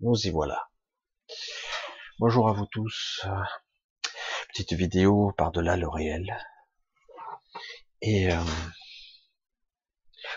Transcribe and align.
Nous 0.00 0.16
y 0.24 0.30
voilà. 0.30 0.70
Bonjour 2.18 2.48
à 2.48 2.52
vous 2.52 2.66
tous. 2.66 3.26
Petite 4.48 4.74
vidéo 4.74 5.32
par-delà 5.36 5.76
le 5.76 5.88
réel. 5.88 6.36
Et 8.00 8.32
euh, 8.32 8.44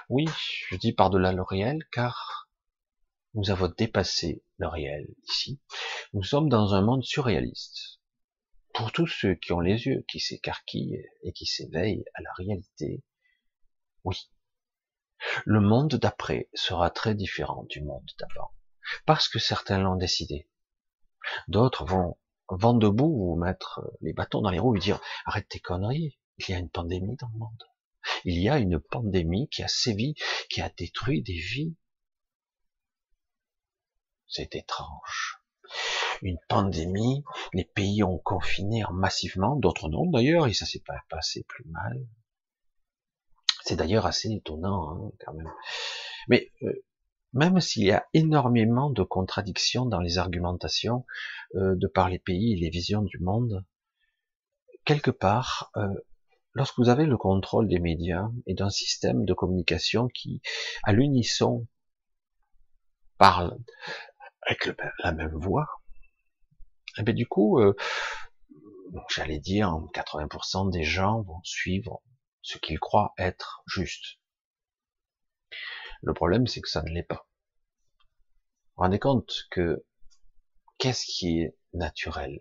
oui, 0.10 0.26
je 0.70 0.78
dis 0.78 0.94
par-delà 0.94 1.32
le 1.32 1.44
réel 1.44 1.86
car 1.92 2.50
nous 3.34 3.52
avons 3.52 3.68
dépassé 3.68 4.44
le 4.58 4.68
réel 4.68 5.08
ici. 5.28 5.60
Nous 6.14 6.24
sommes 6.24 6.50
dans 6.50 6.74
un 6.74 6.82
monde 6.82 7.04
surréaliste. 7.04 8.00
Pour 8.74 8.92
tous 8.92 9.08
ceux 9.08 9.36
qui 9.36 9.54
ont 9.54 9.60
les 9.60 9.86
yeux 9.86 10.04
qui 10.08 10.20
s'écarquillent 10.20 11.04
et 11.24 11.34
qui 11.34 11.46
s'éveillent 11.46 12.06
à 12.16 12.22
la 12.22 12.34
réalité, 12.34 13.04
oui. 14.04 14.30
Le 15.46 15.60
monde 15.60 15.96
d'après 15.96 16.50
sera 16.54 16.90
très 16.90 17.16
différent 17.16 17.64
du 17.70 17.82
monde 17.82 18.10
d'avant. 18.20 18.52
Parce 19.06 19.28
que 19.28 19.40
certains 19.40 19.80
l'ont 19.80 19.96
décidé. 19.96 20.50
D'autres 21.48 21.86
vont 21.86 22.18
vent 22.50 22.74
debout 22.74 23.16
vous 23.16 23.36
mettre 23.36 23.82
les 24.02 24.14
bâtons 24.14 24.42
dans 24.42 24.52
les 24.52 24.60
roues 24.60 24.76
et 24.76 24.80
dire 24.80 25.00
arrête 25.26 25.48
tes 25.50 25.60
conneries, 25.60 26.20
il 26.38 26.50
y 26.50 26.54
a 26.54 26.60
une 26.60 26.70
pandémie 26.70 27.16
dans 27.16 27.30
le 27.30 27.40
monde. 27.40 27.64
Il 28.24 28.40
y 28.40 28.50
a 28.50 28.60
une 28.60 28.80
pandémie 28.80 29.50
qui 29.50 29.64
a 29.64 29.68
sévi, 29.68 30.16
qui 30.50 30.62
a 30.62 30.70
détruit 30.70 31.24
des 31.24 31.40
vies. 31.40 31.76
C'est 34.28 34.56
étrange. 34.56 35.42
Une 36.22 36.40
pandémie, 36.48 37.24
les 37.54 37.66
pays 37.66 38.04
ont 38.04 38.20
confiné 38.20 38.84
massivement, 38.92 39.56
d'autres 39.56 39.90
non 39.90 40.10
d'ailleurs, 40.10 40.48
et 40.48 40.54
ça 40.54 40.66
s'est 40.66 40.84
pas 40.86 41.02
passé 41.10 41.44
plus 41.48 41.66
mal. 41.66 42.08
C'est 43.66 43.76
d'ailleurs 43.76 44.06
assez 44.06 44.30
étonnant 44.32 44.92
hein, 44.92 45.12
quand 45.26 45.34
même. 45.34 45.52
Mais 46.28 46.52
euh, 46.62 46.86
même 47.34 47.60
s'il 47.60 47.84
y 47.84 47.92
a 47.92 48.06
énormément 48.14 48.92
de 48.92 49.02
contradictions 49.02 49.88
dans 49.88 50.00
les 50.00 50.20
argumentations 50.20 51.04
euh, 51.56 51.76
de 51.76 51.88
par 51.88 52.08
les 52.08 52.20
pays 52.20 52.54
et 52.54 52.58
les 52.58 52.70
visions 52.70 53.02
du 53.02 53.18
monde, 53.18 53.66
quelque 54.86 55.10
part, 55.10 55.72
euh, 55.78 55.88
lorsque 56.54 56.78
vous 56.78 56.90
avez 56.90 57.08
le 57.08 57.18
contrôle 57.18 57.68
des 57.68 57.80
médias 57.80 58.30
et 58.46 58.54
d'un 58.54 58.70
système 58.70 59.26
de 59.26 59.34
communication 59.34 60.10
qui, 60.10 60.44
à 60.84 60.94
l'unisson, 60.94 61.68
parle 63.18 63.58
avec 64.44 64.70
la 65.04 65.12
même 65.12 65.34
voix, 65.34 65.66
et 66.98 67.02
eh 67.02 67.04
bien 67.04 67.16
du 67.16 67.26
coup, 67.26 67.60
j'allais 69.10 69.40
dire, 69.40 69.70
80% 69.94 70.72
des 70.72 70.84
gens 70.84 71.24
vont 71.24 71.42
suivre 71.44 72.04
ce 72.46 72.60
qu'ils 72.60 72.80
croient 72.80 73.14
être 73.18 73.64
juste. 73.66 74.20
Le 76.04 76.14
problème, 76.14 76.46
c'est 76.46 76.62
que 76.62 76.70
ça 76.70 76.84
ne 76.84 76.92
l'est 76.92 77.02
pas. 77.02 77.28
Vous 78.76 78.84
rendez 78.84 79.00
compte 79.00 79.48
que 79.50 79.84
qu'est-ce 80.78 81.06
qui 81.06 81.40
est 81.40 81.58
naturel? 81.74 82.40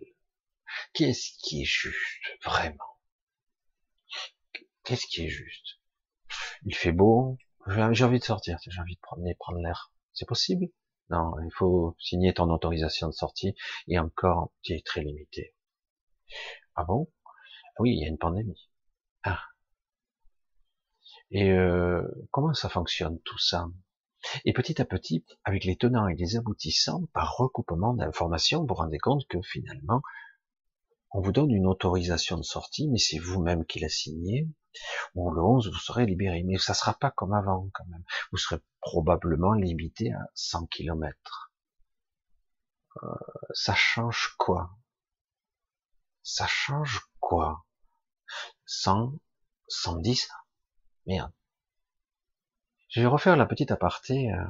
Qu'est-ce 0.93 1.31
qui 1.39 1.63
est 1.63 1.65
juste, 1.65 2.21
vraiment? 2.43 2.99
Qu'est-ce 4.83 5.07
qui 5.07 5.25
est 5.25 5.29
juste? 5.29 5.79
Il 6.65 6.75
fait 6.75 6.91
beau, 6.91 7.39
j'ai 7.67 8.03
envie 8.03 8.19
de 8.19 8.23
sortir, 8.23 8.59
j'ai 8.61 8.79
envie 8.79 8.95
de 8.95 9.01
promener, 9.01 9.33
prendre 9.33 9.59
l'air. 9.59 9.91
C'est 10.13 10.27
possible? 10.27 10.67
Non, 11.09 11.33
il 11.43 11.51
faut 11.51 11.95
signer 11.99 12.33
ton 12.33 12.51
autorisation 12.51 13.07
de 13.07 13.13
sortie, 13.13 13.55
et 13.87 13.97
encore, 13.97 14.51
qui 14.61 14.73
est 14.73 14.85
très 14.85 15.01
limité. 15.01 15.55
Ah 16.75 16.83
bon? 16.83 17.11
Oui, 17.79 17.95
il 17.95 18.01
y 18.01 18.05
a 18.05 18.09
une 18.09 18.19
pandémie. 18.19 18.69
Ah, 19.23 19.41
et 21.31 21.51
euh, 21.51 22.03
comment 22.31 22.53
ça 22.53 22.69
fonctionne 22.69 23.19
tout 23.21 23.37
ça? 23.37 23.67
Et 24.43 24.53
petit 24.53 24.81
à 24.81 24.85
petit, 24.85 25.23
avec 25.43 25.65
les 25.65 25.75
tenants 25.75 26.07
et 26.07 26.15
les 26.15 26.35
aboutissants, 26.35 27.05
par 27.13 27.35
recoupement 27.37 27.93
d'informations, 27.93 28.61
vous 28.61 28.67
vous 28.67 28.73
rendez 28.75 28.97
compte 28.97 29.27
que 29.27 29.41
finalement, 29.41 30.01
on 31.11 31.21
vous 31.21 31.31
donne 31.31 31.51
une 31.51 31.67
autorisation 31.67 32.37
de 32.37 32.43
sortie, 32.43 32.89
mais 32.89 32.97
c'est 32.97 33.19
vous-même 33.19 33.65
qui 33.65 33.79
la 33.79 33.89
signez. 33.89 34.49
Ou 35.13 35.31
le 35.31 35.41
11, 35.41 35.71
vous 35.71 35.79
serez 35.79 36.05
libéré. 36.05 36.43
Mais 36.43 36.57
ça 36.57 36.73
sera 36.73 36.93
pas 36.93 37.11
comme 37.11 37.33
avant, 37.33 37.69
quand 37.73 37.85
même. 37.85 38.03
Vous 38.31 38.37
serez 38.37 38.59
probablement 38.81 39.53
limité 39.53 40.11
à 40.11 40.29
100 40.33 40.67
km. 40.67 41.53
Euh, 43.03 43.07
ça 43.53 43.73
change 43.75 44.35
quoi? 44.37 44.71
Ça 46.23 46.47
change 46.47 47.01
quoi? 47.19 47.65
100, 48.65 49.13
110 49.69 50.27
Merde. 51.05 51.31
Je 52.89 53.01
vais 53.01 53.07
refaire 53.07 53.35
la 53.35 53.45
petite 53.45 53.71
aparté. 53.71 54.31
Euh, 54.31 54.45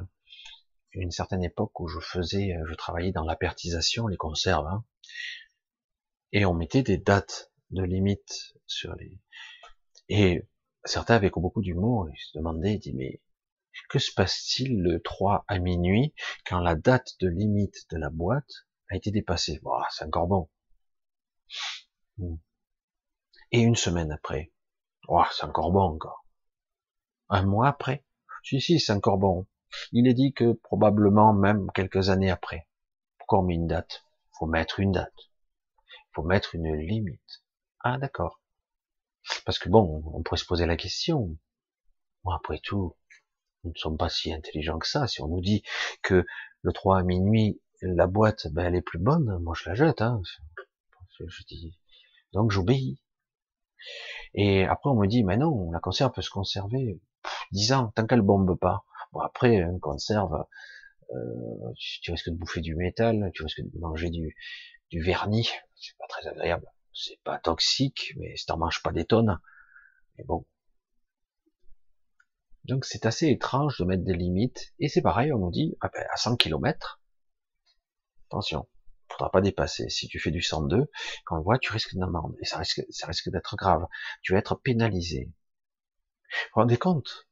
une 0.92 1.10
certaine 1.10 1.44
époque 1.44 1.78
où 1.80 1.88
je 1.88 2.00
faisais, 2.00 2.54
euh, 2.54 2.64
je 2.68 2.74
travaillais 2.74 3.12
dans 3.12 3.24
l'apertisation, 3.24 4.06
les 4.06 4.16
conserves, 4.16 4.66
hein, 4.66 4.84
et 6.32 6.44
on 6.46 6.54
mettait 6.54 6.82
des 6.82 6.98
dates 6.98 7.52
de 7.70 7.82
limite 7.82 8.54
sur 8.66 8.94
les. 8.96 9.18
Et 10.08 10.46
certains 10.84 11.14
avec 11.14 11.34
beaucoup 11.34 11.62
d'humour, 11.62 12.08
ils 12.10 12.18
se 12.18 12.38
demandaient, 12.38 12.74
ils 12.74 12.78
disaient, 12.78 12.94
mais 12.96 13.20
que 13.90 13.98
se 13.98 14.12
passe-t-il 14.12 14.80
le 14.80 15.00
3 15.02 15.44
à 15.48 15.58
minuit 15.58 16.14
quand 16.46 16.60
la 16.60 16.74
date 16.74 17.12
de 17.20 17.28
limite 17.28 17.90
de 17.90 17.98
la 17.98 18.10
boîte 18.10 18.66
a 18.90 18.96
été 18.96 19.10
dépassée? 19.10 19.60
Bon, 19.62 19.72
C'est 19.90 20.04
encore 20.04 20.26
bon. 20.26 20.48
Hmm. 22.18 22.36
Et 23.52 23.60
une 23.60 23.76
semaine 23.76 24.10
après, 24.10 24.52
oh, 25.08 25.22
c'est 25.32 25.44
encore 25.44 25.72
bon 25.72 25.82
encore. 25.82 26.25
Un 27.28 27.44
mois 27.44 27.68
après 27.68 28.04
Si, 28.42 28.60
si, 28.60 28.80
c'est 28.80 28.92
encore 28.92 29.18
bon. 29.18 29.46
Il 29.92 30.06
est 30.06 30.14
dit 30.14 30.32
que 30.32 30.52
probablement 30.52 31.32
même 31.32 31.70
quelques 31.74 32.08
années 32.08 32.30
après. 32.30 32.68
Pourquoi 33.18 33.40
on 33.40 33.48
une 33.48 33.66
date 33.66 34.06
faut 34.38 34.46
mettre 34.46 34.80
une 34.80 34.92
date. 34.92 35.30
faut 36.12 36.22
mettre 36.22 36.54
une 36.54 36.74
limite. 36.74 37.44
Ah, 37.80 37.98
d'accord. 37.98 38.40
Parce 39.44 39.58
que 39.58 39.68
bon, 39.68 40.02
on 40.14 40.22
pourrait 40.22 40.38
se 40.38 40.44
poser 40.44 40.66
la 40.66 40.76
question. 40.76 41.36
Bon, 42.24 42.30
après 42.32 42.58
tout, 42.62 42.96
nous 43.64 43.72
ne 43.74 43.78
sommes 43.78 43.96
pas 43.96 44.08
si 44.08 44.32
intelligents 44.32 44.78
que 44.78 44.88
ça. 44.88 45.06
Si 45.06 45.20
on 45.22 45.28
nous 45.28 45.40
dit 45.40 45.62
que 46.02 46.26
le 46.62 46.72
3 46.72 46.98
à 46.98 47.02
minuit, 47.02 47.60
la 47.82 48.06
boîte, 48.06 48.48
ben, 48.48 48.66
elle 48.66 48.74
est 48.74 48.82
plus 48.82 48.98
bonne, 48.98 49.38
moi 49.42 49.54
je 49.56 49.68
la 49.68 49.74
jette. 49.74 50.02
Hein. 50.02 50.20
Donc 52.32 52.50
j'obéis. 52.50 53.00
Et 54.34 54.64
après 54.64 54.90
on 54.90 54.96
me 54.96 55.06
dit, 55.06 55.24
mais 55.24 55.36
non, 55.36 55.70
la 55.70 55.80
conserve 55.80 56.12
peut 56.12 56.22
se 56.22 56.30
conserver 56.30 57.00
10 57.52 57.72
ans, 57.72 57.92
tant 57.94 58.06
qu'elle 58.06 58.22
bombe 58.22 58.58
pas. 58.58 58.84
Bon, 59.12 59.20
après, 59.20 59.56
une 59.56 59.80
conserve, 59.80 60.44
euh, 61.14 61.72
tu, 61.76 62.10
risques 62.10 62.30
de 62.30 62.36
bouffer 62.36 62.60
du 62.60 62.74
métal, 62.74 63.30
tu 63.34 63.42
risques 63.42 63.60
de 63.60 63.78
manger 63.78 64.10
du, 64.10 64.36
du 64.90 65.00
vernis, 65.00 65.48
c'est 65.74 65.96
pas 65.98 66.06
très 66.08 66.26
agréable. 66.26 66.66
C'est 66.92 67.20
pas 67.22 67.38
toxique, 67.38 68.14
mais 68.16 68.34
si 68.36 68.46
t'en 68.46 68.56
manges 68.56 68.82
pas 68.82 68.92
des 68.92 69.04
tonnes, 69.04 69.38
mais 70.16 70.24
bon. 70.24 70.46
Donc 72.64 72.84
c'est 72.84 73.06
assez 73.06 73.28
étrange 73.28 73.78
de 73.78 73.84
mettre 73.84 74.02
des 74.02 74.14
limites, 74.14 74.74
et 74.78 74.88
c'est 74.88 75.02
pareil, 75.02 75.32
on 75.32 75.38
nous 75.38 75.50
dit, 75.50 75.76
ah 75.80 75.90
ben, 75.92 76.04
à 76.10 76.16
100 76.16 76.36
km, 76.36 77.00
attention, 78.28 78.66
faudra 79.10 79.30
pas 79.30 79.40
dépasser. 79.40 79.88
Si 79.88 80.08
tu 80.08 80.18
fais 80.18 80.30
du 80.30 80.42
102, 80.42 80.90
quand 81.24 81.38
on 81.38 81.42
voit, 81.42 81.58
tu 81.58 81.72
risques 81.72 81.94
d'amende, 81.94 82.34
et 82.40 82.44
ça 82.44 82.58
risque, 82.58 82.82
ça 82.90 83.06
risque 83.06 83.30
d'être 83.30 83.56
grave. 83.56 83.86
Tu 84.22 84.32
vas 84.32 84.38
être 84.38 84.56
pénalisé. 84.56 85.26
Vous 85.26 86.36
vous 86.54 86.60
rendez 86.62 86.76
compte? 86.76 87.28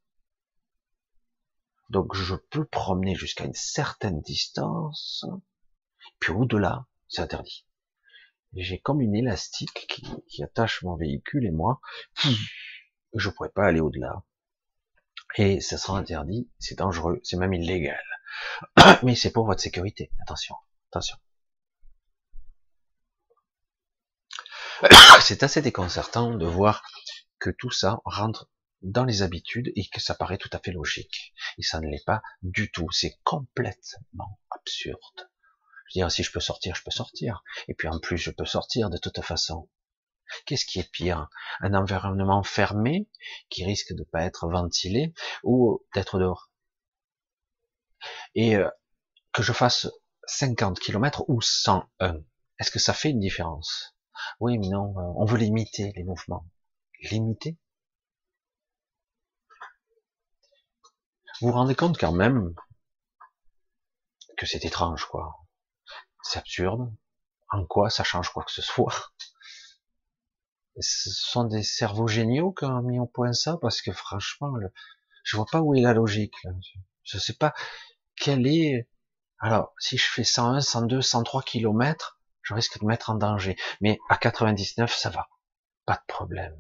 Donc 1.91 2.15
je 2.15 2.35
peux 2.35 2.65
promener 2.65 3.15
jusqu'à 3.15 3.45
une 3.45 3.55
certaine 3.55 4.21
distance, 4.21 5.25
puis 6.19 6.33
au-delà, 6.33 6.87
c'est 7.09 7.23
interdit. 7.23 7.67
J'ai 8.55 8.79
comme 8.79 9.01
une 9.01 9.15
élastique 9.15 9.87
qui, 10.29 10.43
attache 10.43 10.83
mon 10.83 10.97
véhicule 10.97 11.45
et 11.45 11.51
moi, 11.51 11.81
je 13.15 13.31
pourrais 13.31 13.51
pas 13.51 13.67
aller 13.67 13.81
au-delà. 13.81 14.23
Et 15.37 15.61
ça 15.61 15.79
sera 15.79 15.99
interdit, 15.99 16.49
c'est 16.61 16.79
dangereux, 16.79 17.21
c'est 17.25 17.37
même 17.37 17.53
illégal. 17.53 18.03
Mais 19.03 19.17
c'est 19.17 19.33
pour 19.33 19.47
votre 19.47 19.61
sécurité, 19.61 20.13
attention, 20.23 20.55
attention. 20.91 21.17
C'est 25.21 25.43
assez 25.43 25.63
déconcertant 25.63 26.35
de 26.35 26.47
voir 26.47 26.83
que 27.39 27.51
tout 27.51 27.71
ça 27.71 28.01
rentre 28.05 28.49
dans 28.85 29.05
les 29.05 29.23
habitudes 29.23 29.73
et 29.75 29.89
que 29.89 30.01
ça 30.01 30.15
paraît 30.15 30.39
tout 30.39 30.51
à 30.53 30.59
fait 30.59 30.71
logique. 30.71 31.35
Et 31.59 31.63
ça 31.63 31.81
ne 31.81 31.89
l'est 31.89 32.05
pas 32.05 32.23
du 32.43 32.71
tout. 32.71 32.91
C'est 32.93 33.19
complètement 33.25 34.39
absurde. 34.51 35.31
Je 35.89 35.99
veux 35.99 36.05
dire, 36.05 36.11
si 36.11 36.23
je 36.23 36.31
peux 36.31 36.41
sortir, 36.41 36.75
je 36.75 36.83
peux 36.83 36.91
sortir. 36.91 37.43
Et 37.69 37.75
puis 37.75 37.89
en 37.89 37.99
plus, 37.99 38.19
je 38.19 38.31
peux 38.31 38.45
sortir 38.45 38.91
de 38.91 38.99
toute 38.99 39.21
façon. 39.23 39.69
Qu'est-ce 40.47 40.65
qui 40.65 40.81
est 40.81 40.91
pire? 40.91 41.29
Un 41.61 41.75
environnement 41.75 42.43
fermé 42.43 43.09
qui 43.51 43.65
risque 43.65 43.93
de 43.93 44.01
ne 44.01 44.05
pas 44.05 44.23
être 44.23 44.49
ventilé 44.49 45.15
ou 45.43 45.85
d'être 45.95 46.19
dehors? 46.19 46.51
Et 48.35 48.57
euh, 48.57 48.69
que 49.33 49.43
je 49.43 49.53
fasse 49.53 49.89
50 50.27 50.79
km 50.79 51.25
ou 51.29 51.41
101, 51.41 52.21
est-ce 52.59 52.71
que 52.71 52.79
ça 52.79 52.93
fait 52.93 53.11
une 53.11 53.21
différence? 53.21 53.97
Oui, 54.41 54.59
mais 54.59 54.69
non, 54.69 54.95
euh, 54.99 55.13
on 55.17 55.25
veut 55.25 55.39
limiter 55.39 55.93
les 55.97 56.05
mouvements. 56.05 56.47
Limiter? 57.11 57.59
Vous 61.41 61.49
vous 61.49 61.53
rendez 61.53 61.75
compte 61.75 61.99
quand 61.99 62.13
même 62.13 62.55
que 64.37 64.47
c'est 64.47 64.65
étrange, 64.65 65.07
quoi. 65.07 65.37
C'est 66.23 66.39
absurde. 66.39 66.93
En 67.51 67.65
quoi 67.67 67.91
ça 67.91 68.05
change 68.05 68.31
quoi 68.31 68.45
que 68.45 68.53
ce 68.53 68.63
soit? 68.63 69.13
Ce 70.81 71.11
sont 71.11 71.45
des 71.45 71.63
cerveaux 71.63 72.09
géniaux 72.09 72.53
qui 72.53 72.65
ont 72.65 72.83
mis 72.83 72.99
au 72.99 73.07
point 73.07 73.33
ça, 73.33 73.59
parce 73.61 73.81
que 73.81 73.93
franchement, 73.93 74.55
je 75.23 75.37
vois 75.37 75.47
pas 75.51 75.61
où 75.61 75.75
est 75.75 75.81
la 75.81 75.93
logique. 75.93 76.37
Je 77.05 77.19
sais 77.19 77.35
pas 77.35 77.55
quelle 78.17 78.47
est. 78.47 78.89
Alors, 79.39 79.73
si 79.79 79.99
je 79.99 80.07
fais 80.07 80.25
101, 80.25 80.61
102, 80.61 81.03
103 81.03 81.43
kilomètres, 81.43 82.19
je 82.43 82.55
risque 82.55 82.81
de 82.81 82.87
mettre 82.87 83.11
en 83.11 83.15
danger. 83.15 83.57
Mais 83.81 83.99
à 84.09 84.17
99, 84.17 84.95
ça 84.95 85.11
va. 85.11 85.29
Pas 85.85 85.95
de 85.95 86.07
problème. 86.07 86.57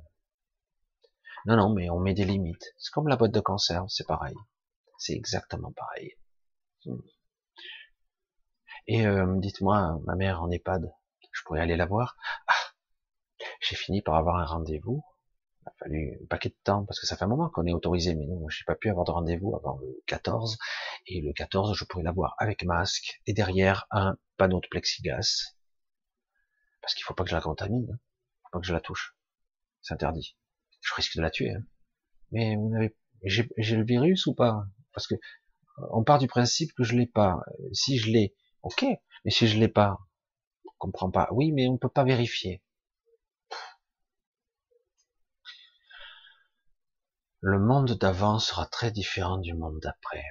Non, 1.46 1.56
non, 1.56 1.74
mais 1.74 1.90
on 1.90 2.00
met 2.00 2.14
des 2.14 2.24
limites. 2.24 2.72
C'est 2.78 2.92
comme 2.92 3.08
la 3.08 3.16
boîte 3.16 3.32
de 3.32 3.40
conserve, 3.40 3.86
c'est 3.88 4.06
pareil. 4.06 4.34
C'est 4.98 5.14
exactement 5.14 5.72
pareil. 5.72 6.14
Et 8.86 9.06
euh, 9.06 9.38
dites-moi, 9.38 10.00
ma 10.04 10.14
mère 10.14 10.42
en 10.42 10.50
EHPAD, 10.50 10.92
je 11.32 11.42
pourrais 11.44 11.60
aller 11.60 11.76
la 11.76 11.86
voir? 11.86 12.16
Ah, 12.46 12.54
j'ai 13.60 13.76
fini 13.76 14.02
par 14.02 14.16
avoir 14.16 14.36
un 14.36 14.44
rendez-vous. 14.44 15.02
Il 15.62 15.68
a 15.68 15.72
fallu 15.78 16.18
un 16.22 16.26
paquet 16.26 16.50
de 16.50 16.56
temps 16.62 16.84
parce 16.84 17.00
que 17.00 17.06
ça 17.06 17.16
fait 17.16 17.24
un 17.24 17.28
moment 17.28 17.48
qu'on 17.48 17.66
est 17.66 17.72
autorisé, 17.72 18.14
mais 18.14 18.26
non, 18.26 18.48
j'ai 18.48 18.64
pas 18.64 18.74
pu 18.74 18.90
avoir 18.90 19.06
de 19.06 19.10
rendez-vous 19.12 19.56
avant 19.56 19.78
le 19.78 20.02
14. 20.06 20.58
Et 21.06 21.22
le 21.22 21.32
14, 21.32 21.74
je 21.76 21.84
pourrais 21.84 22.04
la 22.04 22.12
voir 22.12 22.34
avec 22.38 22.64
masque 22.64 23.20
et 23.26 23.32
derrière 23.32 23.86
un 23.90 24.16
panneau 24.36 24.60
de 24.60 24.68
plexiglas. 24.68 25.54
Parce 26.82 26.94
qu'il 26.94 27.04
faut 27.04 27.14
pas 27.14 27.24
que 27.24 27.30
je 27.30 27.34
la 27.34 27.40
contamine, 27.40 27.90
hein. 27.90 27.98
faut 28.42 28.50
pas 28.52 28.60
que 28.60 28.66
je 28.66 28.74
la 28.74 28.80
touche. 28.80 29.16
C'est 29.80 29.94
interdit 29.94 30.36
je 30.84 30.94
risque 30.94 31.16
de 31.16 31.22
la 31.22 31.30
tuer. 31.30 31.50
Hein. 31.50 31.64
Mais 32.30 32.56
vous 32.56 32.68
n'avez, 32.68 32.94
j'ai 33.22 33.76
le 33.76 33.84
virus 33.84 34.26
ou 34.26 34.34
pas? 34.34 34.66
Parce 34.94 35.06
que 35.06 35.16
on 35.90 36.04
part 36.04 36.18
du 36.18 36.28
principe 36.28 36.72
que 36.74 36.84
je 36.84 36.96
l'ai 36.96 37.06
pas. 37.06 37.40
Si 37.72 37.98
je 37.98 38.10
l'ai, 38.10 38.34
ok. 38.62 38.84
Mais 39.24 39.30
si 39.30 39.46
je 39.46 39.58
l'ai 39.58 39.68
pas, 39.68 39.98
on 40.64 40.70
comprend 40.78 41.10
pas. 41.10 41.28
Oui, 41.32 41.52
mais 41.52 41.68
on 41.68 41.78
peut 41.78 41.88
pas 41.88 42.04
vérifier. 42.04 42.62
Le 47.40 47.58
monde 47.58 47.92
d'avant 47.92 48.38
sera 48.38 48.66
très 48.66 48.90
différent 48.90 49.36
du 49.36 49.52
monde 49.52 49.78
d'après. 49.80 50.24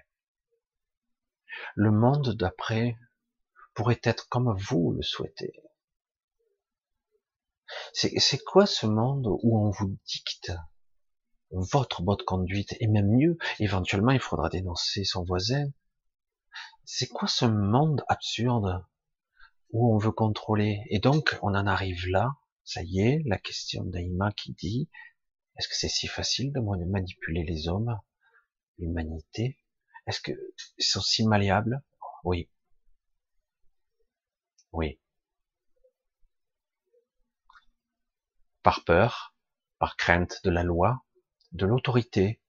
Le 1.76 1.92
monde 1.92 2.30
d'après 2.30 2.98
pourrait 3.76 4.02
être 4.04 4.28
comme 4.30 4.56
vous 4.58 4.94
le 4.94 5.04
souhaitez. 5.04 5.54
C'est 7.94 8.44
quoi 8.44 8.66
ce 8.66 8.86
monde 8.86 9.28
où 9.28 9.60
on 9.60 9.70
vous 9.70 9.98
dicte? 10.06 10.52
Votre 11.54 12.02
bonne 12.02 12.24
conduite 12.26 12.76
et 12.80 12.88
même 12.88 13.10
mieux, 13.10 13.38
éventuellement 13.60 14.12
il 14.12 14.20
faudra 14.20 14.50
dénoncer 14.50 15.04
son 15.04 15.24
voisin. 15.24 15.66
C'est 16.86 17.08
quoi 17.08 17.28
ce 17.28 17.46
monde 17.46 18.04
absurde 18.10 18.86
où 19.72 19.94
on 19.94 19.98
veut 19.98 20.12
contrôler? 20.12 20.82
Et 20.90 21.00
donc 21.00 21.38
on 21.42 21.56
en 21.56 21.68
arrive 21.68 22.08
là, 22.10 22.36
ça 22.64 22.82
y 22.84 23.00
est, 23.00 23.22
la 23.26 23.38
question 23.38 23.84
d'Aïma 23.84 24.32
qui 24.34 24.54
dit 24.54 24.90
est-ce 25.58 25.68
que 25.68 25.76
c'est 25.76 25.90
si 25.90 26.08
facile 26.08 26.52
de 26.52 26.60
manipuler 26.60 27.44
les 27.44 27.68
hommes, 27.68 28.00
l'humanité? 28.80 29.60
Est-ce 30.08 30.20
qu'ils 30.20 30.36
sont 30.80 31.02
si 31.02 31.26
malléables? 31.26 31.84
Oui. 32.24 32.50
Oui. 34.72 35.00
par 38.64 38.86
peur, 38.86 39.36
par 39.78 39.98
crainte 39.98 40.40
de 40.46 40.50
la 40.50 40.64
loi, 40.64 41.04
de 41.54 41.66
l'autorité. 41.66 42.42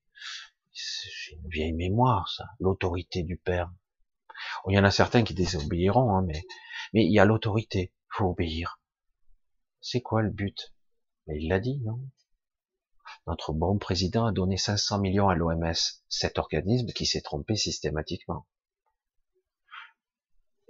C'est 0.72 1.32
une 1.32 1.48
vieille 1.48 1.72
mémoire, 1.72 2.28
ça, 2.28 2.46
l'autorité 2.58 3.22
du 3.22 3.36
père. 3.36 3.72
il 4.68 4.74
y 4.74 4.78
en 4.78 4.84
a 4.84 4.90
certains 4.90 5.22
qui 5.22 5.34
désobéiront, 5.34 6.16
hein, 6.16 6.22
mais, 6.26 6.42
mais 6.92 7.04
il 7.04 7.12
y 7.12 7.18
a 7.18 7.24
l'autorité, 7.24 7.92
faut 8.08 8.30
obéir. 8.30 8.80
C'est 9.80 10.00
quoi 10.00 10.22
le 10.22 10.30
but? 10.30 10.74
Mais 11.26 11.36
il 11.40 11.48
l'a 11.48 11.60
dit, 11.60 11.80
non? 11.84 12.00
Notre 13.26 13.52
bon 13.52 13.78
président 13.78 14.26
a 14.26 14.32
donné 14.32 14.56
500 14.56 14.98
millions 14.98 15.28
à 15.28 15.34
l'OMS, 15.34 15.72
cet 16.08 16.38
organisme 16.38 16.88
qui 16.88 17.06
s'est 17.06 17.22
trompé 17.22 17.56
systématiquement. 17.56 18.46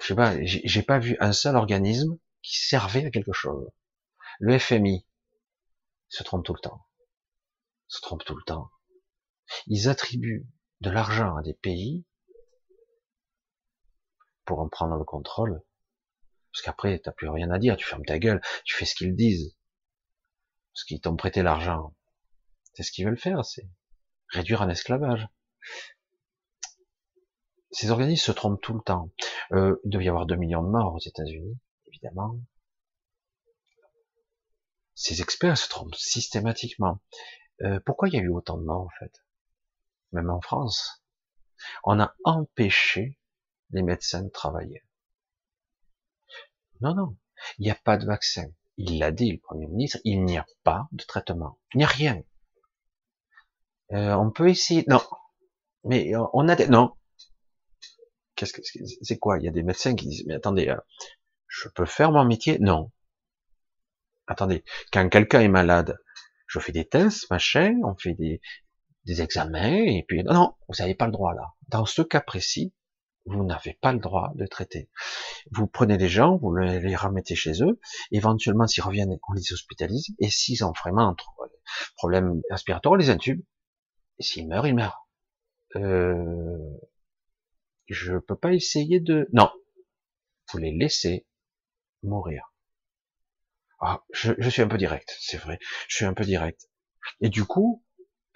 Je 0.00 0.08
sais 0.08 0.14
pas, 0.14 0.36
j'ai 0.44 0.82
pas 0.82 0.98
vu 0.98 1.16
un 1.20 1.32
seul 1.32 1.56
organisme 1.56 2.18
qui 2.42 2.58
servait 2.58 3.06
à 3.06 3.10
quelque 3.10 3.32
chose. 3.32 3.68
Le 4.38 4.58
FMI, 4.58 5.06
se 6.08 6.22
trompent 6.22 6.44
tout 6.44 6.54
le 6.54 6.60
temps. 6.60 6.86
Se 7.94 8.00
trompent 8.00 8.24
tout 8.24 8.36
le 8.36 8.42
temps. 8.44 8.70
Ils 9.66 9.88
attribuent 9.88 10.46
de 10.80 10.90
l'argent 10.90 11.36
à 11.36 11.42
des 11.42 11.54
pays 11.54 12.04
pour 14.44 14.60
en 14.60 14.68
prendre 14.68 14.96
le 14.96 15.04
contrôle. 15.04 15.62
Parce 16.52 16.62
qu'après, 16.62 16.98
t'as 16.98 17.12
plus 17.12 17.28
rien 17.28 17.50
à 17.50 17.58
dire, 17.58 17.76
tu 17.76 17.86
fermes 17.86 18.04
ta 18.04 18.18
gueule, 18.18 18.40
tu 18.64 18.74
fais 18.74 18.84
ce 18.84 18.94
qu'ils 18.94 19.14
disent. 19.14 19.56
Parce 20.72 20.84
qu'ils 20.84 21.00
t'ont 21.00 21.16
prêté 21.16 21.42
l'argent. 21.42 21.94
C'est 22.74 22.82
ce 22.82 22.90
qu'ils 22.90 23.06
veulent 23.06 23.18
faire, 23.18 23.44
c'est 23.44 23.68
réduire 24.28 24.62
un 24.62 24.68
esclavage. 24.68 25.28
Ces 27.70 27.90
organismes 27.90 28.24
se 28.24 28.32
trompent 28.32 28.60
tout 28.60 28.74
le 28.74 28.82
temps. 28.82 29.10
Euh, 29.52 29.80
il 29.84 29.90
devait 29.90 30.04
y 30.04 30.08
avoir 30.08 30.26
2 30.26 30.36
millions 30.36 30.62
de 30.62 30.68
morts 30.68 30.94
aux 30.94 31.00
États-Unis, 31.00 31.58
évidemment. 31.86 32.38
Ces 34.94 35.22
experts 35.22 35.58
se 35.58 35.68
trompent 35.68 35.94
systématiquement. 35.94 37.00
Euh, 37.62 37.80
pourquoi 37.84 38.08
il 38.08 38.14
y 38.14 38.18
a 38.18 38.22
eu 38.22 38.28
autant 38.28 38.58
de 38.58 38.64
morts 38.64 38.82
en 38.82 38.90
fait? 38.98 39.24
Même 40.12 40.30
en 40.30 40.40
France, 40.40 41.04
on 41.84 42.00
a 42.00 42.14
empêché 42.24 43.18
les 43.70 43.82
médecins 43.82 44.22
de 44.22 44.28
travailler. 44.28 44.84
Non, 46.80 46.94
non, 46.94 47.16
il 47.58 47.62
n'y 47.62 47.70
a 47.70 47.76
pas 47.76 47.96
de 47.96 48.06
vaccin. 48.06 48.46
Il 48.76 48.98
l'a 48.98 49.12
dit, 49.12 49.32
le 49.32 49.38
Premier 49.38 49.66
ministre, 49.66 49.98
il 50.04 50.24
n'y 50.24 50.36
a 50.36 50.46
pas 50.64 50.88
de 50.92 51.04
traitement. 51.04 51.58
Il 51.74 51.78
n'y 51.78 51.84
a 51.84 51.88
rien. 51.88 52.22
Euh, 53.92 54.14
on 54.14 54.30
peut 54.30 54.48
essayer. 54.48 54.84
Non. 54.88 55.02
Mais 55.84 56.12
on 56.32 56.48
a 56.48 56.56
des. 56.56 56.66
Non. 56.68 56.96
Qu'est-ce 58.34 58.52
que 58.52 58.62
c'est 59.02 59.18
quoi? 59.18 59.38
Il 59.38 59.44
y 59.44 59.48
a 59.48 59.52
des 59.52 59.62
médecins 59.62 59.94
qui 59.94 60.08
disent 60.08 60.24
mais 60.26 60.34
attendez, 60.34 60.68
euh, 60.68 60.80
je 61.46 61.68
peux 61.68 61.86
faire 61.86 62.10
mon 62.10 62.24
métier? 62.24 62.58
Non. 62.58 62.90
Attendez, 64.26 64.64
quand 64.92 65.08
quelqu'un 65.08 65.40
est 65.40 65.48
malade, 65.48 65.96
je 66.54 66.60
fais 66.60 66.72
des 66.72 66.86
tests, 66.86 67.28
machin, 67.30 67.80
on 67.82 67.96
fait 67.96 68.14
des, 68.14 68.40
des 69.06 69.22
examens, 69.22 69.82
et 69.82 70.04
puis 70.06 70.22
non, 70.22 70.34
non, 70.34 70.54
vous 70.68 70.76
n'avez 70.78 70.94
pas 70.94 71.06
le 71.06 71.12
droit 71.12 71.34
là. 71.34 71.54
Dans 71.68 71.84
ce 71.84 72.00
cas 72.00 72.20
précis, 72.20 72.72
vous 73.24 73.42
n'avez 73.42 73.76
pas 73.80 73.92
le 73.92 73.98
droit 73.98 74.30
de 74.36 74.46
traiter. 74.46 74.88
Vous 75.50 75.66
prenez 75.66 75.96
des 75.96 76.08
gens, 76.08 76.36
vous 76.36 76.54
les 76.54 76.94
remettez 76.94 77.34
chez 77.34 77.64
eux, 77.64 77.80
éventuellement 78.12 78.68
s'ils 78.68 78.84
reviennent, 78.84 79.18
on 79.28 79.32
les 79.32 79.52
hospitalise, 79.52 80.14
et 80.20 80.30
s'ils 80.30 80.64
ont 80.64 80.72
vraiment 80.72 81.08
un 81.08 81.16
problème 81.96 82.40
respiratoire, 82.50 82.92
on 82.92 82.96
les 82.96 83.10
intube, 83.10 83.42
et 84.20 84.22
s'ils 84.22 84.46
meurent, 84.46 84.68
ils 84.68 84.76
meurent. 84.76 85.08
Euh, 85.74 86.78
je 87.88 88.16
peux 88.16 88.36
pas 88.36 88.52
essayer 88.52 89.00
de... 89.00 89.28
Non, 89.32 89.50
vous 90.52 90.58
les 90.58 90.70
laissez 90.70 91.26
mourir. 92.04 92.53
Ah, 93.80 94.02
je, 94.12 94.48
suis 94.48 94.62
un 94.62 94.68
peu 94.68 94.78
direct, 94.78 95.16
c'est 95.20 95.36
vrai. 95.36 95.58
Je 95.88 95.96
suis 95.96 96.04
un 96.04 96.14
peu 96.14 96.24
direct. 96.24 96.68
Et 97.20 97.28
du 97.28 97.44
coup, 97.44 97.84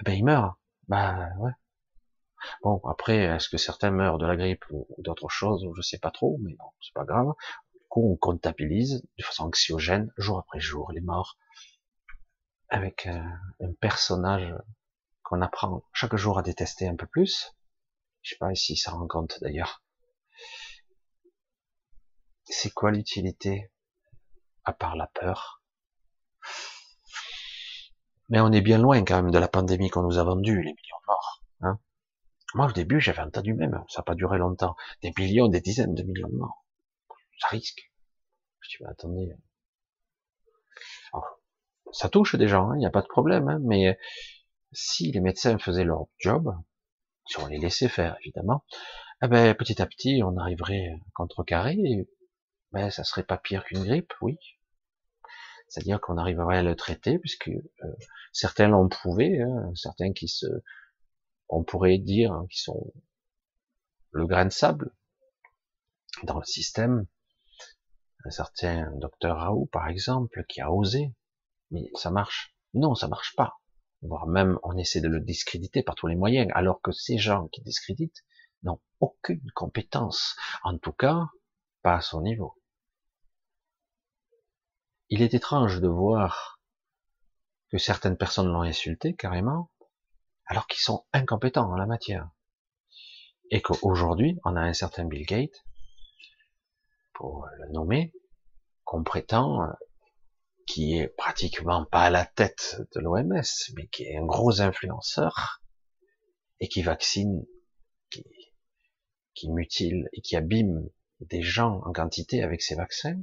ben 0.04 0.12
il 0.12 0.25
meurt. 0.25 0.57
Bah 0.88 1.30
ouais. 1.38 1.52
Bon, 2.62 2.80
après, 2.88 3.16
est-ce 3.16 3.49
que 3.49 3.57
certains 3.57 3.90
meurent 3.90 4.18
de 4.18 4.26
la 4.26 4.37
grippe 4.37 4.64
ou 4.71 4.87
d'autres 4.99 5.28
choses, 5.28 5.66
je 5.76 5.83
sais 5.83 5.99
pas 5.99 6.11
trop, 6.11 6.38
mais 6.42 6.54
bon, 6.54 6.71
c'est 6.80 6.95
pas 6.95 7.04
grave. 7.04 7.33
Du 7.73 7.80
coup, 7.88 8.12
on 8.12 8.16
comptabilise 8.16 9.02
de 9.18 9.25
façon 9.25 9.45
anxiogène, 9.45 10.12
jour 10.16 10.38
après 10.38 10.61
jour, 10.61 10.92
les 10.92 11.00
morts, 11.00 11.37
avec 12.68 13.07
euh, 13.07 13.23
un 13.61 13.73
personnage 13.80 14.54
qu'on 15.23 15.42
apprend 15.42 15.85
chaque 15.92 16.16
jour 16.16 16.38
à 16.38 16.42
détester 16.42 16.88
un 16.88 16.97
peu 16.97 17.07
plus. 17.07 17.54
Je 18.23 18.30
sais 18.30 18.38
pas 18.38 18.54
si 18.54 18.76
ça 18.76 18.92
rend 18.92 19.07
compte 19.07 19.38
d'ailleurs. 19.40 19.83
C'est 22.45 22.73
quoi 22.73 22.90
l'utilité 22.90 23.71
à 24.69 24.75
part 24.75 24.97
la 24.97 25.07
peur. 25.07 25.63
Mais 28.29 28.41
on 28.41 28.53
est 28.53 28.61
bien 28.61 28.77
loin 28.77 29.03
quand 29.03 29.23
même 29.23 29.31
de 29.31 29.39
la 29.39 29.49
pandémie 29.49 29.89
qu'on 29.89 30.03
nous 30.03 30.19
a 30.19 30.25
vendue, 30.25 30.57
les 30.57 30.75
millions 30.75 31.01
de 31.01 31.07
morts. 31.07 31.43
Hein. 31.63 31.81
Moi 32.55 32.67
au 32.67 32.73
début 32.73 33.01
j'avais 33.01 33.23
entendu 33.23 33.55
même, 33.55 33.83
ça 33.89 34.01
n'a 34.01 34.05
pas 34.05 34.15
duré 34.15 34.37
longtemps, 34.37 34.77
des 35.03 35.11
millions, 35.17 35.49
des 35.49 35.63
dizaines 35.63 35.95
de 35.95 36.03
millions 36.03 36.29
de 36.29 36.37
morts. 36.37 36.67
Ça 37.39 37.49
risque. 37.49 37.91
Je 38.61 38.77
dis, 38.77 38.85
attendez. 38.85 39.35
ça 41.93 42.11
touche 42.11 42.37
des 42.37 42.49
gens, 42.49 42.73
il 42.73 42.77
hein, 42.77 42.79
n'y 42.81 42.87
a 42.87 42.91
pas 42.91 43.01
de 43.01 43.09
problème, 43.09 43.49
hein, 43.49 43.61
mais 43.63 43.99
si 44.73 45.11
les 45.13 45.21
médecins 45.21 45.59
faisaient 45.59 45.85
leur 45.85 46.05
job, 46.19 46.55
si 47.27 47.41
on 47.41 47.47
les 47.47 47.59
laissait 47.59 47.89
faire 47.89 48.19
évidemment, 48.21 48.67
eh 49.23 49.29
ben, 49.29 49.55
petit 49.55 49.81
à 49.81 49.87
petit 49.87 50.21
on 50.23 50.37
arriverait 50.37 50.89
à 50.89 51.11
contrecarrer, 51.15 52.07
ben, 52.73 52.91
ça 52.91 53.03
serait 53.03 53.25
pas 53.25 53.39
pire 53.39 53.65
qu'une 53.65 53.85
grippe, 53.85 54.13
oui, 54.21 54.37
c'est-à-dire 55.69 56.01
qu'on 56.01 56.17
arriverait 56.17 56.59
à 56.59 56.63
le 56.63 56.77
traiter, 56.77 57.19
puisque 57.19 57.49
euh, 57.49 57.97
certains 58.33 58.69
l'ont 58.69 58.89
prouvé, 58.89 59.41
hein, 59.41 59.73
certains 59.75 60.13
qui 60.13 60.29
se, 60.29 60.47
on 61.49 61.63
pourrait 61.63 61.99
dire, 61.99 62.33
hein, 62.33 62.47
qui 62.51 62.61
sont 62.61 62.93
le 64.11 64.27
grain 64.27 64.47
de 64.47 64.51
sable, 64.51 64.93
dans 66.23 66.39
le 66.39 66.45
système. 66.45 67.07
Un 68.25 68.31
certain 68.31 68.91
docteur 68.97 69.39
Raoult, 69.39 69.67
par 69.67 69.89
exemple, 69.89 70.45
qui 70.49 70.61
a 70.61 70.73
osé, 70.73 71.15
mais 71.71 71.91
ça 71.95 72.11
marche. 72.11 72.55
Non, 72.75 72.95
ça 72.95 73.09
marche 73.09 73.35
pas. 73.37 73.55
Voire 74.03 74.27
même, 74.27 74.59
on 74.63 74.77
essaie 74.77 75.01
de 75.01 75.09
le 75.09 75.21
discréditer 75.21 75.83
par 75.83 75.95
tous 75.95 76.07
les 76.07 76.17
moyens, 76.17 76.51
alors 76.55 76.81
que 76.81 76.93
ces 76.93 77.19
gens 77.19 77.49
qui 77.49 77.63
discréditent 77.63 78.25
n'ont 78.63 78.81
aucune 79.01 79.51
compétence. 79.55 80.37
En 80.63 80.77
tout 80.79 80.93
cas, 80.93 81.27
pas 81.83 81.97
à 81.97 82.01
son 82.01 82.23
niveau. 82.23 82.58
Il 85.11 85.23
est 85.23 85.35
étrange 85.35 85.81
de 85.81 85.88
voir 85.88 86.61
que 87.71 87.79
certaines 87.79 88.17
personnes 88.17 88.49
l'ont 88.49 88.62
insulté 88.62 89.15
carrément, 89.15 89.71
alors 90.47 90.67
qu'ils 90.67 90.81
sont 90.81 91.07
incompétents 91.12 91.71
en 91.71 91.77
la 91.77 91.87
matière. 91.87 92.31
Et 93.50 93.62
qu'aujourd'hui, 93.62 94.38
on 94.45 94.57
a 94.57 94.61
un 94.61 94.75
certain 94.75 95.07
Bill 95.07 95.25
Gates, 95.25 95.65
pour 97.15 97.47
le 97.59 97.73
nommer, 97.73 98.12
qu'on 98.85 99.03
prétend, 99.03 99.67
qui 100.67 100.99
est 100.99 101.09
pratiquement 101.09 101.87
pas 101.87 102.03
à 102.05 102.11
la 102.11 102.27
tête 102.27 102.81
de 102.95 103.00
l'OMS, 103.00 103.43
mais 103.75 103.88
qui 103.88 104.05
est 104.05 104.19
un 104.19 104.27
gros 104.27 104.61
influenceur, 104.61 105.62
et 106.61 106.69
qui 106.69 106.83
vaccine, 106.83 107.47
qui, 108.11 109.50
mutile 109.50 110.09
et 110.12 110.21
qui 110.21 110.37
abîme 110.37 110.88
des 111.21 111.43
gens 111.43 111.81
en 111.85 111.93
quantité 111.93 112.43
avec 112.43 112.61
ses 112.61 112.75
vaccins. 112.75 113.23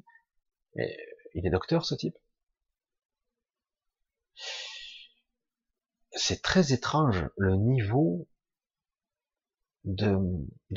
Il 1.36 1.46
est 1.46 1.52
docteur, 1.52 1.86
ce 1.86 1.96
type? 1.96 2.18
C'est 6.12 6.42
très 6.42 6.74
étrange 6.74 7.30
le 7.38 7.56
niveau 7.56 8.28
de, 9.84 10.18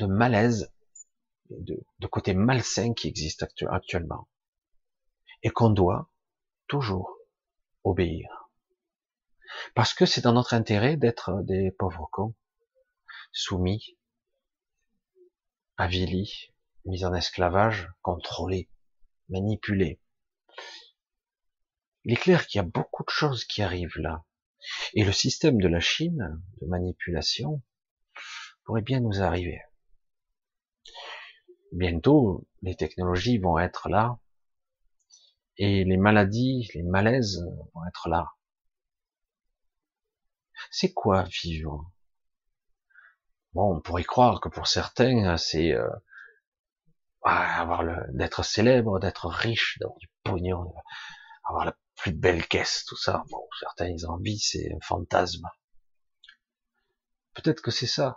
malaise, 0.05 0.71
de, 1.49 1.81
de, 1.99 2.07
côté 2.07 2.33
malsain 2.33 2.93
qui 2.93 3.07
existe 3.07 3.45
actuellement. 3.69 4.27
Et 5.41 5.49
qu'on 5.49 5.69
doit 5.69 6.09
toujours 6.67 7.17
obéir. 7.85 8.51
Parce 9.73 9.93
que 9.93 10.05
c'est 10.05 10.21
dans 10.21 10.33
notre 10.33 10.53
intérêt 10.53 10.97
d'être 10.97 11.41
des 11.43 11.71
pauvres 11.71 12.09
cons, 12.11 12.35
soumis, 13.31 13.97
avilis, 15.77 16.51
mis 16.83 17.05
en 17.05 17.13
esclavage, 17.13 17.89
contrôlés, 18.01 18.69
manipulés. 19.29 20.01
Il 22.03 22.13
est 22.13 22.17
clair 22.17 22.47
qu'il 22.47 22.59
y 22.59 22.61
a 22.61 22.67
beaucoup 22.67 23.03
de 23.03 23.09
choses 23.09 23.45
qui 23.45 23.61
arrivent 23.61 23.97
là. 23.97 24.25
Et 24.93 25.03
le 25.03 25.11
système 25.11 25.59
de 25.59 25.67
la 25.67 25.79
Chine, 25.79 26.41
de 26.61 26.67
manipulation, 26.67 27.61
pourrait 28.63 28.81
bien 28.81 28.99
nous 28.99 29.21
arriver. 29.21 29.61
Bientôt, 31.71 32.47
les 32.61 32.75
technologies 32.75 33.37
vont 33.37 33.59
être 33.59 33.89
là, 33.89 34.19
et 35.57 35.83
les 35.83 35.97
maladies, 35.97 36.69
les 36.73 36.83
malaises 36.83 37.45
vont 37.73 37.85
être 37.87 38.09
là. 38.09 38.31
C'est 40.71 40.93
quoi 40.93 41.23
vivre? 41.23 41.91
Bon, 43.53 43.75
on 43.75 43.81
pourrait 43.81 44.03
croire 44.03 44.39
que 44.39 44.49
pour 44.49 44.67
certains, 44.67 45.37
c'est 45.37 45.73
euh, 45.73 45.89
avoir 47.23 47.83
le, 47.83 47.95
d'être 48.13 48.43
célèbre, 48.43 48.99
d'être 48.99 49.27
riche, 49.27 49.77
d'avoir 49.79 49.97
du 49.99 50.09
pognon, 50.23 50.73
avoir 51.43 51.65
la 51.65 51.75
plus 51.95 52.11
belle 52.13 52.47
caisse, 52.47 52.85
tout 52.85 52.95
ça. 52.95 53.23
Bon, 53.29 53.47
certains 53.59 53.87
ils 53.87 54.07
ont 54.07 54.13
envie, 54.13 54.39
c'est 54.39 54.71
un 54.73 54.79
fantasme. 54.81 55.47
Peut-être 57.33 57.61
que 57.61 57.71
c'est 57.71 57.87
ça. 57.87 58.15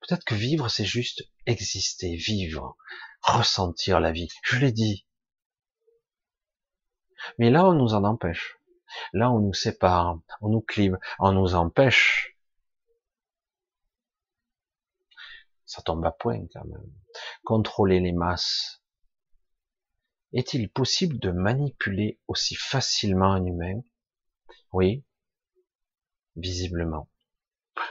Peut-être 0.00 0.24
que 0.24 0.34
vivre, 0.34 0.68
c'est 0.68 0.84
juste 0.84 1.24
exister, 1.46 2.16
vivre, 2.16 2.76
ressentir 3.22 4.00
la 4.00 4.12
vie. 4.12 4.28
Je 4.42 4.58
l'ai 4.58 4.72
dit. 4.72 5.06
Mais 7.38 7.50
là, 7.50 7.66
on 7.66 7.72
nous 7.72 7.94
en 7.94 8.04
empêche. 8.04 8.58
Là, 9.12 9.30
on 9.30 9.40
nous 9.40 9.54
sépare, 9.54 10.18
on 10.40 10.48
nous 10.48 10.60
clive, 10.60 10.98
on 11.18 11.32
nous 11.32 11.54
empêche. 11.54 12.37
Ça 15.68 15.82
tombe 15.82 16.04
à 16.06 16.10
point 16.10 16.46
quand 16.50 16.64
même. 16.64 16.90
Contrôler 17.44 18.00
les 18.00 18.12
masses, 18.12 18.82
est-il 20.32 20.70
possible 20.70 21.18
de 21.18 21.30
manipuler 21.30 22.18
aussi 22.26 22.54
facilement 22.54 23.32
un 23.32 23.44
humain? 23.44 23.82
Oui, 24.72 25.04
visiblement. 26.36 27.10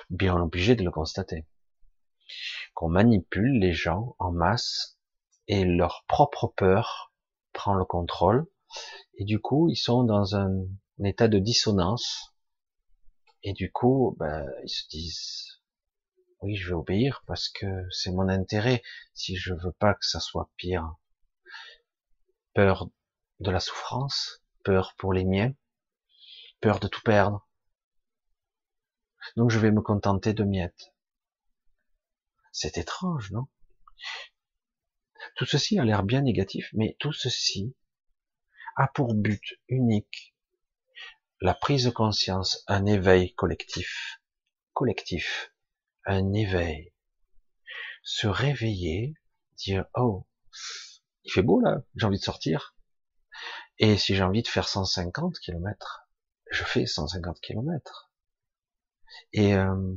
Bien 0.10 0.36
obligé 0.41 0.75
de 0.75 0.84
le 0.84 0.89
constater. 0.89 1.46
Qu'on 2.74 2.89
manipule 2.89 3.60
les 3.60 3.74
gens 3.74 4.15
en 4.17 4.31
masse 4.31 4.98
et 5.48 5.63
leur 5.63 6.03
propre 6.07 6.48
peur 6.48 7.13
prend 7.53 7.75
le 7.75 7.86
contrôle 7.86 8.48
et 9.19 9.24
du 9.24 9.39
coup 9.39 9.69
ils 9.69 9.77
sont 9.77 10.03
dans 10.03 10.36
un, 10.36 10.65
état 11.03 11.27
de 11.27 11.38
dissonance 11.38 12.36
et 13.43 13.53
du 13.53 13.72
coup 13.72 14.15
ben, 14.19 14.46
ils 14.63 14.69
se 14.69 14.88
disent 14.89 15.56
oui 16.41 16.56
je 16.56 16.70
vais 16.70 16.74
obéir 16.74 17.24
parce 17.27 17.50
que 17.50 17.65
c'est 17.91 18.12
mon 18.12 18.29
intérêt 18.29 18.84
si 19.13 19.36
je 19.36 19.53
veux 19.53 19.72
pas 19.72 19.94
que 19.94 20.06
ça 20.06 20.20
soit 20.20 20.50
pire 20.58 20.96
peur 22.58 22.89
de 23.39 23.51
la 23.51 23.60
souffrance, 23.60 24.41
peur 24.63 24.96
pour 24.98 25.13
les 25.13 25.25
miens, 25.25 25.53
peur 26.60 26.79
de 26.79 26.88
tout 26.88 27.03
perdre. 27.03 27.48
Donc 29.36 29.51
je 29.51 29.60
vais 29.60 29.70
me 29.70 29.82
contenter 29.82 30.34
de 30.34 30.44
miettes. 30.44 30.91
C'est 32.51 32.79
étrange, 32.79 33.32
non? 33.32 33.48
Tout 35.36 35.46
ceci 35.46 35.77
a 35.77 35.84
l'air 35.84 36.01
bien 36.01 36.22
négatif, 36.22 36.70
mais 36.74 36.96
tout 37.00 37.13
ceci 37.13 37.75
a 38.75 38.88
pour 38.88 39.13
but 39.13 39.44
unique 39.67 40.36
la 41.41 41.53
prise 41.53 41.86
de 41.86 41.91
conscience, 41.91 42.63
un 42.65 42.88
éveil 42.88 43.36
collectif, 43.36 44.20
collectif, 44.74 45.53
un 46.07 46.33
éveil, 46.33 46.93
se 48.01 48.27
réveiller, 48.27 49.13
dire 49.57 49.85
oh 49.95 50.25
il 51.27 51.31
fait 51.31 51.43
beau 51.43 51.59
là, 51.59 51.81
j'ai 51.95 52.05
envie 52.05 52.17
de 52.17 52.23
sortir. 52.23 52.75
Et 53.79 53.97
si 53.97 54.15
j'ai 54.15 54.23
envie 54.23 54.41
de 54.41 54.47
faire 54.47 54.67
150 54.67 55.37
km, 55.39 56.07
je 56.49 56.63
fais 56.63 56.85
150 56.85 57.39
km. 57.41 58.09
Et 59.33 59.53
euh, 59.53 59.93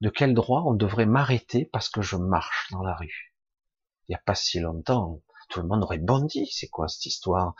de 0.00 0.10
quel 0.10 0.34
droit 0.34 0.62
on 0.66 0.74
devrait 0.74 1.06
m'arrêter 1.06 1.66
parce 1.72 1.88
que 1.88 2.02
je 2.02 2.16
marche 2.16 2.68
dans 2.72 2.82
la 2.82 2.94
rue? 2.96 3.34
Il 4.08 4.12
n'y 4.12 4.16
a 4.16 4.22
pas 4.26 4.34
si 4.34 4.58
longtemps, 4.58 5.22
tout 5.48 5.60
le 5.60 5.68
monde 5.68 5.84
aurait 5.84 5.98
bondi. 5.98 6.46
C'est 6.52 6.68
quoi 6.68 6.88
cette 6.88 7.06
histoire? 7.06 7.54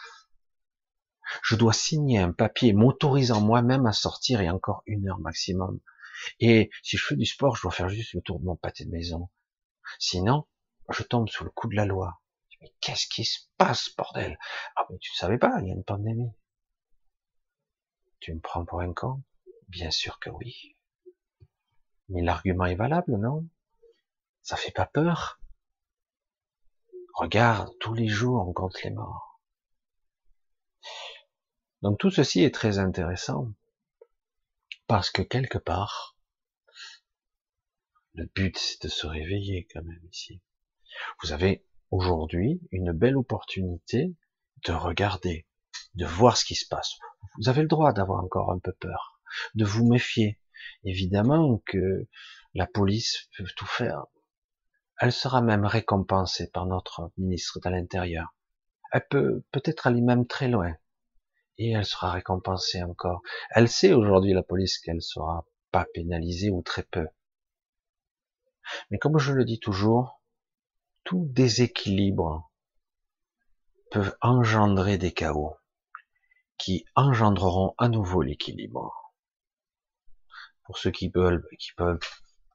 Je 1.42 1.54
dois 1.54 1.72
signer 1.72 2.18
un 2.18 2.32
papier 2.32 2.72
m'autorisant 2.72 3.40
moi-même 3.40 3.86
à 3.86 3.92
sortir 3.92 4.40
et 4.40 4.50
encore 4.50 4.82
une 4.86 5.08
heure 5.08 5.20
maximum. 5.20 5.80
Et 6.40 6.70
si 6.82 6.96
je 6.96 7.04
fais 7.04 7.16
du 7.16 7.26
sport, 7.26 7.56
je 7.56 7.62
dois 7.62 7.72
faire 7.72 7.88
juste 7.88 8.14
le 8.14 8.20
tour 8.20 8.40
de 8.40 8.44
mon 8.44 8.56
pâté 8.56 8.84
de 8.84 8.90
maison. 8.90 9.30
Sinon, 9.98 10.46
je 10.90 11.02
tombe 11.02 11.28
sous 11.28 11.44
le 11.44 11.50
coup 11.50 11.68
de 11.68 11.76
la 11.76 11.84
loi. 11.84 12.20
Mais 12.60 12.72
qu'est-ce 12.80 13.06
qui 13.06 13.24
se 13.24 13.40
passe, 13.58 13.94
bordel? 13.96 14.38
Ah, 14.76 14.86
mais 14.90 14.98
tu 14.98 15.10
ne 15.12 15.16
savais 15.16 15.38
pas, 15.38 15.58
il 15.60 15.68
y 15.68 15.70
a 15.70 15.74
une 15.74 15.84
pandémie. 15.84 16.32
Tu 18.20 18.34
me 18.34 18.40
prends 18.40 18.64
pour 18.64 18.80
un 18.80 18.92
con? 18.92 19.22
Bien 19.68 19.90
sûr 19.90 20.18
que 20.18 20.30
oui. 20.30 20.76
Mais 22.08 22.22
l'argument 22.22 22.66
est 22.66 22.76
valable, 22.76 23.16
non? 23.18 23.46
Ça 24.42 24.56
fait 24.56 24.72
pas 24.72 24.86
peur? 24.86 25.40
Regarde, 27.14 27.76
tous 27.80 27.94
les 27.94 28.08
jours 28.08 28.46
on 28.46 28.52
compte 28.52 28.82
les 28.82 28.90
morts. 28.90 29.40
Donc 31.82 31.98
tout 31.98 32.10
ceci 32.10 32.42
est 32.42 32.54
très 32.54 32.78
intéressant 32.78 33.52
parce 34.86 35.10
que 35.10 35.22
quelque 35.22 35.58
part, 35.58 36.16
le 38.14 38.26
but 38.34 38.56
c'est 38.56 38.82
de 38.82 38.88
se 38.88 39.06
réveiller 39.06 39.66
quand 39.72 39.82
même 39.82 40.04
ici. 40.10 40.40
Vous 41.22 41.32
avez 41.32 41.66
aujourd'hui 41.90 42.60
une 42.70 42.92
belle 42.92 43.16
opportunité 43.16 44.14
de 44.66 44.72
regarder, 44.72 45.46
de 45.94 46.06
voir 46.06 46.36
ce 46.36 46.44
qui 46.44 46.54
se 46.54 46.66
passe. 46.66 46.98
Vous 47.38 47.48
avez 47.48 47.62
le 47.62 47.68
droit 47.68 47.92
d'avoir 47.92 48.24
encore 48.24 48.52
un 48.52 48.58
peu 48.58 48.72
peur, 48.72 49.20
de 49.54 49.64
vous 49.64 49.86
méfier. 49.86 50.40
Évidemment 50.84 51.62
que 51.66 52.08
la 52.54 52.66
police 52.66 53.28
peut 53.36 53.44
tout 53.56 53.66
faire. 53.66 54.06
Elle 54.98 55.12
sera 55.12 55.42
même 55.42 55.66
récompensée 55.66 56.50
par 56.50 56.66
notre 56.66 57.12
ministre 57.18 57.60
de 57.60 57.68
l'Intérieur. 57.68 58.34
Elle 58.92 59.06
peut 59.08 59.44
peut-être 59.52 59.86
aller 59.86 60.00
même 60.00 60.26
très 60.26 60.48
loin. 60.48 60.74
Et 61.58 61.72
elle 61.72 61.86
sera 61.86 62.10
récompensée 62.10 62.82
encore. 62.82 63.22
Elle 63.50 63.68
sait 63.68 63.92
aujourd'hui, 63.92 64.32
la 64.32 64.42
police, 64.42 64.78
qu'elle 64.78 65.02
sera 65.02 65.46
pas 65.70 65.86
pénalisée 65.94 66.50
ou 66.50 66.62
très 66.62 66.82
peu. 66.82 67.06
Mais 68.90 68.98
comme 68.98 69.18
je 69.18 69.32
le 69.32 69.44
dis 69.44 69.58
toujours, 69.58 70.20
tout 71.04 71.26
déséquilibre 71.30 72.50
peut 73.90 74.12
engendrer 74.20 74.98
des 74.98 75.12
chaos 75.12 75.56
qui 76.58 76.84
engendreront 76.94 77.74
à 77.78 77.88
nouveau 77.88 78.22
l'équilibre. 78.22 79.12
Pour 80.64 80.78
ceux 80.78 80.90
qui 80.90 81.10
peuvent, 81.10 81.42
qui 81.58 81.72
peuvent 81.74 82.00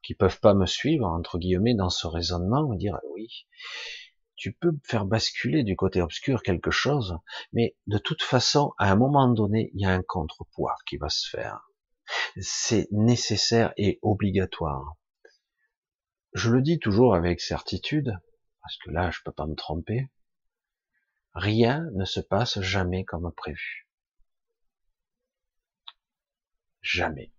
qui 0.02 0.14
peuvent 0.14 0.40
pas 0.40 0.54
me 0.54 0.66
suivre, 0.66 1.06
entre 1.06 1.38
guillemets, 1.38 1.74
dans 1.74 1.90
ce 1.90 2.06
raisonnement, 2.06 2.68
me 2.68 2.76
dire, 2.76 2.98
oui, 3.14 3.46
tu 4.36 4.52
peux 4.52 4.72
faire 4.84 5.04
basculer 5.04 5.62
du 5.62 5.76
côté 5.76 6.02
obscur 6.02 6.42
quelque 6.42 6.70
chose, 6.70 7.18
mais 7.52 7.76
de 7.86 7.98
toute 7.98 8.22
façon, 8.22 8.72
à 8.78 8.90
un 8.90 8.96
moment 8.96 9.28
donné, 9.28 9.70
il 9.74 9.82
y 9.82 9.84
a 9.84 9.92
un 9.92 10.02
contrepoids 10.02 10.76
qui 10.86 10.96
va 10.96 11.08
se 11.08 11.28
faire. 11.28 11.70
C'est 12.40 12.88
nécessaire 12.90 13.72
et 13.76 13.98
obligatoire. 14.02 14.96
Je 16.34 16.50
le 16.50 16.62
dis 16.62 16.78
toujours 16.78 17.14
avec 17.14 17.40
certitude, 17.40 18.18
parce 18.62 18.76
que 18.78 18.90
là, 18.90 19.10
je 19.10 19.20
peux 19.24 19.32
pas 19.32 19.46
me 19.46 19.54
tromper. 19.54 20.08
Rien 21.34 21.86
ne 21.94 22.04
se 22.04 22.20
passe 22.20 22.60
jamais 22.60 23.04
comme 23.04 23.30
prévu. 23.32 23.88
Jamais. 26.80 27.32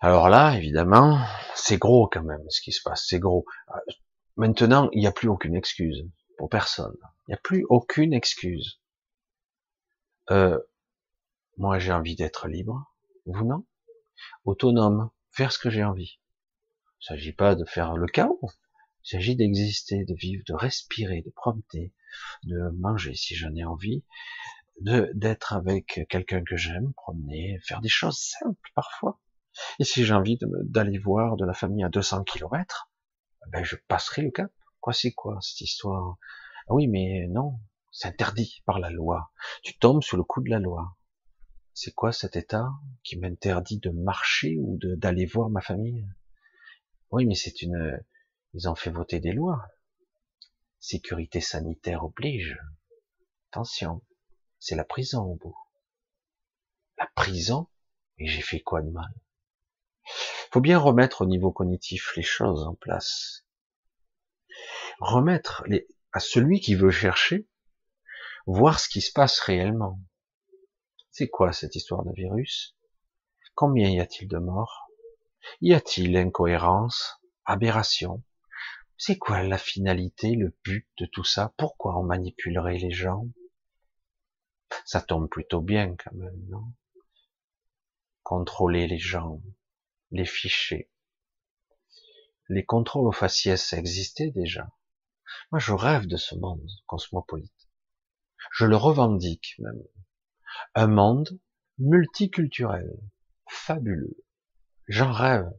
Alors 0.00 0.28
là, 0.28 0.56
évidemment, 0.56 1.18
c'est 1.54 1.78
gros 1.78 2.08
quand 2.08 2.22
même 2.22 2.44
ce 2.50 2.60
qui 2.60 2.72
se 2.72 2.82
passe, 2.82 3.06
c'est 3.08 3.18
gros. 3.18 3.46
Maintenant, 4.36 4.88
il 4.92 5.00
n'y 5.00 5.06
a 5.06 5.12
plus 5.12 5.28
aucune 5.28 5.54
excuse 5.54 6.04
pour 6.38 6.48
personne. 6.48 6.96
Il 7.26 7.30
n'y 7.30 7.34
a 7.34 7.38
plus 7.38 7.64
aucune 7.68 8.12
excuse. 8.12 8.80
Euh, 10.30 10.58
moi, 11.56 11.78
j'ai 11.78 11.92
envie 11.92 12.16
d'être 12.16 12.48
libre. 12.48 12.92
Vous 13.26 13.44
non? 13.44 13.64
Autonome, 14.44 15.10
faire 15.30 15.52
ce 15.52 15.58
que 15.58 15.70
j'ai 15.70 15.84
envie. 15.84 16.18
Il 17.00 17.12
ne 17.12 17.16
s'agit 17.16 17.32
pas 17.32 17.54
de 17.54 17.64
faire 17.64 17.96
le 17.96 18.06
chaos. 18.06 18.50
Il 19.04 19.10
s'agit 19.10 19.36
d'exister, 19.36 20.04
de 20.04 20.14
vivre, 20.14 20.42
de 20.46 20.54
respirer, 20.54 21.22
de 21.22 21.30
promener, 21.30 21.92
de 22.44 22.70
manger 22.70 23.14
si 23.14 23.34
j'en 23.34 23.54
ai 23.54 23.64
envie, 23.64 24.02
de 24.80 25.10
d'être 25.14 25.52
avec 25.52 26.06
quelqu'un 26.08 26.42
que 26.42 26.56
j'aime, 26.56 26.92
promener, 26.94 27.60
faire 27.62 27.80
des 27.80 27.88
choses 27.88 28.18
simples 28.18 28.70
parfois. 28.74 29.20
Et 29.78 29.84
si 29.84 30.04
j'ai 30.04 30.14
envie 30.14 30.38
d'aller 30.40 30.98
voir 30.98 31.36
de 31.36 31.44
la 31.44 31.52
famille 31.52 31.84
à 31.84 31.88
200 31.88 32.24
kilomètres, 32.24 32.90
ben 33.48 33.64
je 33.64 33.76
passerai 33.88 34.22
le 34.22 34.30
cap. 34.30 34.52
Quoi 34.80 34.92
c'est 34.92 35.12
quoi 35.12 35.38
cette 35.40 35.60
histoire? 35.60 36.18
Ah 36.68 36.74
Oui, 36.74 36.88
mais 36.88 37.26
non, 37.28 37.58
c'est 37.90 38.08
interdit 38.08 38.62
par 38.66 38.78
la 38.78 38.90
loi. 38.90 39.32
Tu 39.62 39.78
tombes 39.78 40.02
sous 40.02 40.16
le 40.16 40.24
coup 40.24 40.42
de 40.42 40.50
la 40.50 40.58
loi. 40.58 40.96
C'est 41.72 41.92
quoi 41.92 42.12
cet 42.12 42.36
état 42.36 42.68
qui 43.02 43.18
m'interdit 43.18 43.78
de 43.78 43.90
marcher 43.90 44.56
ou 44.58 44.78
d'aller 44.80 45.26
voir 45.26 45.50
ma 45.50 45.60
famille? 45.60 46.06
Oui, 47.10 47.26
mais 47.26 47.34
c'est 47.34 47.62
une. 47.62 48.00
Ils 48.52 48.68
ont 48.68 48.74
fait 48.74 48.90
voter 48.90 49.20
des 49.20 49.32
lois. 49.32 49.66
Sécurité 50.78 51.40
sanitaire 51.40 52.04
oblige. 52.04 52.58
Attention, 53.50 54.02
c'est 54.58 54.76
la 54.76 54.84
prison 54.84 55.22
au 55.22 55.36
bout. 55.36 55.56
La 56.98 57.08
prison? 57.14 57.68
Et 58.18 58.26
j'ai 58.26 58.42
fait 58.42 58.60
quoi 58.60 58.82
de 58.82 58.90
mal? 58.90 59.12
Faut 60.52 60.60
bien 60.60 60.78
remettre 60.78 61.22
au 61.22 61.26
niveau 61.26 61.52
cognitif 61.52 62.14
les 62.16 62.22
choses 62.22 62.64
en 62.66 62.74
place. 62.74 63.46
Remettre 65.00 65.64
les, 65.66 65.88
à 66.12 66.20
celui 66.20 66.60
qui 66.60 66.74
veut 66.74 66.90
chercher, 66.90 67.48
voir 68.46 68.78
ce 68.78 68.88
qui 68.88 69.00
se 69.00 69.12
passe 69.12 69.40
réellement. 69.40 70.00
C'est 71.10 71.28
quoi 71.28 71.52
cette 71.52 71.76
histoire 71.76 72.04
de 72.04 72.12
virus? 72.12 72.76
Combien 73.54 73.88
y 73.88 74.00
a-t-il 74.00 74.28
de 74.28 74.38
morts? 74.38 74.90
Y 75.60 75.74
a-t-il 75.74 76.16
incohérence, 76.16 77.20
aberration? 77.44 78.22
C'est 78.96 79.18
quoi 79.18 79.42
la 79.42 79.58
finalité, 79.58 80.34
le 80.34 80.56
but 80.64 80.88
de 80.98 81.06
tout 81.06 81.24
ça? 81.24 81.52
Pourquoi 81.56 81.98
on 81.98 82.04
manipulerait 82.04 82.78
les 82.78 82.90
gens? 82.90 83.26
Ça 84.84 85.00
tombe 85.00 85.28
plutôt 85.28 85.60
bien 85.60 85.96
quand 85.96 86.14
même, 86.14 86.46
non? 86.48 86.72
Contrôler 88.22 88.86
les 88.86 88.98
gens, 88.98 89.40
les 90.14 90.24
fichiers. 90.24 90.88
Les 92.48 92.64
contrôles 92.64 93.08
aux 93.08 93.12
faciès 93.12 93.72
existaient 93.72 94.30
déjà. 94.30 94.68
Moi, 95.50 95.58
je 95.58 95.72
rêve 95.72 96.06
de 96.06 96.16
ce 96.16 96.36
monde 96.36 96.66
cosmopolite. 96.86 97.68
Je 98.52 98.64
le 98.64 98.76
revendique 98.76 99.56
même. 99.58 99.82
Un 100.74 100.86
monde 100.86 101.38
multiculturel, 101.78 102.88
fabuleux. 103.48 104.16
J'en 104.86 105.12
rêve. 105.12 105.50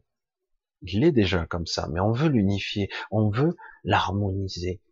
Il 0.82 1.04
est 1.04 1.12
déjà 1.12 1.46
comme 1.46 1.66
ça, 1.66 1.88
mais 1.88 2.00
on 2.00 2.12
veut 2.12 2.28
l'unifier, 2.28 2.88
on 3.10 3.28
veut 3.28 3.56
l'harmoniser. 3.84 4.82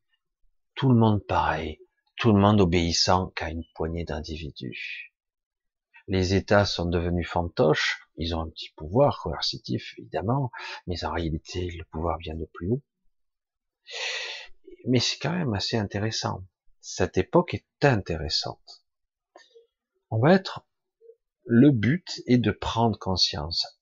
Tout 0.74 0.90
le 0.90 0.96
monde 0.96 1.24
pareil, 1.26 1.80
tout 2.16 2.32
le 2.32 2.40
monde 2.40 2.60
obéissant 2.60 3.28
qu'à 3.28 3.50
une 3.50 3.64
poignée 3.74 4.04
d'individus 4.04 5.14
les 6.06 6.34
États 6.34 6.66
sont 6.66 6.86
devenus 6.86 7.28
fantoches, 7.28 8.03
ils 8.16 8.34
ont 8.34 8.42
un 8.42 8.48
petit 8.48 8.70
pouvoir 8.76 9.20
coercitif, 9.22 9.94
évidemment, 9.98 10.50
mais 10.86 11.04
en 11.04 11.12
réalité, 11.12 11.70
le 11.70 11.84
pouvoir 11.84 12.18
vient 12.18 12.34
de 12.34 12.48
plus 12.52 12.70
haut. 12.70 12.82
Mais 14.86 15.00
c'est 15.00 15.18
quand 15.18 15.32
même 15.32 15.54
assez 15.54 15.76
intéressant. 15.76 16.44
Cette 16.80 17.18
époque 17.18 17.54
est 17.54 17.84
intéressante. 17.84 18.84
On 20.10 20.18
va 20.18 20.34
être, 20.34 20.66
le 21.44 21.70
but 21.70 22.22
est 22.26 22.38
de 22.38 22.50
prendre 22.50 22.98
conscience. 22.98 23.80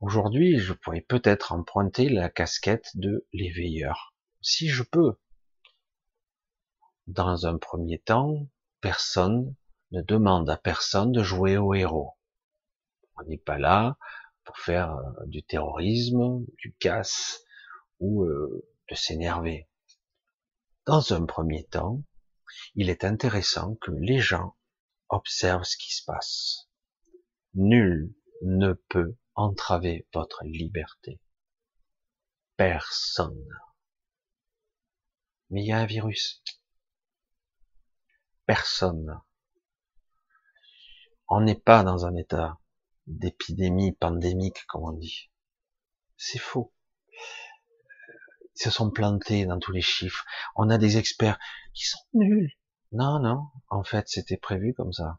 Aujourd'hui, 0.00 0.58
je 0.58 0.72
pourrais 0.72 1.00
peut-être 1.00 1.52
emprunter 1.52 2.08
la 2.08 2.30
casquette 2.30 2.90
de 2.94 3.26
l'éveilleur. 3.32 4.14
Si 4.40 4.68
je 4.68 4.82
peux. 4.82 5.18
Dans 7.06 7.46
un 7.46 7.58
premier 7.58 7.98
temps, 7.98 8.48
personne 8.80 9.54
ne 9.90 10.00
demande 10.00 10.48
à 10.48 10.56
personne 10.56 11.12
de 11.12 11.22
jouer 11.22 11.56
au 11.56 11.74
héros. 11.74 12.16
On 13.20 13.28
n'est 13.28 13.38
pas 13.38 13.58
là 13.58 13.98
pour 14.44 14.58
faire 14.58 14.96
euh, 14.96 15.26
du 15.26 15.42
terrorisme, 15.42 16.44
du 16.58 16.74
casse 16.78 17.42
ou 17.98 18.24
euh, 18.24 18.66
de 18.88 18.94
s'énerver. 18.94 19.68
Dans 20.86 21.12
un 21.12 21.26
premier 21.26 21.64
temps, 21.66 22.02
il 22.74 22.90
est 22.90 23.04
intéressant 23.04 23.76
que 23.76 23.92
les 23.92 24.20
gens 24.20 24.56
observent 25.08 25.64
ce 25.64 25.76
qui 25.76 25.94
se 25.94 26.04
passe. 26.04 26.68
Nul 27.54 28.14
ne 28.42 28.72
peut 28.72 29.16
entraver 29.34 30.08
votre 30.14 30.42
liberté. 30.44 31.20
Personne. 32.56 33.46
Mais 35.50 35.62
il 35.62 35.66
y 35.66 35.72
a 35.72 35.78
un 35.78 35.86
virus. 35.86 36.42
Personne 38.46 39.20
on 41.30 41.40
n'est 41.40 41.58
pas 41.58 41.84
dans 41.84 42.04
un 42.06 42.16
état 42.16 42.58
d'épidémie 43.06 43.92
pandémique, 43.92 44.64
comme 44.66 44.84
on 44.84 44.92
dit. 44.92 45.30
C'est 46.16 46.38
faux. 46.38 46.72
Ils 48.56 48.62
se 48.64 48.70
sont 48.70 48.90
plantés 48.90 49.46
dans 49.46 49.58
tous 49.58 49.72
les 49.72 49.80
chiffres. 49.80 50.24
On 50.54 50.70
a 50.70 50.78
des 50.78 50.98
experts 50.98 51.38
qui 51.72 51.86
sont 51.86 52.00
nuls. 52.14 52.52
Non, 52.92 53.20
non, 53.20 53.46
en 53.68 53.84
fait, 53.84 54.08
c'était 54.08 54.36
prévu 54.36 54.74
comme 54.74 54.92
ça. 54.92 55.18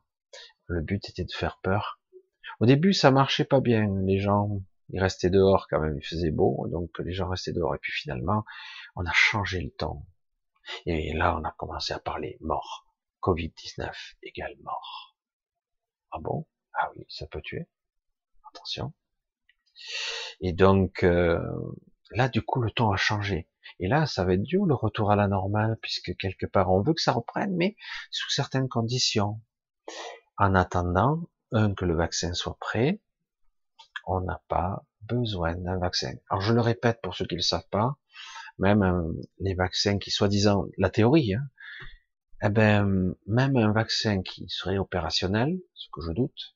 Le 0.68 0.82
but 0.82 1.10
était 1.10 1.24
de 1.24 1.32
faire 1.32 1.60
peur. 1.64 2.00
Au 2.60 2.66
début, 2.66 2.94
ça 2.94 3.12
marchait 3.12 3.46
pas 3.46 3.62
bien. 3.62 3.88
Les 4.06 4.20
gens, 4.20 4.62
ils 4.90 5.02
restaient 5.02 5.30
dehors 5.30 5.68
quand 5.70 5.80
même. 5.80 5.98
Il 5.98 6.06
faisait 6.06 6.32
beau, 6.32 6.68
donc 6.68 7.00
les 7.00 7.14
gens 7.14 7.30
restaient 7.30 7.54
dehors. 7.54 7.74
Et 7.76 7.80
puis 7.80 7.92
finalement, 7.92 8.44
on 8.96 9.06
a 9.06 9.14
changé 9.14 9.62
le 9.62 9.72
temps. 9.72 10.06
Et 10.86 11.14
là, 11.14 11.36
on 11.38 11.44
a 11.44 11.52
commencé 11.52 11.94
à 11.94 12.00
parler 12.00 12.38
mort. 12.42 12.86
Covid-19 13.22 13.92
égale 14.24 14.56
mort. 14.62 15.18
Ah 16.12 16.20
bon? 16.20 16.46
Ah 16.74 16.90
oui, 16.96 17.06
ça 17.10 17.28
peut 17.28 17.42
tuer. 17.42 17.68
Attention. 18.54 18.94
Et 20.42 20.54
donc 20.54 21.04
euh, 21.04 21.40
là, 22.12 22.30
du 22.30 22.42
coup, 22.42 22.62
le 22.62 22.72
temps 22.72 22.92
a 22.92 22.98
changé. 22.98 23.48
Et 23.80 23.88
là, 23.88 24.06
ça 24.06 24.26
va 24.26 24.34
être 24.34 24.44
dur 24.44 24.66
le 24.66 24.74
retour 24.74 25.12
à 25.12 25.16
la 25.16 25.28
normale, 25.28 25.78
puisque 25.82 26.16
quelque 26.18 26.46
part, 26.46 26.72
on 26.72 26.82
veut 26.82 26.94
que 26.94 27.02
ça 27.02 27.14
reprenne, 27.14 27.56
mais 27.56 27.76
sous 28.12 28.30
certaines 28.30 28.70
conditions. 28.70 29.42
En 30.38 30.56
attendant, 30.56 31.30
un, 31.52 31.74
que 31.74 31.86
le 31.86 31.96
vaccin 31.96 32.34
soit 32.34 32.58
prêt, 32.60 33.00
on 34.06 34.22
n'a 34.22 34.42
pas 34.48 34.84
besoin 35.02 35.56
d'un 35.56 35.78
vaccin. 35.78 36.14
Alors 36.30 36.42
je 36.42 36.54
le 36.54 36.62
répète 36.62 37.02
pour 37.02 37.16
ceux 37.16 37.26
qui 37.26 37.36
ne 37.36 37.40
le 37.40 37.44
savent 37.44 37.68
pas, 37.70 37.98
même 38.58 38.84
euh, 38.84 39.14
les 39.40 39.54
vaccins 39.54 40.00
qui 40.00 40.12
soi-disant, 40.12 40.66
la 40.78 40.90
théorie, 40.90 41.34
hein, 41.34 41.48
eh 42.44 42.50
ben, 42.50 43.16
même 43.28 43.56
un 43.58 43.72
vaccin 43.72 44.22
qui 44.22 44.48
serait 44.50 44.78
opérationnel, 44.78 45.60
ce 45.74 45.88
que 45.94 46.02
je 46.02 46.12
doute, 46.12 46.56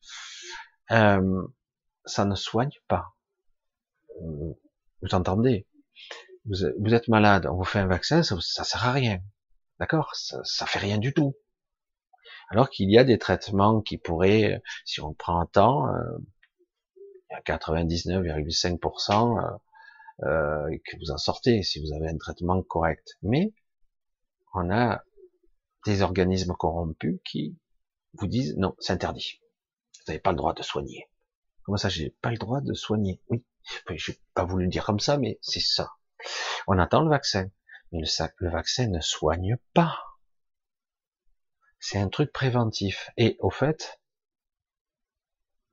euh, 0.92 1.48
ça 2.06 2.26
ne 2.26 2.36
soigne 2.36 2.72
pas. 2.88 3.16
Vous 4.22 5.14
entendez? 5.14 5.68
Vous, 6.46 6.94
êtes 6.94 7.08
malade, 7.08 7.48
on 7.48 7.56
vous 7.56 7.64
fait 7.64 7.80
un 7.80 7.88
vaccin, 7.88 8.22
ça, 8.24 8.36
ça 8.40 8.64
sert 8.64 8.86
à 8.86 8.92
rien. 8.92 9.20
D'accord? 9.80 10.14
Ça, 10.16 10.40
ça 10.44 10.66
fait 10.66 10.80
rien 10.80 10.98
du 11.00 11.14
tout. 11.14 11.36
Alors 12.50 12.70
qu'il 12.70 12.92
y 12.92 12.98
a 12.98 13.04
des 13.04 13.18
traitements 13.18 13.82
qui 13.82 13.98
pourraient, 13.98 14.62
si 14.86 15.02
on 15.02 15.14
prend 15.14 15.40
un 15.40 15.48
temps, 15.48 15.88
euh, 15.88 16.18
a 17.32 17.42
99,5% 17.42 19.38
euh, 19.38 19.58
euh, 20.28 20.78
que 20.86 20.98
vous 20.98 21.12
en 21.12 21.18
sortez 21.18 21.64
si 21.64 21.80
vous 21.82 21.94
avez 21.94 22.08
un 22.10 22.18
traitement 22.18 22.62
correct. 22.62 23.18
Mais 23.22 23.52
on 24.54 24.70
a 24.72 25.04
des 25.86 26.02
organismes 26.02 26.54
corrompus 26.54 27.20
qui 27.24 27.58
vous 28.14 28.28
disent 28.28 28.56
non, 28.58 28.76
c'est 28.80 28.94
interdit. 28.94 29.42
Vous 30.00 30.12
n'avez 30.12 30.20
pas 30.20 30.32
le 30.32 30.38
droit 30.38 30.54
de 30.54 30.64
soigner. 30.64 31.10
Comment 31.64 31.78
ça, 31.78 31.90
j'ai 31.90 32.12
pas 32.22 32.32
le 32.32 32.38
droit 32.38 32.62
de 32.62 32.74
soigner? 32.74 33.22
Oui, 33.30 33.44
je 33.96 34.12
n'ai 34.12 34.18
pas 34.34 34.46
voulu 34.46 34.66
le 34.66 34.72
dire 34.72 34.86
comme 34.86 35.00
ça, 35.00 35.18
mais 35.18 35.40
c'est 35.42 35.60
ça. 35.60 35.92
On 36.68 36.78
attend 36.78 37.02
le 37.02 37.10
vaccin, 37.10 37.50
mais 37.92 38.00
le, 38.00 38.28
le 38.38 38.52
vaccin 38.52 38.88
ne 38.88 39.00
soigne 39.00 39.58
pas. 39.74 39.98
C'est 41.80 42.00
un 42.00 42.10
truc 42.10 42.32
préventif. 42.32 43.10
Et 43.18 43.38
au 43.40 43.50
fait, 43.50 44.00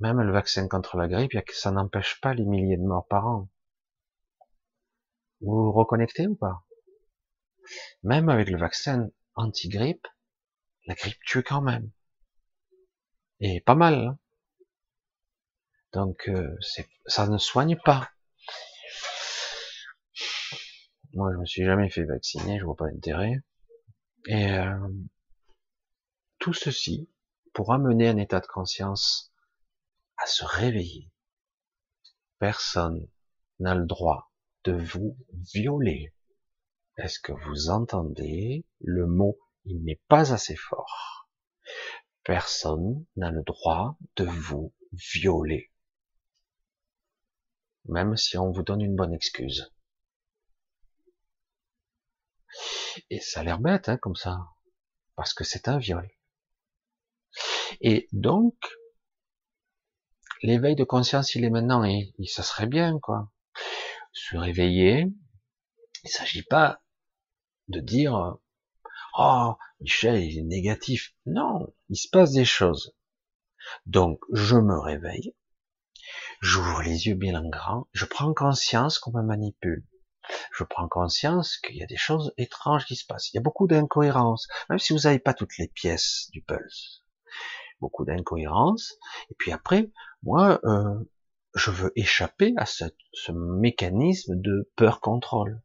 même 0.01 0.21
le 0.21 0.33
vaccin 0.33 0.69
contre 0.69 0.97
la 0.97 1.09
grippe, 1.09 1.33
ça 1.53 1.71
n'empêche 1.71 2.21
pas 2.21 2.35
les 2.35 2.45
milliers 2.45 2.77
de 2.77 2.83
morts 2.83 3.07
par 3.07 3.27
an. 3.27 3.49
Vous 5.41 5.65
vous 5.65 5.73
reconnectez 5.73 6.27
ou 6.27 6.37
pas? 6.37 6.65
Même 8.03 8.29
avec 8.29 8.49
le 8.49 8.59
vaccin 8.59 9.09
anti-grippe, 9.35 10.07
la 10.87 10.95
grippe 10.95 11.23
tue 11.25 11.43
quand 11.43 11.63
même. 11.63 11.91
Et 13.41 13.61
pas 13.61 13.75
mal. 13.75 13.95
Hein 13.95 14.19
Donc 15.93 16.29
euh, 16.29 16.57
ça 17.07 17.27
ne 17.27 17.39
soigne 17.39 17.77
pas. 17.85 18.11
Moi, 21.15 21.31
je 21.33 21.39
me 21.39 21.45
suis 21.45 21.65
jamais 21.65 21.91
fait 21.91 22.05
vacciner, 22.05 22.59
je 22.59 22.65
vois 22.65 22.77
pas 22.77 22.87
l'intérêt. 22.87 23.43
Et 24.27 24.53
euh, 24.53 24.89
tout 26.39 26.55
ceci 26.55 27.11
pour 27.53 27.73
amener 27.73 28.09
un 28.09 28.17
état 28.17 28.41
de 28.41 28.47
conscience 28.47 29.33
à 30.17 30.27
se 30.27 30.45
réveiller. 30.45 31.11
Personne 32.39 33.09
n'a 33.59 33.75
le 33.75 33.85
droit 33.85 34.33
de 34.65 34.73
vous 34.73 35.17
violer. 35.53 36.15
Est-ce 36.99 37.19
que 37.19 37.33
vous 37.33 37.71
entendez 37.71 38.67
le 38.81 39.07
mot 39.07 39.39
Il 39.65 39.83
n'est 39.85 40.01
pas 40.09 40.33
assez 40.33 40.57
fort. 40.57 41.29
Personne 42.25 43.05
n'a 43.17 43.31
le 43.31 43.43
droit 43.43 43.97
de 44.17 44.25
vous 44.25 44.73
violer. 44.93 45.73
Même 47.87 48.17
si 48.17 48.39
on 48.39 48.53
vous 48.53 48.63
donne 48.63 48.81
une 48.81 48.95
bonne 48.95 49.15
excuse. 49.15 49.73
Et 53.11 53.21
ça 53.21 53.41
a 53.41 53.45
l'air 53.45 53.59
bête, 53.59 53.89
hein, 53.89 53.97
comme 53.97 54.15
ça. 54.15 54.39
Parce 55.17 55.35
que 55.35 55.45
c'est 55.45 55.69
un 55.69 55.79
viol. 55.79 56.09
Et 57.81 58.09
donc, 58.13 58.55
l'éveil 60.43 60.77
de 60.77 60.85
conscience, 60.85 61.35
il 61.35 61.45
est 61.45 61.51
maintenant, 61.51 61.85
et, 61.85 62.13
ça 62.27 62.43
serait 62.43 62.67
bien, 62.67 62.99
quoi. 63.01 63.31
Se 64.13 64.37
réveiller, 64.37 65.07
il 66.05 66.11
s'agit 66.11 66.43
pas 66.43 66.82
de 67.69 67.81
dire, 67.81 68.39
oh, 69.19 69.55
Michel, 69.81 70.23
il 70.23 70.39
est 70.39 70.43
négatif. 70.43 71.15
Non, 71.27 71.73
il 71.89 71.97
se 71.97 72.09
passe 72.09 72.33
des 72.33 72.45
choses. 72.45 72.95
Donc, 73.87 74.21
je 74.33 74.57
me 74.57 74.79
réveille, 74.79 75.35
j'ouvre 76.41 76.83
les 76.83 77.07
yeux 77.07 77.15
bien 77.15 77.41
en 77.41 77.49
grand, 77.49 77.89
je 77.93 78.05
prends 78.05 78.35
conscience 78.35 78.99
qu'on 78.99 79.13
me 79.13 79.23
manipule. 79.23 79.87
Je 80.57 80.65
prends 80.65 80.89
conscience 80.89 81.59
qu'il 81.59 81.77
y 81.77 81.83
a 81.83 81.87
des 81.87 81.97
choses 81.97 82.33
étranges 82.37 82.87
qui 82.87 82.97
se 82.97 83.07
passent. 83.07 83.33
Il 83.33 83.37
y 83.37 83.39
a 83.39 83.43
beaucoup 83.43 83.67
d'incohérences, 83.67 84.49
même 84.69 84.79
si 84.79 84.93
vous 84.93 85.01
n'avez 85.01 85.19
pas 85.19 85.35
toutes 85.35 85.59
les 85.59 85.69
pièces 85.69 86.29
du 86.33 86.43
puzzle 86.43 87.03
beaucoup 87.83 88.05
d'incohérences. 88.07 88.97
Et 89.31 89.35
puis 89.35 89.53
après, 89.53 89.91
moi, 90.23 90.61
euh, 90.65 90.99
je 91.55 91.71
veux 91.71 91.93
échapper 91.97 92.55
à 92.57 92.65
ce, 92.65 92.85
ce 93.13 93.33
mécanisme 93.33 94.41
de 94.41 94.71
peur-contrôle. 94.77 95.61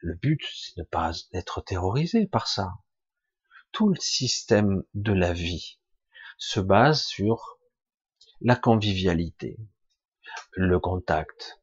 Le 0.00 0.14
but, 0.14 0.40
c'est 0.54 0.76
de 0.76 0.82
ne 0.82 0.86
pas 0.86 1.12
être 1.32 1.60
terrorisé 1.60 2.26
par 2.26 2.46
ça. 2.46 2.72
Tout 3.72 3.88
le 3.88 4.00
système 4.00 4.82
de 4.94 5.12
la 5.12 5.32
vie 5.32 5.78
se 6.38 6.60
base 6.60 7.02
sur 7.02 7.58
la 8.40 8.56
convivialité, 8.56 9.58
le 10.52 10.78
contact, 10.78 11.60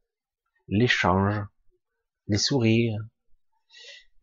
l'échange, 0.68 1.42
les 2.28 2.38
sourires, 2.38 3.00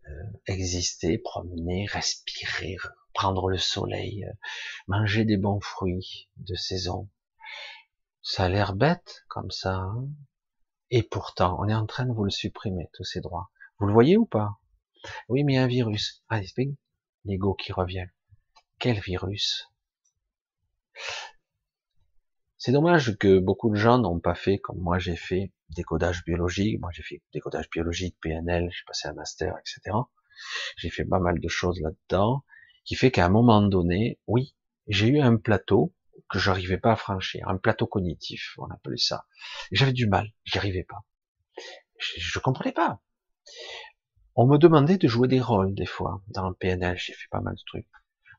euh, 0.09 0.13
exister, 0.47 1.19
promener, 1.19 1.87
respirer, 1.87 2.77
prendre 3.15 3.49
le 3.49 3.59
soleil, 3.59 4.25
euh, 4.25 4.33
manger 4.89 5.25
des 5.25 5.37
bons 5.37 5.61
fruits 5.61 6.29
de 6.37 6.55
saison. 6.55 7.09
Ça 8.21 8.45
a 8.45 8.49
l'air 8.49 8.75
bête 8.75 9.25
comme 9.29 9.51
ça, 9.51 9.75
hein 9.75 10.09
et 10.95 11.03
pourtant, 11.03 11.57
on 11.59 11.69
est 11.69 11.75
en 11.75 11.87
train 11.87 12.05
de 12.05 12.13
vous 12.13 12.25
le 12.25 12.31
supprimer, 12.31 12.91
tous 12.93 13.05
ces 13.05 13.23
droits. 13.23 13.51
Vous 13.79 13.87
le 13.87 13.93
voyez 13.93 14.17
ou 14.17 14.27
pas? 14.27 14.59
Oui, 15.29 15.45
mais 15.45 15.59
un 15.59 15.67
virus. 15.67 16.23
Ah, 16.29 16.41
l'ego 17.25 17.55
qui 17.55 17.73
revient. 17.73 18.07
Quel 18.79 18.99
virus? 19.01 19.69
C'est 22.59 22.73
dommage 22.73 23.17
que 23.19 23.39
beaucoup 23.39 23.71
de 23.71 23.75
gens 23.75 23.99
n'ont 23.99 24.21
pas 24.21 24.37
fait 24.37 24.59
comme 24.59 24.79
moi 24.79 24.99
j'ai 24.99 25.17
fait 25.17 25.53
décodage 25.71 26.25
biologique. 26.25 26.81
Moi 26.81 26.91
j'ai 26.93 27.03
fait 27.03 27.23
décodage 27.33 27.69
biologique, 27.71 28.17
PNL, 28.21 28.71
j'ai 28.71 28.85
passé 28.87 29.09
un 29.09 29.15
master, 29.15 29.55
etc. 29.59 29.97
J'ai 30.77 30.91
fait 30.91 31.05
pas 31.05 31.19
mal 31.19 31.41
de 31.41 31.49
choses 31.49 31.81
là-dedans 31.81 32.45
qui 32.85 32.95
fait 32.95 33.11
qu'à 33.11 33.27
un 33.27 33.31
moment 33.31 33.63
donné, 33.63 34.21
oui, 34.27 34.55
j'ai 34.87 35.09
eu 35.09 35.21
un 35.21 35.37
plateau 35.37 35.95
que 36.29 36.39
j'arrivais 36.39 36.79
pas 36.79 36.93
à 36.93 36.97
franchir, 36.97 37.47
un 37.49 37.57
plateau 37.57 37.87
cognitif, 37.87 38.55
on 38.59 38.71
appelait 38.71 38.97
ça. 38.97 39.27
J'avais 39.71 39.93
du 39.93 40.07
mal, 40.07 40.33
j'y 40.45 40.59
arrivais 40.59 40.85
pas. 40.85 41.05
Je, 41.99 42.13
je 42.17 42.39
comprenais 42.39 42.73
pas. 42.73 43.01
On 44.35 44.47
me 44.47 44.57
demandait 44.57 44.99
de 44.99 45.09
jouer 45.09 45.29
des 45.29 45.41
rôles 45.41 45.75
des 45.75 45.87
fois 45.87 46.23
dans 46.29 46.49
le 46.49 46.55
PNL, 46.55 46.97
j'ai 46.97 47.13
fait 47.13 47.29
pas 47.31 47.41
mal 47.41 47.55
de 47.55 47.63
trucs. 47.67 47.89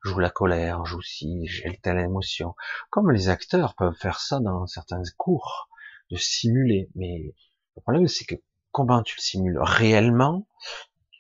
Je 0.04 0.10
joue 0.10 0.20
la 0.20 0.30
colère, 0.30 0.86
je 0.86 0.92
joue 0.92 1.02
si, 1.02 1.46
j'ai 1.48 1.80
telle 1.82 2.00
émotion. 2.00 2.56
Comme 2.90 3.12
les 3.12 3.30
acteurs 3.30 3.76
peuvent 3.76 3.96
faire 3.96 4.20
ça 4.20 4.40
dans 4.40 4.68
certains 4.68 5.04
cours, 5.18 5.70
de 6.12 6.18
simuler. 6.18 6.90
Mais 6.96 7.34
le 7.76 7.82
problème, 7.82 8.08
c'est 8.08 8.26
que 8.26 8.36
comment 8.72 9.02
tu 9.04 9.16
le 9.18 9.22
simules 9.22 9.60
réellement? 9.62 10.48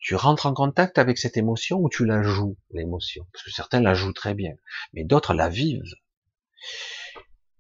Tu 0.02 0.16
rentres 0.16 0.48
en 0.48 0.54
contact 0.54 0.98
avec 0.98 1.18
cette 1.18 1.38
émotion 1.38 1.80
ou 1.80 1.88
tu 1.88 2.06
la 2.06 2.24
joues, 2.24 2.58
l'émotion? 2.72 3.26
Parce 3.32 3.46
que 3.46 3.52
certains 3.52 3.80
la 3.80 3.94
jouent 3.94 4.12
très 4.12 4.34
bien, 4.34 4.54
mais 4.92 5.06
d'autres 5.06 5.34
la 5.34 5.48
vivent. 5.48 5.96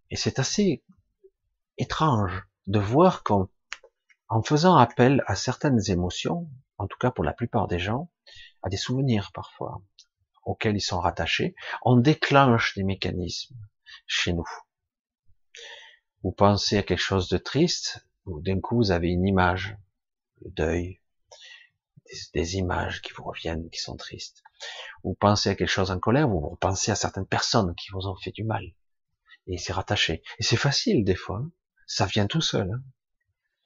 Et 0.10 0.18
c'est 0.18 0.40
assez 0.40 0.84
étrange 1.78 2.44
de 2.68 2.80
voir 2.80 3.24
qu'en 3.24 3.50
en 4.30 4.42
faisant 4.42 4.76
appel 4.76 5.24
à 5.28 5.36
certaines 5.36 5.80
émotions, 5.90 6.50
en 6.78 6.88
tout 6.88 6.98
cas 6.98 7.12
pour 7.12 7.24
la 7.24 7.34
plupart 7.34 7.68
des 7.68 7.80
gens, 7.80 8.10
à 8.62 8.70
des 8.70 8.78
souvenirs 8.78 9.32
parfois, 9.34 9.82
auxquels 10.46 10.76
ils 10.76 10.82
sont 10.82 11.00
rattachés, 11.00 11.56
on 11.84 11.98
déclenche 11.98 12.76
des 12.76 12.84
mécanismes 12.84 13.58
chez 14.08 14.34
nous. 14.34 14.48
Vous 16.24 16.32
pensez 16.32 16.78
à 16.78 16.84
quelque 16.84 17.00
chose 17.00 17.28
de 17.30 17.38
triste, 17.38 18.08
ou 18.26 18.42
d'un 18.42 18.60
coup 18.60 18.78
vous 18.78 18.92
avez 18.92 19.10
une 19.10 19.28
image, 19.28 19.78
le 20.42 20.52
deuil, 20.52 21.02
des, 22.34 22.58
images 22.58 23.02
qui 23.02 23.12
vous 23.14 23.24
reviennent, 23.24 23.70
qui 23.70 23.80
sont 23.80 23.98
tristes. 23.98 24.44
Vous 25.04 25.16
pensez 25.16 25.50
à 25.50 25.56
quelque 25.56 25.70
chose 25.70 25.92
en 25.92 26.00
colère, 26.00 26.28
vous 26.28 26.58
pensez 26.62 26.92
à 26.92 26.96
certaines 26.96 27.26
personnes 27.26 27.76
qui 27.76 27.92
vous 27.92 28.08
ont 28.08 28.16
fait 28.16 28.32
du 28.32 28.44
mal. 28.44 28.64
Et 29.48 29.58
c'est 29.58 29.74
rattaché. 29.74 30.24
Et 30.40 30.44
c'est 30.44 30.58
facile 30.58 31.04
des 31.04 31.16
fois. 31.16 31.40
Hein. 31.40 31.52
Ça 31.86 32.06
vient 32.06 32.28
tout 32.28 32.42
seul. 32.42 32.72
Hein. 32.72 32.82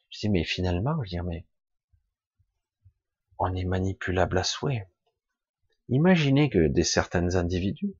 Je 0.09 0.19
dis, 0.19 0.29
mais 0.29 0.43
finalement, 0.43 1.03
je 1.03 1.09
dis, 1.09 1.21
mais 1.21 1.45
on 3.39 3.53
est 3.53 3.65
manipulable 3.65 4.37
à 4.37 4.43
souhait. 4.43 4.89
Imaginez 5.89 6.49
que 6.49 6.67
des 6.67 6.83
certains 6.83 7.35
individus 7.35 7.95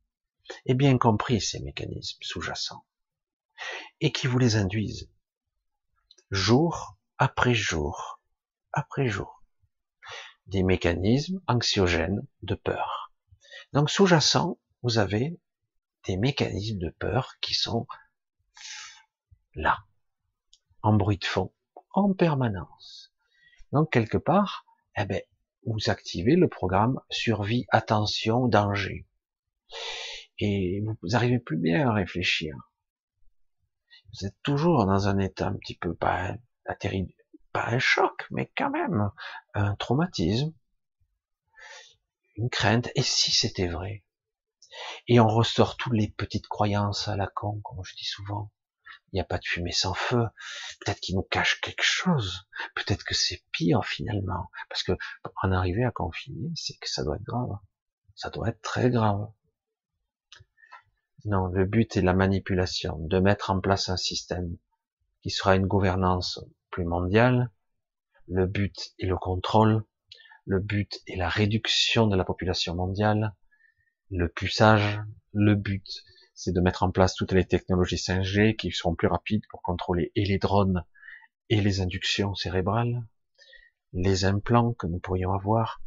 aient 0.66 0.74
bien 0.74 0.98
compris 0.98 1.42
ces 1.42 1.60
mécanismes 1.60 2.20
sous-jacents 2.22 2.86
et 4.02 4.12
qui 4.12 4.28
vous 4.28 4.40
les 4.40 4.56
induisent 4.56 5.10
jour 6.32 6.98
après 7.18 7.54
jour 7.54 8.20
après 8.74 9.08
jour 9.08 9.44
des 10.48 10.64
mécanismes 10.64 11.42
anxiogènes 11.48 12.26
de 12.42 12.56
peur. 12.56 13.14
Donc 13.74 13.90
sous-jacent, 13.90 14.58
vous 14.82 14.98
avez 14.98 15.40
des 16.06 16.18
mécanismes 16.18 16.78
de 16.78 16.90
peur 16.90 17.36
qui 17.42 17.54
sont 17.54 17.86
là, 19.56 19.78
en 20.82 20.94
bruit 20.94 21.18
de 21.18 21.26
fond, 21.26 21.52
en 21.98 22.14
permanence. 22.14 23.12
Donc 23.72 23.92
quelque 23.92 24.18
part, 24.18 24.66
eh 24.96 25.06
ben, 25.06 25.22
vous 25.66 25.90
activez 25.90 26.36
le 26.36 26.48
programme 26.48 27.02
survie, 27.10 27.66
attention, 27.70 28.48
danger. 28.48 29.08
Et 30.40 30.82
vous 30.86 31.10
n'arrivez 31.10 31.40
plus 31.40 31.58
bien 31.58 31.90
à 31.90 31.94
réfléchir. 31.94 32.56
Vous 34.14 34.28
êtes 34.28 34.38
toujours 34.44 34.86
dans 34.86 35.08
un 35.08 35.18
état 35.18 35.48
un 35.48 35.56
petit 35.56 35.76
peu 35.76 35.94
pas 35.94 36.36
atterri, 36.66 37.14
un 37.54 37.80
choc, 37.80 38.28
mais 38.32 38.52
quand 38.56 38.70
même 38.70 39.10
un 39.54 39.76
traumatisme, 39.76 40.54
une 42.36 42.50
crainte. 42.50 42.90
Et 42.96 43.02
si 43.02 43.32
c'était 43.32 43.68
vrai? 43.68 44.04
Et 45.08 45.20
on 45.20 45.28
ressort 45.28 45.78
toutes 45.78 45.94
les 45.94 46.10
petites 46.10 46.48
croyances 46.48 47.08
à 47.08 47.16
la 47.16 47.28
con, 47.28 47.60
comme 47.64 47.84
je 47.84 47.96
dis 47.96 48.06
souvent. 48.06 48.52
Il 49.12 49.16
n'y 49.16 49.22
a 49.22 49.26
pas 49.26 49.38
de 49.38 49.46
fumée 49.46 49.72
sans 49.72 49.94
feu. 49.94 50.26
Peut-être 50.80 51.00
qu'il 51.00 51.16
nous 51.16 51.24
cache 51.24 51.62
quelque 51.62 51.84
chose. 51.84 52.48
Peut-être 52.76 53.04
que 53.04 53.14
c'est 53.14 53.44
pire 53.52 53.86
finalement. 53.86 54.50
Parce 54.70 54.84
que 54.84 54.94
pour 55.24 55.34
en 55.44 55.52
arriver 55.52 55.86
à 55.86 55.92
confiner, 55.92 56.52
c'est 56.56 56.78
que 56.78 56.90
ça 56.90 57.04
doit 57.04 57.16
être 57.16 57.24
grave. 57.24 57.58
Ça 58.16 58.30
doit 58.30 58.50
être 58.50 58.62
très 58.62 58.90
grave. 58.90 59.30
Non, 61.26 61.48
le 61.48 61.66
but 61.66 61.98
est 61.98 62.02
la 62.02 62.14
manipulation, 62.14 62.98
de 63.00 63.20
mettre 63.20 63.50
en 63.50 63.60
place 63.60 63.90
un 63.90 63.98
système 63.98 64.58
qui 65.22 65.30
sera 65.30 65.56
une 65.56 65.68
gouvernance 65.68 66.40
plus 66.70 66.86
mondiale. 66.86 67.52
Le 68.28 68.46
but 68.46 68.94
est 69.00 69.08
le 69.08 69.18
contrôle. 69.18 69.84
Le 70.46 70.60
but 70.60 71.02
est 71.08 71.16
la 71.16 71.30
réduction 71.30 72.08
de 72.08 72.16
la 72.16 72.24
population 72.24 72.76
mondiale. 72.76 73.34
Le 74.10 74.28
puçage. 74.30 75.02
Le 75.34 75.56
but, 75.56 75.86
c'est 76.38 76.52
de 76.52 76.62
mettre 76.62 76.84
en 76.84 76.92
place 76.92 77.16
toutes 77.16 77.32
les 77.32 77.48
technologies 77.48 77.96
5G 77.96 78.56
qui 78.56 78.72
seront 78.72 78.94
plus 78.94 79.08
rapides 79.08 79.48
pour 79.50 79.64
contrôler 79.64 80.12
et 80.14 80.24
les 80.24 80.38
drones 80.38 80.86
et 81.50 81.60
les 81.60 81.82
inductions 81.82 82.36
cérébrales, 82.36 83.04
les 83.92 84.24
implants 84.24 84.74
que 84.74 84.86
nous 84.86 85.00
pourrions 85.00 85.34
avoir. 85.34 85.82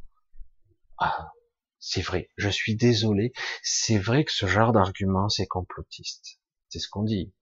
Ah, 0.99 1.33
c'est 1.79 2.03
vrai, 2.03 2.31
je 2.37 2.49
suis 2.49 2.75
désolé, 2.75 3.33
c'est 3.63 3.99
vrai 3.99 4.25
que 4.25 4.33
ce 4.33 4.47
genre 4.47 4.73
d'argument, 4.73 5.29
c'est 5.29 5.47
complotiste. 5.47 6.41
C'est 6.69 6.81
ce 6.81 6.89
qu'on 6.89 7.05
dit. 7.05 7.33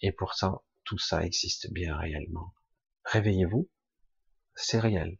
Et 0.00 0.12
pour 0.12 0.32
ça, 0.32 0.62
tout 0.84 0.98
ça 0.98 1.26
existe 1.26 1.70
bien 1.70 1.94
réellement. 1.94 2.54
Réveillez-vous, 3.04 3.70
c'est 4.54 4.80
réel. 4.80 5.18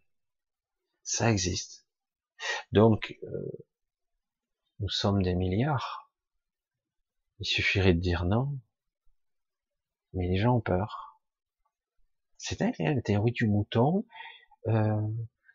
Ça 1.03 1.31
existe. 1.31 1.87
Donc, 2.73 3.15
euh, 3.25 3.53
nous 4.81 4.89
sommes 4.89 5.23
des 5.23 5.35
milliards. 5.35 6.04
Il 7.41 7.47
suffirait 7.47 7.95
de 7.95 8.01
dire 8.01 8.25
non, 8.25 8.59
mais 10.13 10.29
les 10.29 10.39
gens 10.39 10.57
ont 10.57 10.61
peur. 10.61 11.21
C'est 12.37 12.61
la 12.61 13.01
théorie 13.03 13.33
du 13.33 13.47
mouton. 13.47 14.07
Euh, 14.69 15.01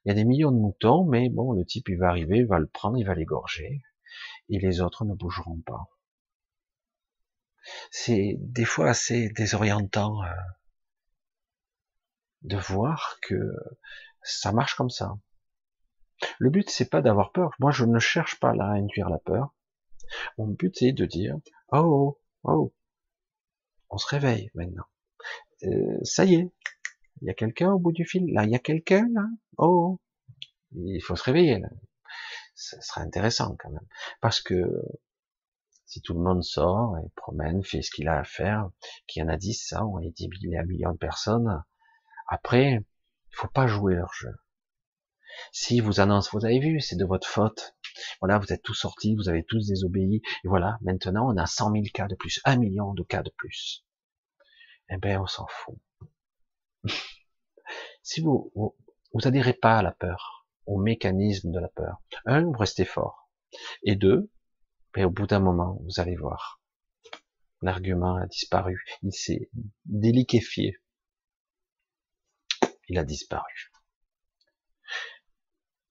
il 0.06 0.10
y 0.10 0.12
a 0.12 0.16
des 0.16 0.26
millions 0.26 0.52
de 0.52 0.58
moutons, 0.58 1.06
mais 1.06 1.30
bon, 1.30 1.54
le 1.54 1.66
type, 1.66 1.90
il 1.90 1.98
va 1.98 2.10
arriver, 2.10 2.40
il 2.40 2.48
va 2.48 2.60
le 2.60 2.68
prendre, 2.68 2.98
il 2.98 3.06
va 3.06 3.16
l'égorger, 3.16 3.82
et 4.50 4.60
les 4.60 4.82
autres 4.82 5.06
ne 5.06 5.14
bougeront 5.14 5.62
pas 5.62 5.90
c'est 7.92 8.36
des 8.40 8.66
fois 8.66 8.90
assez 8.90 9.30
désorientant 9.30 10.24
euh, 10.24 10.32
de 12.44 12.58
voir 12.58 13.18
que 13.22 13.36
ça 14.22 14.52
marche 14.52 14.76
comme 14.76 14.90
ça. 14.90 15.18
Le 16.38 16.50
but 16.50 16.70
c'est 16.70 16.90
pas 16.90 17.02
d'avoir 17.02 17.32
peur. 17.32 17.52
Moi 17.60 17.72
je 17.72 17.86
ne 17.86 18.00
cherche 18.00 18.40
pas 18.40 18.54
là 18.54 18.66
à 18.66 18.74
induire 18.74 19.10
la 19.10 19.20
peur. 19.20 19.54
Mon 20.38 20.48
but 20.48 20.76
c'est 20.78 20.92
de 20.92 21.06
dire 21.06 21.38
oh 21.72 22.20
oh 22.44 22.74
on 23.90 23.98
se 23.98 24.08
réveille 24.08 24.52
maintenant. 24.54 24.86
Euh, 25.64 25.98
ça 26.04 26.26
y 26.26 26.36
est, 26.36 26.52
il 27.22 27.28
y 27.28 27.30
a 27.30 27.34
quelqu'un 27.34 27.72
au 27.72 27.80
bout 27.80 27.92
du 27.92 28.06
fil. 28.06 28.32
Là 28.34 28.44
il 28.44 28.52
y 28.52 28.56
a 28.56 28.60
quelqu'un 28.60 29.08
là. 29.14 29.26
Oh 29.58 30.00
il 30.72 31.02
faut 31.02 31.16
se 31.16 31.24
réveiller 31.24 31.60
là. 31.60 31.70
Ça 32.56 32.80
serait 32.82 33.02
intéressant 33.02 33.56
quand 33.58 33.70
même 33.70 33.88
parce 34.22 34.42
que 34.42 34.64
si 35.90 36.02
tout 36.02 36.14
le 36.14 36.20
monde 36.20 36.44
sort 36.44 37.00
et 37.00 37.10
promène, 37.16 37.64
fait 37.64 37.82
ce 37.82 37.90
qu'il 37.90 38.08
a 38.10 38.20
à 38.20 38.24
faire, 38.24 38.70
qu'il 39.08 39.24
y 39.24 39.26
en 39.26 39.28
a 39.28 39.38
10, 39.38 39.56
ça, 39.70 39.84
on 39.84 40.00
est 40.00 40.12
10 40.12 40.30
millions 40.68 40.92
de 40.92 40.98
personnes, 40.98 41.64
après, 42.28 42.74
il 42.74 43.36
faut 43.36 43.48
pas 43.48 43.66
jouer 43.66 43.96
leur 43.96 44.14
jeu. 44.14 44.36
Si 45.52 45.80
vous 45.80 46.00
annoncez, 46.00 46.30
vous 46.32 46.46
avez 46.46 46.60
vu, 46.60 46.80
c'est 46.80 46.96
de 46.96 47.06
votre 47.06 47.28
faute. 47.28 47.76
Voilà, 48.22 48.38
vous 48.40 48.52
êtes 48.52 48.62
tous 48.62 48.74
sortis, 48.74 49.16
vous 49.16 49.30
avez 49.30 49.44
tous 49.44 49.68
désobéi, 49.68 50.22
et 50.44 50.48
voilà, 50.48 50.78
maintenant 50.82 51.32
on 51.32 51.38
a 51.38 51.46
100 51.46 51.72
000 51.72 51.84
cas 51.94 52.08
de 52.08 52.16
plus, 52.16 52.40
1 52.46 52.58
million 52.58 52.94
de 52.94 53.04
cas 53.04 53.24
de 53.24 53.32
plus. 53.38 53.86
Eh 54.90 54.98
ben, 54.98 55.20
on 55.20 55.28
s'en 55.28 55.46
fout. 55.48 55.78
si 58.04 58.22
vous, 58.22 58.52
vous, 58.56 58.76
vous 59.14 59.28
adhérez 59.28 59.54
pas 59.54 59.80
à 59.80 59.84
la 59.84 59.92
peur, 59.92 60.48
au 60.66 60.80
mécanisme 60.80 61.52
de 61.52 61.60
la 61.60 61.70
peur, 61.70 62.02
un, 62.26 62.44
vous 62.44 62.58
restez 62.58 62.86
fort, 62.86 63.30
et 63.84 63.96
deux, 63.96 64.30
et 64.96 65.06
au 65.06 65.10
bout 65.10 65.28
d'un 65.28 65.40
moment, 65.40 65.80
vous 65.84 66.00
allez 66.00 66.16
voir, 66.16 66.60
l'argument 67.62 68.16
a 68.16 68.26
disparu. 68.26 68.84
Il 69.04 69.14
s'est 69.14 69.50
déliquéfié. 69.86 70.78
Il 72.88 72.98
a 72.98 73.04
disparu. 73.04 73.72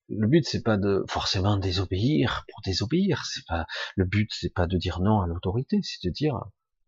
Le 0.09 0.27
but 0.27 0.47
c'est 0.47 0.63
pas 0.63 0.77
de 0.77 1.05
forcément 1.09 1.57
désobéir 1.57 2.45
pour 2.49 2.61
désobéir. 2.63 3.25
C'est 3.27 3.47
pas 3.47 3.67
le 3.97 4.05
but, 4.05 4.31
c'est 4.33 4.53
pas 4.53 4.67
de 4.67 4.77
dire 4.77 5.01
non 5.01 5.21
à 5.21 5.27
l'autorité, 5.27 5.81
c'est 5.83 6.07
de 6.07 6.13
dire 6.13 6.41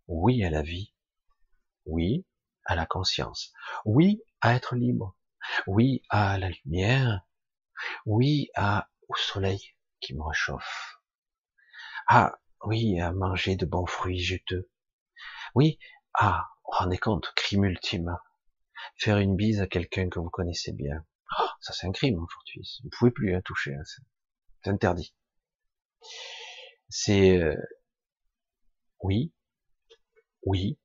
oui 0.08 0.44
à 0.44 0.50
la 0.50 0.62
vie, 0.62 0.94
oui 1.86 2.26
à 2.64 2.76
la 2.76 2.86
conscience, 2.86 3.52
oui 3.84 4.22
à 4.40 4.54
être 4.54 4.74
libre, 4.74 5.16
oui 5.66 6.02
à 6.08 6.38
la 6.38 6.50
lumière, 6.50 7.26
oui 8.06 8.48
à 8.54 8.88
au 9.08 9.14
soleil 9.16 9.74
qui 10.00 10.14
me 10.14 10.22
réchauffe, 10.22 11.00
ah, 12.12 12.40
oui, 12.64 13.00
à 13.00 13.12
manger 13.12 13.54
de 13.54 13.66
bons 13.66 13.86
fruits 13.86 14.18
juteux. 14.18 14.68
Oui, 15.54 15.78
ah, 16.14 16.48
rendez 16.64 16.98
compte, 16.98 17.32
crime 17.36 17.64
ultime. 17.64 18.18
Faire 18.96 19.18
une 19.18 19.36
bise 19.36 19.60
à 19.60 19.68
quelqu'un 19.68 20.08
que 20.08 20.18
vous 20.18 20.28
connaissez 20.28 20.72
bien. 20.72 21.04
Ça 21.60 21.72
c'est 21.72 21.86
un 21.86 21.92
crime 21.92 22.22
aujourd'hui. 22.22 22.78
Vous 22.82 22.86
ne 22.86 22.90
pouvez 22.90 23.10
plus 23.10 23.34
hein, 23.34 23.42
toucher. 23.42 23.74
Hein, 23.74 23.82
c'est 23.84 24.70
interdit. 24.70 25.14
C'est 26.88 27.38
euh, 27.38 27.56
oui, 29.00 29.32
oui, 30.42 30.78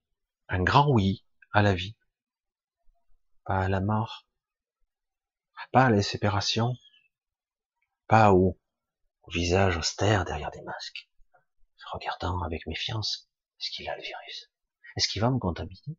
un 0.47 0.63
grand 0.63 0.89
oui 0.91 1.25
à 1.51 1.61
la 1.61 1.73
vie, 1.73 1.95
pas 3.45 3.61
à 3.61 3.69
la 3.69 3.81
mort, 3.81 4.27
pas 5.71 5.85
à 5.85 5.89
la 5.89 6.01
séparation, 6.01 6.75
pas 8.07 8.33
au 8.33 8.59
visage 9.29 9.77
austère 9.77 10.25
derrière 10.25 10.51
des 10.51 10.61
masques. 10.61 11.09
Regardant 11.91 12.41
avec 12.41 12.65
méfiance, 12.67 13.29
est-ce 13.59 13.71
qu'il 13.71 13.87
a 13.89 13.95
le 13.95 14.01
virus? 14.01 14.51
Est-ce 14.95 15.07
qu'il 15.07 15.21
va 15.21 15.29
me 15.29 15.39
contaminer? 15.39 15.97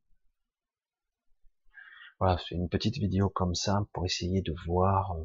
Voilà, 2.18 2.38
c'est 2.38 2.54
une 2.54 2.68
petite 2.68 2.96
vidéo 2.96 3.28
comme 3.28 3.54
ça 3.54 3.80
pour 3.92 4.06
essayer 4.06 4.40
de 4.40 4.54
voir, 4.66 5.12
euh, 5.12 5.24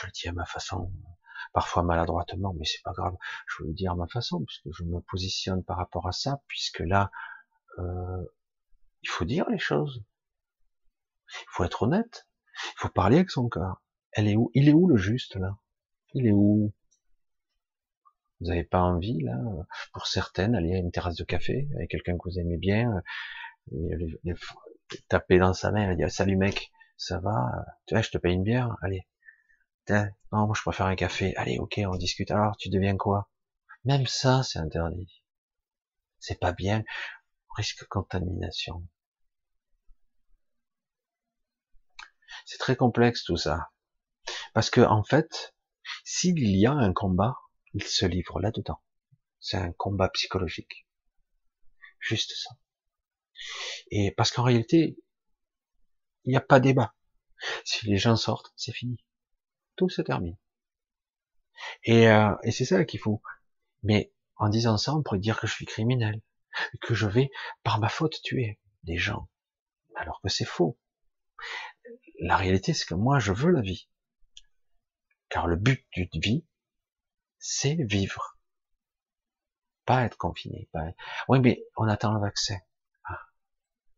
je 0.00 0.06
le 0.06 0.12
dis 0.12 0.28
à 0.28 0.32
ma 0.32 0.44
façon, 0.46 0.92
parfois 1.52 1.84
maladroitement, 1.84 2.54
mais 2.54 2.64
c'est 2.64 2.82
pas 2.82 2.92
grave, 2.92 3.14
je 3.46 3.62
veux 3.62 3.68
le 3.68 3.74
dire 3.74 3.92
à 3.92 3.94
ma 3.94 4.08
façon, 4.08 4.44
puisque 4.44 4.68
je 4.72 4.82
me 4.82 5.00
positionne 5.00 5.62
par 5.62 5.76
rapport 5.76 6.08
à 6.08 6.12
ça, 6.12 6.42
puisque 6.48 6.80
là, 6.80 7.10
euh, 7.78 8.24
il 9.02 9.08
faut 9.08 9.24
dire 9.24 9.48
les 9.48 9.58
choses. 9.58 10.02
Il 11.30 11.46
faut 11.50 11.64
être 11.64 11.82
honnête. 11.84 12.26
Il 12.56 12.78
faut 12.78 12.88
parler 12.88 13.16
avec 13.16 13.30
son 13.30 13.48
cœur. 13.48 13.82
Elle 14.12 14.26
est 14.26 14.34
où? 14.34 14.50
Il 14.54 14.68
est 14.68 14.72
où 14.72 14.88
le 14.88 14.96
juste 14.96 15.36
là? 15.36 15.56
Il 16.14 16.26
est 16.26 16.32
où? 16.32 16.72
Vous 18.40 18.46
n'avez 18.46 18.64
pas 18.64 18.80
envie, 18.80 19.20
là, 19.20 19.36
pour 19.92 20.06
certaines, 20.06 20.54
aller 20.56 20.74
à 20.74 20.78
une 20.78 20.90
terrasse 20.90 21.16
de 21.16 21.24
café 21.24 21.68
avec 21.74 21.90
quelqu'un 21.90 22.14
que 22.14 22.28
vous 22.28 22.38
aimez 22.38 22.56
bien, 22.56 23.02
et 23.72 24.34
taper 25.08 25.38
dans 25.38 25.54
sa 25.54 25.70
main, 25.72 25.90
et 25.90 25.96
dire 25.96 26.10
salut 26.10 26.36
mec, 26.36 26.70
ça 26.96 27.18
va, 27.18 27.64
tu 27.86 27.94
vois, 27.94 28.02
je 28.02 28.10
te 28.10 28.18
paye 28.18 28.34
une 28.34 28.42
bière, 28.42 28.76
allez. 28.82 29.06
Non, 29.90 30.46
moi 30.46 30.54
je 30.54 30.62
préfère 30.62 30.86
un 30.86 30.96
café. 30.96 31.34
Allez, 31.36 31.58
ok, 31.58 31.80
on 31.86 31.96
discute. 31.96 32.30
Alors, 32.30 32.56
tu 32.58 32.68
deviens 32.68 32.96
quoi? 32.96 33.30
Même 33.84 34.06
ça, 34.06 34.42
c'est 34.42 34.58
interdit. 34.58 35.22
C'est 36.18 36.38
pas 36.38 36.52
bien. 36.52 36.84
Risque 37.56 37.86
contamination. 37.86 38.86
C'est 42.44 42.58
très 42.58 42.76
complexe 42.76 43.24
tout 43.24 43.36
ça. 43.36 43.70
Parce 44.52 44.68
que 44.68 44.82
en 44.82 45.02
fait, 45.02 45.54
s'il 46.04 46.38
y 46.38 46.66
a 46.66 46.72
un 46.72 46.92
combat, 46.92 47.36
il 47.72 47.84
se 47.84 48.04
livre 48.04 48.40
là-dedans. 48.40 48.82
C'est 49.40 49.56
un 49.56 49.72
combat 49.72 50.10
psychologique. 50.10 50.86
Juste 51.98 52.32
ça. 52.36 52.50
Et 53.90 54.10
parce 54.12 54.30
qu'en 54.30 54.42
réalité, 54.42 54.98
il 56.24 56.30
n'y 56.30 56.36
a 56.36 56.40
pas 56.40 56.60
débat. 56.60 56.94
Si 57.64 57.86
les 57.86 57.98
gens 57.98 58.16
sortent, 58.16 58.52
c'est 58.56 58.72
fini. 58.72 58.96
Tout 59.76 59.88
se 59.88 60.02
termine. 60.02 60.36
Et, 61.84 62.08
euh, 62.08 62.34
et 62.42 62.50
c'est 62.50 62.64
ça 62.64 62.84
qu'il 62.84 63.00
faut. 63.00 63.22
Mais 63.82 64.12
en 64.36 64.48
disant 64.48 64.76
ça, 64.76 64.94
on 64.94 65.02
pourrait 65.02 65.18
dire 65.18 65.40
que 65.40 65.46
je 65.46 65.54
suis 65.54 65.66
criminel, 65.66 66.20
que 66.82 66.94
je 66.94 67.06
vais, 67.06 67.30
par 67.62 67.78
ma 67.80 67.88
faute, 67.88 68.20
tuer 68.22 68.58
des 68.84 68.96
gens. 68.96 69.28
Alors 69.96 70.20
que 70.22 70.28
c'est 70.28 70.44
faux. 70.44 70.78
La 72.20 72.36
réalité, 72.36 72.74
c'est 72.74 72.86
que 72.86 72.94
moi, 72.94 73.18
je 73.18 73.32
veux 73.32 73.50
la 73.50 73.60
vie. 73.60 73.88
Car 75.28 75.46
le 75.46 75.56
but 75.56 75.86
d'une 75.92 76.08
vie, 76.14 76.44
c'est 77.38 77.76
vivre. 77.80 78.38
Pas 79.84 80.04
être 80.04 80.16
confiné. 80.16 80.68
Oui, 81.28 81.40
mais 81.40 81.64
on 81.76 81.88
attend 81.88 82.12
le 82.12 82.20
vaccin. 82.20 82.58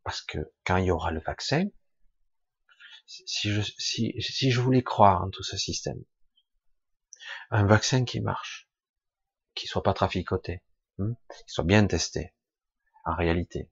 Parce 0.02 0.22
que 0.22 0.38
quand 0.64 0.76
il 0.76 0.86
y 0.86 0.90
aura 0.90 1.10
le 1.10 1.20
vaccin, 1.20 1.64
si 3.06 3.50
je, 3.50 3.60
si, 3.78 4.14
si 4.20 4.50
je 4.50 4.60
voulais 4.60 4.82
croire 4.82 5.22
en 5.22 5.30
tout 5.30 5.42
ce 5.42 5.56
système, 5.56 6.02
un 7.50 7.66
vaccin 7.66 8.04
qui 8.04 8.20
marche, 8.20 8.68
qui 9.54 9.66
soit 9.66 9.82
pas 9.82 9.94
traficoté, 9.94 10.62
hein, 10.98 11.14
qui 11.28 11.52
soit 11.52 11.64
bien 11.64 11.86
testé, 11.86 12.34
en 13.04 13.14
réalité. 13.14 13.70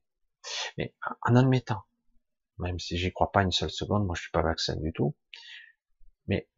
Mais 0.77 0.95
en 1.23 1.37
admettant, 1.37 1.85
même 2.59 2.79
si 2.79 2.99
j'y 2.99 3.13
crois 3.13 3.31
pas 3.31 3.43
une 3.43 3.53
seule 3.53 3.71
seconde, 3.71 4.07
moi 4.07 4.15
je 4.17 4.23
suis 4.23 4.31
pas 4.31 4.43
vaccin 4.43 4.77
du 4.77 4.93
tout, 4.93 5.17
mais 6.27 6.49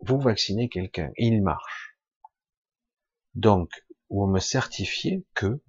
vous 0.00 0.20
vaccinez 0.20 0.68
quelqu'un, 0.68 1.12
il 1.16 1.42
marche. 1.42 1.98
Donc, 3.34 3.70
vous 4.10 4.26
me 4.26 4.40
certifiez 4.40 5.24
que 5.34 5.62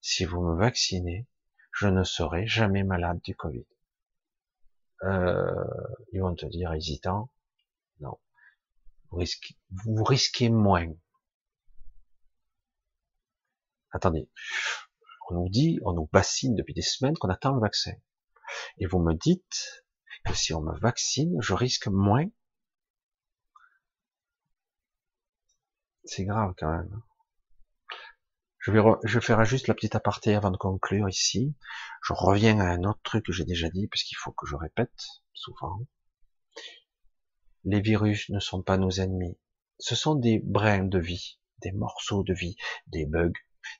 si 0.00 0.24
vous 0.24 0.42
me 0.42 0.58
vaccinez, 0.58 1.26
je 1.74 1.88
ne 1.88 2.04
serai 2.04 2.46
jamais 2.46 2.84
malade 2.84 3.20
du 3.22 3.34
Covid. 3.34 3.66
Euh, 5.02 5.52
ils 6.12 6.20
vont 6.20 6.34
te 6.34 6.46
dire 6.46 6.72
hésitant, 6.72 7.30
non. 8.00 8.18
Vous 9.10 9.18
risquez, 9.18 9.56
vous 9.70 10.04
risquez 10.04 10.50
moins. 10.50 10.86
Attendez, 13.90 14.30
on 15.28 15.34
nous 15.34 15.48
dit, 15.48 15.80
on 15.84 15.92
nous 15.92 16.08
bassine 16.12 16.54
depuis 16.54 16.74
des 16.74 16.82
semaines 16.82 17.16
qu'on 17.16 17.28
attend 17.28 17.52
le 17.52 17.60
vaccin. 17.60 17.92
Et 18.78 18.86
vous 18.86 19.00
me 19.00 19.14
dites 19.14 19.84
que 20.24 20.34
si 20.34 20.54
on 20.54 20.60
me 20.60 20.78
vaccine, 20.78 21.36
je 21.40 21.54
risque 21.54 21.88
moins. 21.88 22.26
C'est 26.04 26.24
grave 26.24 26.54
quand 26.56 26.70
même. 26.70 27.02
Je 28.64 28.70
vais, 28.70 28.80
je 29.04 29.20
ferai 29.20 29.44
juste 29.44 29.68
la 29.68 29.74
petite 29.74 29.94
aparté 29.94 30.34
avant 30.34 30.50
de 30.50 30.56
conclure 30.56 31.06
ici. 31.06 31.54
Je 32.02 32.14
reviens 32.14 32.58
à 32.60 32.70
un 32.70 32.84
autre 32.84 33.00
truc 33.02 33.26
que 33.26 33.32
j'ai 33.32 33.44
déjà 33.44 33.68
dit, 33.68 33.88
parce 33.88 34.02
qu'il 34.04 34.16
faut 34.16 34.32
que 34.32 34.46
je 34.46 34.56
répète 34.56 35.04
souvent. 35.34 35.80
Les 37.64 37.82
virus 37.82 38.30
ne 38.30 38.40
sont 38.40 38.62
pas 38.62 38.78
nos 38.78 38.90
ennemis. 38.90 39.38
Ce 39.78 39.94
sont 39.94 40.14
des 40.14 40.40
brins 40.42 40.84
de 40.84 40.98
vie, 40.98 41.38
des 41.58 41.72
morceaux 41.72 42.22
de 42.22 42.32
vie, 42.32 42.56
des 42.86 43.04
bugs, 43.04 43.32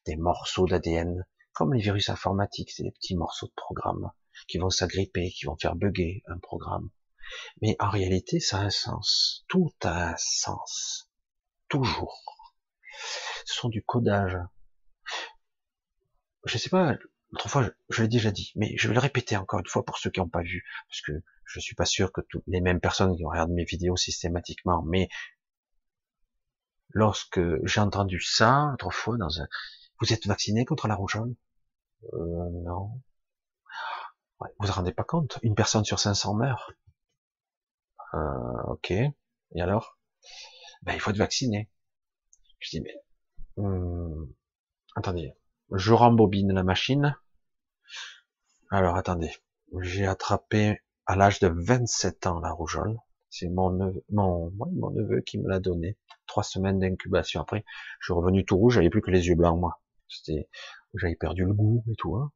des 0.05 0.17
morceaux 0.17 0.67
d'ADN, 0.67 1.25
comme 1.55 1.73
les 1.73 1.81
virus 1.81 2.11
informatiques, 2.11 2.71
c'est 2.71 2.83
des 2.83 2.91
petits 2.91 3.17
morceaux 3.17 3.47
de 3.47 3.55
programme 3.57 4.11
qui 4.49 4.59
vont 4.59 4.69
s'agripper, 4.69 5.31
qui 5.31 5.47
vont 5.47 5.57
faire 5.57 5.77
bugger 5.77 6.23
un 6.27 6.39
programme. 6.39 6.91
Mais 7.63 7.75
en 7.81 7.89
réalité, 7.89 8.39
ça 8.39 8.59
a 8.59 8.65
un 8.65 8.71
sens. 8.71 9.47
Tout 9.49 9.73
a 9.83 10.11
un 10.11 10.17
sens. 10.19 11.09
Toujours. 11.69 12.21
Ce 13.47 13.55
sont 13.55 13.71
du 13.71 13.83
codage. 13.83 14.37
Je 16.45 16.59
sais 16.59 16.71
pas, 16.71 16.97
autrefois, 17.33 17.71
je, 17.89 18.03
l'ai 18.03 18.09
déjà 18.09 18.31
dit, 18.31 18.53
mais 18.57 18.75
je 18.77 18.89
vais 18.89 18.95
le 18.95 19.01
répéter 19.01 19.37
encore 19.37 19.61
une 19.61 19.67
fois 19.67 19.85
pour 19.85 19.99
ceux 19.99 20.11
qui 20.11 20.21
n'ont 20.21 20.29
pas 20.29 20.43
vu, 20.43 20.65
parce 20.89 21.01
que 21.03 21.13
je 21.47 21.61
suis 21.61 21.75
pas 21.75 21.85
sûr 21.85 22.13
que 22.13 22.21
toutes 22.23 22.45
les 22.47 22.61
mêmes 22.61 22.81
personnes 22.81 23.17
qui 23.17 23.25
regardent 23.25 23.53
mes 23.53 23.65
vidéos 23.65 23.97
systématiquement, 23.97 24.83
mais 24.83 25.09
lorsque 26.91 27.41
j'ai 27.67 27.81
entendu 27.81 28.21
ça 28.21 28.71
autrefois 28.75 29.19
dans 29.19 29.41
un, 29.41 29.49
vous 30.01 30.13
êtes 30.13 30.27
vacciné 30.27 30.65
contre 30.65 30.89
la 30.89 30.95
rougeole? 30.95 31.35
Euh, 32.15 32.51
Non. 32.65 33.01
Ouais, 34.41 34.49
vous 34.61 34.67
vous 34.67 34.73
rendez 34.73 34.93
pas 34.93 35.03
compte? 35.05 35.39
Une 35.43 35.55
personne 35.57 35.85
sur 35.85 35.99
500 35.99 36.35
meurt. 36.35 36.71
Euh, 38.15 38.63
ok. 38.69 38.91
Et 38.91 39.13
alors? 39.61 39.99
Ben 40.83 40.95
il 40.95 41.01
faut 41.01 41.11
être 41.11 41.17
vacciné. 41.19 41.71
Je 42.61 42.71
dis 42.71 42.81
mais 42.81 42.95
hum, 43.57 44.33
attendez, 44.97 45.35
je 45.73 45.93
rembobine 45.93 46.53
la 46.53 46.63
machine. 46.63 47.17
Alors 48.71 48.97
attendez, 48.97 49.33
j'ai 49.81 50.07
attrapé 50.07 50.81
à 51.07 51.17
l'âge 51.17 51.41
de 51.41 51.49
27 51.49 52.27
ans 52.27 52.41
la 52.41 52.51
rougeole. 52.51 52.99
C'est 53.31 53.49
mon 53.49 53.71
neveu, 53.71 55.21
qui 55.23 55.39
me 55.39 55.49
l'a 55.49 55.59
donné. 55.59 55.99
Trois 56.27 56.45
semaines 56.45 56.79
d'incubation 56.79 57.41
après, 57.41 57.65
je 57.99 58.07
suis 58.07 58.15
revenu 58.15 58.45
tout 58.45 58.57
rouge, 58.57 58.75
j'avais 58.75 58.91
plus 58.91 59.03
que 59.03 59.11
les 59.11 59.27
yeux 59.27 59.35
blancs 59.35 59.59
moi. 59.59 59.81
C'était, 60.09 60.49
j'avais 60.95 61.17
perdu 61.17 61.45
le 61.45 61.53
goût 61.53 61.85
et 61.91 61.97
tout. 61.97 62.17
Hein. 62.17 62.33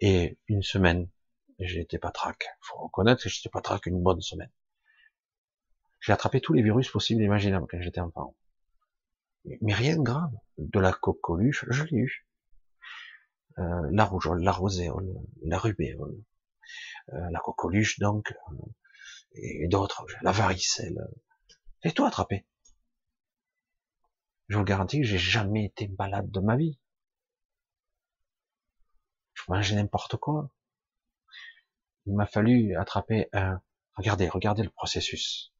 Et 0.00 0.38
une 0.48 0.62
semaine, 0.62 1.08
j'étais 1.58 1.98
pas 1.98 2.10
trac. 2.10 2.46
Faut 2.60 2.78
reconnaître 2.78 3.22
que 3.22 3.28
j'étais 3.28 3.50
pas 3.50 3.60
trac 3.60 3.84
une 3.86 4.02
bonne 4.02 4.22
semaine. 4.22 4.50
J'ai 6.00 6.12
attrapé 6.12 6.40
tous 6.40 6.54
les 6.54 6.62
virus 6.62 6.90
possibles 6.90 7.22
et 7.22 7.26
imaginables 7.26 7.66
quand 7.70 7.80
j'étais 7.80 8.00
enfant. 8.00 8.34
Mais 9.44 9.74
rien 9.74 9.96
de 9.96 10.02
grave. 10.02 10.32
De 10.58 10.78
la 10.78 10.92
coqueluche, 10.92 11.64
je 11.68 11.84
l'ai 11.84 11.98
eu. 11.98 12.26
Euh, 13.58 13.88
la 13.90 14.04
rougeole, 14.04 14.42
la 14.42 14.52
roséole, 14.52 15.12
la 15.42 15.58
rubéole, 15.58 16.22
euh, 17.12 17.30
la 17.30 17.38
coqueluche 17.40 17.98
donc, 17.98 18.32
euh, 18.52 18.56
et 19.34 19.68
d'autres, 19.68 20.06
la 20.22 20.32
varicelle. 20.32 20.98
C'est 21.82 21.92
tout 21.92 22.04
attrapé. 22.04 22.46
Je 24.48 24.56
vous 24.56 24.64
garantis 24.64 25.00
que 25.00 25.06
j'ai 25.06 25.18
jamais 25.18 25.66
été 25.66 25.88
malade 25.98 26.30
de 26.30 26.40
ma 26.40 26.56
vie. 26.56 26.78
Je 29.34 29.42
mangeais 29.48 29.74
n'importe 29.74 30.16
quoi. 30.16 30.50
Il 32.06 32.14
m'a 32.14 32.26
fallu 32.26 32.76
attraper 32.76 33.28
un, 33.32 33.60
regardez, 33.94 34.28
regardez 34.28 34.62
le 34.62 34.70
processus. 34.70 35.52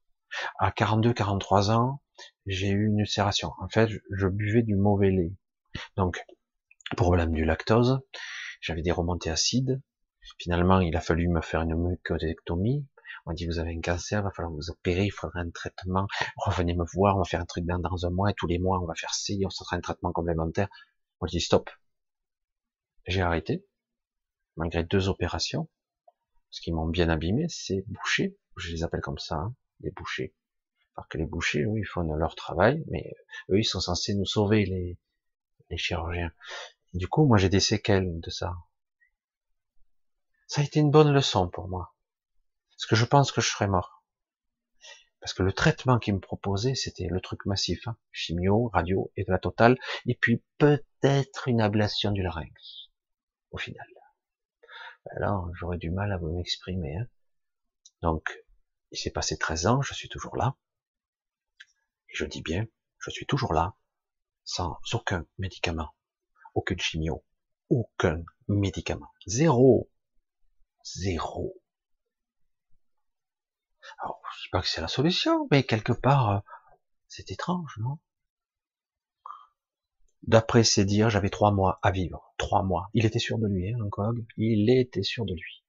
À 0.58 0.72
42, 0.72 1.12
43 1.12 1.70
ans, 1.70 2.02
j'ai 2.46 2.70
eu 2.70 2.86
une 2.86 3.00
ulcération. 3.00 3.52
En 3.60 3.68
fait, 3.68 3.90
je 4.10 4.26
buvais 4.26 4.62
du 4.62 4.76
mauvais 4.76 5.10
lait. 5.10 5.32
Donc, 5.96 6.24
problème 6.96 7.32
du 7.32 7.44
lactose. 7.44 8.00
J'avais 8.60 8.82
des 8.82 8.92
remontées 8.92 9.30
acides. 9.30 9.80
Finalement, 10.38 10.80
il 10.80 10.96
a 10.96 11.00
fallu 11.00 11.28
me 11.28 11.40
faire 11.40 11.62
une 11.62 11.74
mucosectomie 11.74 12.86
on 13.26 13.32
dit 13.32 13.46
vous 13.46 13.58
avez 13.58 13.74
un 13.74 13.80
cancer, 13.80 14.22
va 14.22 14.30
falloir 14.30 14.52
vous 14.52 14.70
opérer, 14.70 15.04
il 15.04 15.12
faudra 15.12 15.40
un 15.40 15.50
traitement, 15.50 16.06
revenez 16.36 16.74
me 16.74 16.84
voir, 16.92 17.16
on 17.16 17.20
va 17.20 17.24
faire 17.24 17.40
un 17.40 17.46
truc 17.46 17.64
dans, 17.64 18.06
un 18.06 18.10
mois, 18.10 18.30
et 18.30 18.34
tous 18.34 18.46
les 18.46 18.58
mois 18.58 18.80
on 18.80 18.86
va 18.86 18.94
faire 18.94 19.14
ci, 19.14 19.42
on 19.44 19.50
sera 19.50 19.76
un 19.76 19.80
traitement 19.80 20.12
complémentaire. 20.12 20.68
Je 21.22 21.28
dis 21.28 21.40
stop. 21.40 21.70
J'ai 23.06 23.22
arrêté, 23.22 23.64
malgré 24.56 24.82
deux 24.82 25.08
opérations, 25.08 25.68
ce 26.50 26.60
qui 26.60 26.72
m'ont 26.72 26.88
bien 26.88 27.08
abîmé, 27.08 27.46
c'est 27.48 27.84
bouchers, 27.86 28.36
je 28.56 28.72
les 28.72 28.82
appelle 28.82 29.00
comme 29.00 29.18
ça, 29.18 29.36
hein, 29.36 29.54
les 29.80 29.90
bouchers. 29.90 30.34
Parce 30.94 31.08
que 31.08 31.18
les 31.18 31.26
bouchers, 31.26 31.62
eux, 31.62 31.78
ils 31.78 31.86
font 31.86 32.02
leur 32.02 32.34
travail, 32.34 32.84
mais 32.88 33.14
eux, 33.50 33.58
ils 33.58 33.64
sont 33.64 33.80
censés 33.80 34.14
nous 34.14 34.26
sauver, 34.26 34.66
les, 34.66 34.98
les 35.70 35.78
chirurgiens. 35.78 36.32
Du 36.92 37.08
coup, 37.08 37.26
moi, 37.26 37.38
j'ai 37.38 37.48
des 37.48 37.60
séquelles 37.60 38.20
de 38.20 38.30
ça. 38.30 38.54
Ça 40.46 40.60
a 40.60 40.64
été 40.64 40.80
une 40.80 40.90
bonne 40.90 41.12
leçon 41.12 41.48
pour 41.48 41.68
moi. 41.68 41.94
Parce 42.76 42.86
que 42.86 42.96
je 42.96 43.06
pense 43.06 43.32
que 43.32 43.40
je 43.40 43.48
serais 43.48 43.68
mort. 43.68 44.04
Parce 45.20 45.32
que 45.34 45.42
le 45.42 45.52
traitement 45.52 45.98
qu'ils 45.98 46.14
me 46.14 46.20
proposait, 46.20 46.74
c'était 46.74 47.06
le 47.06 47.20
truc 47.20 47.46
massif, 47.46 47.86
hein. 47.86 47.96
chimio, 48.10 48.68
radio 48.74 49.10
et 49.16 49.24
de 49.24 49.30
la 49.30 49.38
totale, 49.38 49.78
et 50.04 50.16
puis 50.16 50.42
peut-être 50.58 51.48
une 51.48 51.60
ablation 51.60 52.10
du 52.10 52.22
larynx, 52.22 52.90
au 53.52 53.56
final. 53.56 53.86
Alors, 55.16 55.48
j'aurais 55.54 55.78
du 55.78 55.90
mal 55.90 56.12
à 56.12 56.18
vous 56.18 56.36
m'exprimer. 56.36 56.96
Hein. 56.96 57.06
Donc, 58.02 58.44
il 58.90 58.98
s'est 58.98 59.10
passé 59.10 59.38
13 59.38 59.66
ans, 59.66 59.82
je 59.82 59.94
suis 59.94 60.08
toujours 60.08 60.36
là. 60.36 60.56
Et 62.12 62.16
je 62.16 62.24
dis 62.26 62.42
bien, 62.42 62.66
je 62.98 63.10
suis 63.10 63.26
toujours 63.26 63.54
là, 63.54 63.74
sans 64.44 64.78
aucun 64.92 65.26
médicament, 65.38 65.94
aucune 66.54 66.78
chimio, 66.78 67.24
aucun 67.70 68.22
médicament. 68.48 69.10
Zéro. 69.26 69.90
Zéro. 70.84 71.62
Alors, 73.98 74.20
je 74.36 74.42
sais 74.42 74.48
pas 74.52 74.60
que 74.60 74.68
c'est 74.68 74.80
la 74.80 74.88
solution, 74.88 75.48
mais 75.50 75.64
quelque 75.64 75.92
part, 75.92 76.30
euh, 76.30 76.38
c'est 77.08 77.30
étrange, 77.30 77.78
non? 77.78 77.98
D'après 80.22 80.64
ses 80.64 80.84
dires, 80.84 81.10
j'avais 81.10 81.30
trois 81.30 81.50
mois 81.50 81.80
à 81.82 81.90
vivre. 81.90 82.32
Trois 82.38 82.62
mois. 82.62 82.90
Il 82.94 83.06
était 83.06 83.18
sûr 83.18 83.38
de 83.38 83.48
lui, 83.48 83.72
hein, 83.72 83.76
l'oncologue. 83.78 84.24
Il 84.36 84.70
était 84.70 85.02
sûr 85.02 85.24
de 85.24 85.34
lui. 85.34 85.64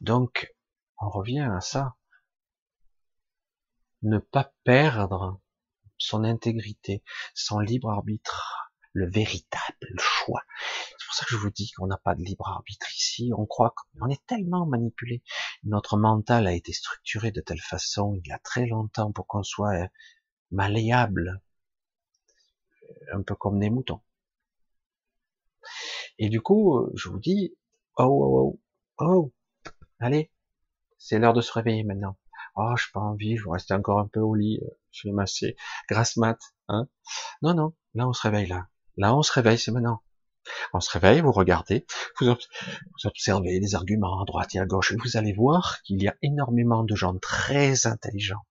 Donc, 0.00 0.54
on 0.98 1.10
revient 1.10 1.40
à 1.40 1.60
ça. 1.60 1.96
Ne 4.02 4.18
pas 4.18 4.54
perdre 4.64 5.40
son 5.98 6.24
intégrité, 6.24 7.02
son 7.34 7.58
libre 7.58 7.90
arbitre, 7.90 8.72
le 8.92 9.08
véritable 9.10 9.98
choix. 9.98 10.42
C'est 10.98 11.06
pour 11.06 11.14
ça 11.14 11.24
que 11.26 11.32
je 11.32 11.36
vous 11.36 11.50
dis 11.50 11.70
qu'on 11.72 11.86
n'a 11.86 11.98
pas 11.98 12.14
de 12.14 12.22
libre 12.22 12.48
arbitre 12.48 12.90
ici. 12.96 13.32
On 13.36 13.46
croit 13.46 13.74
qu'on 13.74 14.08
est 14.08 14.24
tellement 14.26 14.66
manipulé. 14.66 15.22
Notre 15.64 15.96
mental 15.96 16.46
a 16.46 16.52
été 16.52 16.72
structuré 16.72 17.30
de 17.30 17.40
telle 17.40 17.60
façon 17.60 18.18
il 18.24 18.28
y 18.28 18.32
a 18.32 18.38
très 18.38 18.66
longtemps 18.66 19.12
pour 19.12 19.26
qu'on 19.26 19.42
soit 19.42 19.74
euh, 19.74 19.86
malléable, 20.50 21.40
un 23.12 23.22
peu 23.22 23.34
comme 23.34 23.58
des 23.58 23.70
moutons. 23.70 24.00
Et 26.18 26.28
du 26.28 26.40
coup, 26.40 26.78
euh, 26.78 26.92
je 26.94 27.08
vous 27.08 27.18
dis, 27.18 27.56
oh, 27.96 28.04
oh, 28.04 28.60
oh, 28.98 29.04
oh, 29.04 29.32
allez, 30.00 30.30
c'est 30.98 31.18
l'heure 31.18 31.32
de 31.32 31.40
se 31.40 31.52
réveiller 31.52 31.84
maintenant. 31.84 32.16
Oh, 32.60 32.74
je 32.76 32.86
pas 32.92 33.00
envie, 33.00 33.36
je 33.36 33.44
vais 33.44 33.52
rester 33.52 33.74
encore 33.74 34.00
un 34.00 34.08
peu 34.08 34.18
au 34.20 34.34
lit, 34.34 34.58
euh, 34.62 34.68
je 34.90 35.06
vais 35.06 35.12
masser, 35.12 35.56
grasse 35.88 36.16
mat, 36.16 36.38
hein. 36.66 36.88
Non, 37.40 37.54
non, 37.54 37.72
là 37.94 38.08
on 38.08 38.12
se 38.12 38.22
réveille 38.22 38.48
là. 38.48 38.66
Là, 38.96 39.14
on 39.14 39.22
se 39.22 39.32
réveille, 39.32 39.58
c'est 39.58 39.70
maintenant. 39.70 40.02
On 40.72 40.80
se 40.80 40.90
réveille, 40.90 41.20
vous 41.20 41.30
regardez, 41.30 41.86
vous 42.20 42.34
observez 43.04 43.60
les 43.60 43.76
arguments 43.76 44.20
à 44.20 44.24
droite 44.24 44.56
et 44.56 44.58
à 44.58 44.66
gauche, 44.66 44.90
et 44.90 44.96
vous 44.96 45.16
allez 45.16 45.32
voir 45.32 45.82
qu'il 45.82 46.02
y 46.02 46.08
a 46.08 46.16
énormément 46.20 46.82
de 46.82 46.96
gens 46.96 47.16
très 47.18 47.86
intelligents 47.86 48.44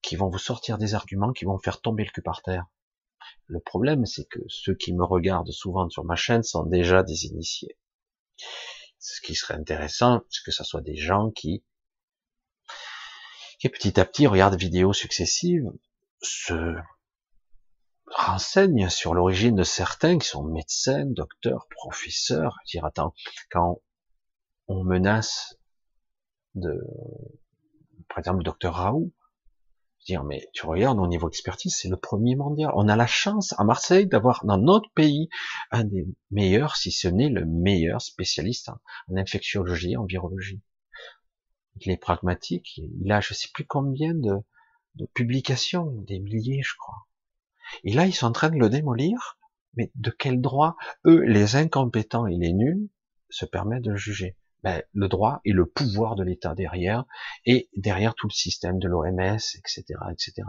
qui 0.00 0.14
vont 0.14 0.28
vous 0.28 0.38
sortir 0.38 0.78
des 0.78 0.94
arguments 0.94 1.32
qui 1.32 1.44
vont 1.44 1.58
faire 1.58 1.80
tomber 1.80 2.04
le 2.04 2.10
cul 2.10 2.22
par 2.22 2.42
terre. 2.42 2.66
Le 3.46 3.58
problème, 3.58 4.06
c'est 4.06 4.26
que 4.26 4.38
ceux 4.46 4.74
qui 4.74 4.92
me 4.92 5.04
regardent 5.04 5.50
souvent 5.50 5.88
sur 5.88 6.04
ma 6.04 6.14
chaîne 6.14 6.44
sont 6.44 6.64
déjà 6.64 7.02
des 7.02 7.24
initiés. 7.24 7.78
Ce 9.00 9.20
qui 9.22 9.34
serait 9.34 9.54
intéressant, 9.54 10.22
c'est 10.30 10.44
que 10.44 10.52
ce 10.52 10.62
soit 10.62 10.82
des 10.82 10.96
gens 10.96 11.30
qui, 11.30 11.64
qui 13.64 13.70
petit 13.70 13.98
à 13.98 14.04
petit 14.04 14.26
regardent 14.26 14.56
des 14.56 14.64
vidéos 14.64 14.92
successives, 14.92 15.70
se 16.20 16.76
renseigne 18.06 18.90
sur 18.90 19.14
l'origine 19.14 19.56
de 19.56 19.62
certains 19.62 20.18
qui 20.18 20.28
sont 20.28 20.44
médecins, 20.44 21.06
docteurs, 21.06 21.66
professeurs, 21.70 22.58
dire 22.66 22.84
attends, 22.84 23.14
quand 23.50 23.80
on 24.68 24.84
menace 24.84 25.56
de, 26.54 26.78
par 28.08 28.18
exemple, 28.18 28.38
le 28.38 28.44
docteur 28.44 28.74
Raoult, 28.74 29.12
dire, 30.06 30.24
mais 30.24 30.46
tu 30.52 30.66
regardes, 30.66 30.98
au 30.98 31.06
niveau 31.06 31.28
expertise, 31.28 31.74
c'est 31.74 31.88
le 31.88 31.96
premier 31.96 32.36
mondial. 32.36 32.70
On 32.74 32.88
a 32.88 32.96
la 32.96 33.06
chance 33.06 33.54
à 33.58 33.64
Marseille 33.64 34.06
d'avoir 34.06 34.44
dans 34.44 34.58
notre 34.58 34.90
pays 34.92 35.30
un 35.70 35.84
des 35.84 36.06
meilleurs, 36.30 36.76
si 36.76 36.92
ce 36.92 37.08
n'est 37.08 37.30
le 37.30 37.46
meilleur 37.46 38.02
spécialiste 38.02 38.68
en, 38.68 39.16
infectiologie, 39.16 39.96
en 39.96 40.04
virologie. 40.04 40.60
Il 41.80 41.90
est 41.90 41.96
pragmatique, 41.96 42.76
il 42.78 43.10
a 43.10 43.20
je 43.20 43.34
sais 43.34 43.48
plus 43.52 43.66
combien 43.66 44.14
de, 44.14 44.40
publications, 45.12 45.90
des 46.02 46.20
milliers, 46.20 46.62
je 46.62 46.74
crois. 46.78 47.06
Et 47.82 47.92
là, 47.92 48.06
ils 48.06 48.14
sont 48.14 48.26
en 48.26 48.32
train 48.32 48.50
de 48.50 48.58
le 48.58 48.68
démolir, 48.68 49.38
mais 49.76 49.90
de 49.96 50.10
quel 50.10 50.40
droit? 50.40 50.76
Eux, 51.04 51.22
les 51.22 51.56
incompétents 51.56 52.26
et 52.26 52.36
les 52.36 52.52
nuls, 52.52 52.88
se 53.28 53.44
permettent 53.44 53.82
de 53.82 53.96
juger 53.96 54.36
ben, 54.62 54.82
le 54.92 55.08
droit 55.08 55.40
et 55.44 55.52
le 55.52 55.66
pouvoir 55.66 56.14
de 56.14 56.22
l'État 56.22 56.54
derrière, 56.54 57.04
et 57.44 57.68
derrière 57.76 58.14
tout 58.14 58.28
le 58.28 58.32
système 58.32 58.78
de 58.78 58.88
l'OMS, 58.88 59.38
etc., 59.56 59.84
etc. 60.12 60.42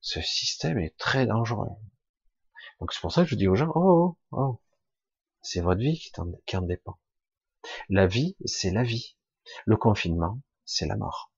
Ce 0.00 0.20
système 0.20 0.78
est 0.78 0.96
très 0.98 1.26
dangereux. 1.26 1.70
Donc 2.78 2.92
c'est 2.92 3.00
pour 3.00 3.12
ça 3.12 3.24
que 3.24 3.30
je 3.30 3.36
dis 3.36 3.48
aux 3.48 3.54
gens, 3.54 3.72
oh, 3.74 4.18
oh, 4.30 4.38
oh. 4.38 4.60
c'est 5.40 5.62
votre 5.62 5.80
vie 5.80 5.98
qui 5.98 6.56
en 6.56 6.62
dépend. 6.62 6.98
La 7.88 8.06
vie, 8.06 8.36
c'est 8.44 8.70
la 8.70 8.82
vie. 8.82 9.16
Le 9.66 9.76
confinement, 9.76 10.40
c'est 10.64 10.86
la 10.86 10.96
mort. 10.96 11.32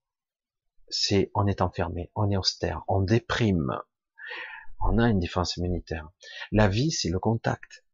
C'est, 0.89 1.31
on 1.35 1.47
est 1.47 1.61
enfermé, 1.61 2.11
on 2.15 2.31
est 2.31 2.37
austère, 2.37 2.83
on 2.87 3.01
déprime, 3.01 3.73
on 4.81 4.99
a 4.99 5.09
une 5.09 5.19
défense 5.19 5.57
immunitaire. 5.57 6.09
La 6.53 6.69
vie, 6.69 6.91
c'est 6.91 7.11
le 7.11 7.19
contact. 7.19 7.85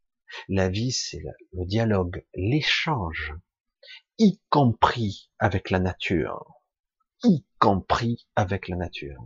La 0.49 0.69
vie, 0.69 0.93
c'est 0.93 1.23
le 1.53 1.65
dialogue, 1.65 2.25
l'échange, 2.35 3.35
y 4.19 4.41
compris 4.51 5.31
avec 5.39 5.71
la 5.71 5.79
nature, 5.79 6.63
y 7.23 7.45
compris 7.59 8.27
avec 8.37 8.69
la 8.69 8.77
nature. 8.77 9.23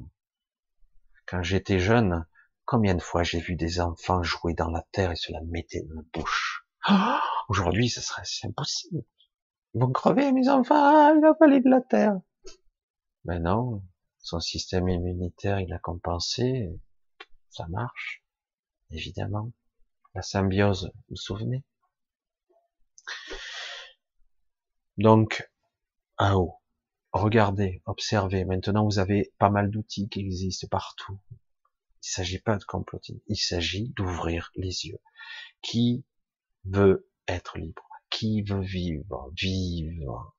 Quand 1.27 1.43
j'étais 1.43 1.79
jeune, 1.79 2.27
combien 2.65 2.95
de 2.95 3.03
fois 3.03 3.23
j'ai 3.23 3.41
vu 3.41 3.57
des 3.57 3.81
enfants 3.81 4.23
jouer 4.23 4.55
dans 4.55 4.71
la 4.71 4.83
terre 4.93 5.13
et 5.13 5.17
se 5.17 5.33
la 5.33 5.41
mettaient 5.43 5.83
dans 5.83 5.95
la 5.95 6.03
bouche. 6.13 6.56
Oh, 6.89 7.18
aujourd'hui, 7.49 7.89
ce 7.89 8.01
serait 8.01 8.22
impossible. 8.45 9.03
Ils 9.74 9.80
vont 9.80 9.93
crever, 9.93 10.32
mes 10.32 10.49
enfants, 10.49 11.14
il 11.14 11.24
a 11.24 11.34
fallu 11.34 11.61
de 11.61 11.68
la 11.68 11.80
terre. 11.80 12.18
Mais 13.24 13.39
non, 13.39 13.82
son 14.18 14.41
système 14.41 14.89
immunitaire, 14.89 15.61
il 15.61 15.72
a 15.72 15.78
compensé, 15.78 16.70
ça 17.51 17.66
marche, 17.68 18.22
évidemment 18.91 19.53
la 20.16 20.22
symbiose, 20.22 20.91
vous 20.95 21.03
vous 21.11 21.16
souvenez? 21.16 21.62
Donc, 24.97 25.47
à 26.16 26.39
haut, 26.39 26.55
regardez, 27.12 27.82
observez. 27.84 28.47
Maintenant, 28.47 28.87
vous 28.87 28.99
avez 28.99 29.34
pas 29.39 29.51
mal 29.51 29.70
d'outils 29.70 30.09
qui 30.09 30.20
existent 30.20 30.68
partout. 30.68 31.20
Il 32.03 32.09
s'agit 32.09 32.39
pas 32.39 32.57
de 32.57 32.64
comploter, 32.64 33.22
il 33.26 33.37
s'agit 33.37 33.91
d'ouvrir 33.91 34.51
les 34.57 34.87
yeux. 34.87 34.99
Qui 35.61 36.07
veut 36.69 37.09
être 37.29 37.59
libre? 37.59 37.83
Qui 38.11 38.43
veut 38.43 38.61
vivre 38.61 39.31
Vivre? 39.35 40.37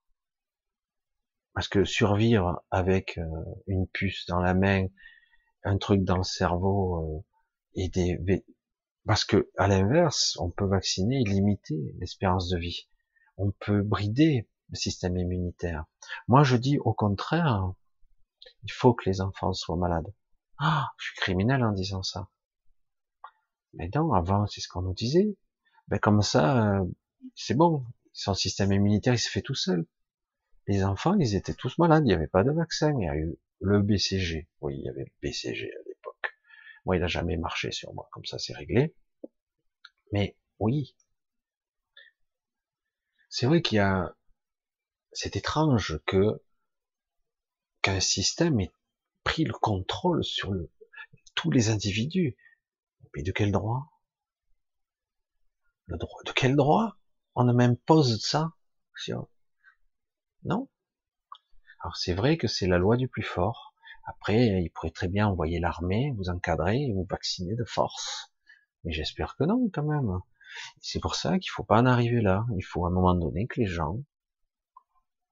Parce 1.53 1.67
que 1.67 1.85
survivre 1.85 2.63
avec 2.69 3.17
euh, 3.17 3.27
une 3.65 3.87
puce 3.87 4.25
dans 4.27 4.39
la 4.39 4.53
main, 4.53 4.87
un 5.63 5.77
truc 5.77 6.03
dans 6.03 6.17
le 6.17 6.23
cerveau 6.23 7.17
euh, 7.17 7.25
et 7.75 7.89
des, 7.89 8.45
parce 9.07 9.23
que, 9.23 9.49
à 9.57 9.69
l'inverse, 9.69 10.37
on 10.41 10.49
peut 10.49 10.65
vacciner 10.65 11.21
et 11.21 11.23
limiter 11.23 11.95
l'espérance 11.97 12.49
de 12.49 12.57
vie. 12.57 12.89
On 13.37 13.51
peut 13.51 13.81
brider 13.81 14.49
le 14.69 14.75
système 14.75 15.17
immunitaire. 15.17 15.85
Moi, 16.27 16.43
je 16.43 16.57
dis 16.57 16.77
au 16.79 16.93
contraire, 16.93 17.71
il 18.63 18.71
faut 18.71 18.93
que 18.93 19.09
les 19.09 19.21
enfants 19.21 19.53
soient 19.53 19.77
malades. 19.77 20.13
Ah, 20.59 20.89
je 20.97 21.05
suis 21.05 21.15
criminel 21.21 21.63
en 21.63 21.71
disant 21.71 22.03
ça. 22.03 22.27
Mais 23.73 23.89
non, 23.95 24.11
avant, 24.11 24.45
c'est 24.47 24.59
ce 24.59 24.67
qu'on 24.67 24.81
nous 24.81 24.93
disait. 24.93 25.37
Ben, 25.87 25.99
comme 25.99 26.21
ça, 26.21 26.79
euh, 26.79 26.85
c'est 27.35 27.55
bon. 27.55 27.85
Son 28.13 28.33
système 28.33 28.71
immunitaire, 28.71 29.13
il 29.13 29.19
se 29.19 29.29
fait 29.29 29.41
tout 29.41 29.55
seul. 29.55 29.85
Les 30.67 30.83
enfants, 30.83 31.15
ils 31.19 31.35
étaient 31.35 31.53
tous 31.53 31.77
malades. 31.77 32.03
Il 32.05 32.07
n'y 32.07 32.13
avait 32.13 32.27
pas 32.27 32.43
de 32.43 32.51
vaccin. 32.51 32.93
Il 32.99 33.05
y 33.05 33.09
a 33.09 33.15
eu 33.15 33.37
le 33.61 33.81
BCG. 33.81 34.47
Oui, 34.61 34.75
il 34.77 34.85
y 34.85 34.89
avait 34.89 35.05
le 35.05 35.11
BCG 35.21 35.71
à 35.71 35.83
l'époque. 35.87 36.33
Moi, 36.85 36.97
il 36.97 36.99
n'a 36.99 37.07
jamais 37.07 37.37
marché 37.37 37.71
sur 37.71 37.93
moi, 37.93 38.09
comme 38.11 38.25
ça 38.25 38.39
c'est 38.39 38.55
réglé. 38.55 38.95
Mais 40.11 40.37
oui, 40.59 40.95
c'est 43.29 43.45
vrai 43.45 43.61
qu'il 43.61 43.75
y 43.75 43.79
a, 43.79 44.15
c'est 45.11 45.35
étrange 45.35 45.99
que 46.05 46.41
qu'un 47.81 47.99
système 47.99 48.59
ait 48.59 48.71
pris 49.23 49.43
le 49.43 49.53
contrôle 49.53 50.23
sur 50.23 50.51
le, 50.51 50.71
tous 51.35 51.51
les 51.51 51.69
individus. 51.69 52.35
Mais 53.15 53.23
de 53.23 53.31
quel 53.31 53.51
droit? 53.51 53.91
De 55.87 56.31
quel 56.35 56.55
droit? 56.55 56.97
On 57.35 57.43
ne 57.43 57.53
m'impose 57.53 58.19
ça? 58.21 58.53
Non. 60.43 60.69
Alors 61.81 61.95
c'est 61.95 62.13
vrai 62.13 62.37
que 62.37 62.47
c'est 62.47 62.67
la 62.67 62.77
loi 62.77 62.97
du 62.97 63.07
plus 63.07 63.23
fort. 63.23 63.73
Après, 64.05 64.61
il 64.61 64.69
pourrait 64.71 64.91
très 64.91 65.07
bien 65.07 65.27
envoyer 65.27 65.59
l'armée, 65.59 66.13
vous 66.17 66.29
encadrer 66.29 66.77
et 66.77 66.93
vous 66.93 67.05
vacciner 67.09 67.55
de 67.55 67.65
force. 67.65 68.31
Mais 68.83 68.91
j'espère 68.91 69.35
que 69.37 69.43
non, 69.43 69.69
quand 69.73 69.83
même. 69.83 70.19
C'est 70.81 70.99
pour 70.99 71.15
ça 71.15 71.39
qu'il 71.39 71.51
faut 71.51 71.63
pas 71.63 71.79
en 71.79 71.85
arriver 71.85 72.21
là. 72.21 72.45
Il 72.55 72.63
faut 72.63 72.85
à 72.85 72.89
un 72.89 72.91
moment 72.91 73.13
donné 73.15 73.47
que 73.47 73.59
les 73.59 73.67
gens 73.67 73.97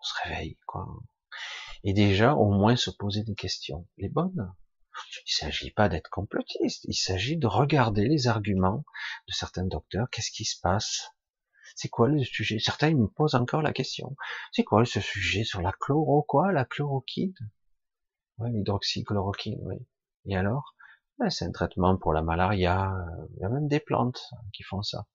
se 0.01 0.13
réveillent, 0.23 0.59
quoi. 0.67 0.87
Et 1.83 1.93
déjà, 1.93 2.35
au 2.35 2.49
moins 2.49 2.75
se 2.75 2.91
poser 2.91 3.23
des 3.23 3.35
questions. 3.35 3.87
Les 3.97 4.09
bonnes. 4.09 4.53
Il 5.25 5.31
s'agit 5.31 5.71
pas 5.71 5.89
d'être 5.89 6.09
complotiste. 6.09 6.85
Il 6.85 6.95
s'agit 6.95 7.37
de 7.37 7.47
regarder 7.47 8.07
les 8.07 8.27
arguments 8.27 8.83
de 9.27 9.33
certains 9.33 9.65
docteurs. 9.65 10.09
Qu'est-ce 10.11 10.31
qui 10.31 10.45
se 10.45 10.59
passe? 10.59 11.11
C'est 11.75 11.89
quoi 11.89 12.07
le 12.07 12.23
sujet? 12.23 12.59
Certains 12.59 12.93
me 12.93 13.07
posent 13.07 13.35
encore 13.35 13.61
la 13.61 13.73
question. 13.73 14.15
C'est 14.51 14.63
quoi 14.63 14.85
ce 14.85 15.01
sujet 15.01 15.43
sur 15.43 15.61
la 15.61 15.73
chloro, 15.73 16.23
quoi? 16.23 16.51
La 16.51 16.65
chloroquine? 16.65 17.33
Ouais, 18.37 18.49
l'hydroxychloroquine, 18.51 19.59
oui. 19.63 19.85
Et 20.25 20.35
alors? 20.37 20.75
Ben, 21.19 21.29
C'est 21.29 21.45
un 21.45 21.51
traitement 21.51 21.97
pour 21.97 22.13
la 22.13 22.21
malaria. 22.21 22.93
Il 23.35 23.41
y 23.41 23.45
a 23.45 23.49
même 23.49 23.67
des 23.67 23.79
plantes 23.79 24.21
qui 24.53 24.63
font 24.63 24.81
ça. 24.83 25.05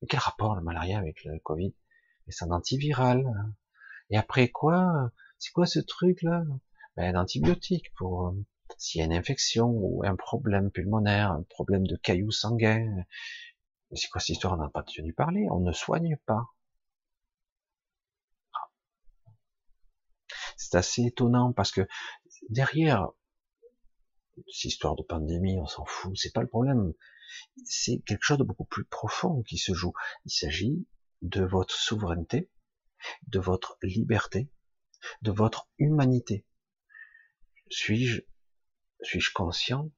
Mais 0.00 0.08
quel 0.08 0.20
rapport 0.20 0.54
la 0.54 0.62
malaria 0.62 0.98
avec 0.98 1.24
le 1.24 1.38
Covid? 1.40 1.74
C'est 2.28 2.44
un 2.44 2.50
antiviral. 2.50 3.24
Et 4.10 4.16
après 4.16 4.48
quoi? 4.48 5.10
C'est 5.38 5.52
quoi 5.52 5.66
ce 5.66 5.80
truc-là? 5.80 6.42
Ben, 6.96 7.14
Un 7.14 7.20
antibiotique 7.20 7.92
pour 7.94 8.28
euh, 8.28 8.32
s'il 8.78 9.00
y 9.00 9.02
a 9.02 9.06
une 9.06 9.12
infection 9.12 9.68
ou 9.68 10.02
un 10.04 10.16
problème 10.16 10.70
pulmonaire, 10.70 11.32
un 11.32 11.42
problème 11.42 11.86
de 11.86 11.96
cailloux 11.96 12.30
sanguins. 12.30 13.04
Mais 13.90 13.96
c'est 13.96 14.08
quoi 14.08 14.20
cette 14.20 14.30
histoire? 14.30 14.54
On 14.54 14.62
n'a 14.62 14.68
pas 14.68 14.82
tenu 14.82 15.12
parler. 15.12 15.46
On 15.50 15.60
ne 15.60 15.72
soigne 15.72 16.16
pas. 16.26 16.42
C'est 20.56 20.76
assez 20.76 21.02
étonnant 21.04 21.52
parce 21.52 21.70
que 21.70 21.86
derrière 22.48 23.08
cette 24.48 24.64
histoire 24.64 24.96
de 24.96 25.02
pandémie, 25.02 25.58
on 25.58 25.66
s'en 25.66 25.84
fout, 25.84 26.16
c'est 26.16 26.32
pas 26.32 26.42
le 26.42 26.48
problème. 26.48 26.92
C'est 27.64 28.02
quelque 28.06 28.22
chose 28.22 28.38
de 28.38 28.44
beaucoup 28.44 28.64
plus 28.64 28.84
profond 28.84 29.42
qui 29.42 29.58
se 29.58 29.72
joue. 29.74 29.92
Il 30.24 30.30
s'agit 30.30 30.86
de 31.22 31.44
votre 31.44 31.74
souveraineté, 31.74 32.50
de 33.28 33.38
votre 33.38 33.78
liberté, 33.82 34.50
de 35.22 35.30
votre 35.30 35.68
humanité. 35.78 36.46
Suis-je, 37.70 38.22
suis-je 39.02 39.32
conscient? 39.32 39.90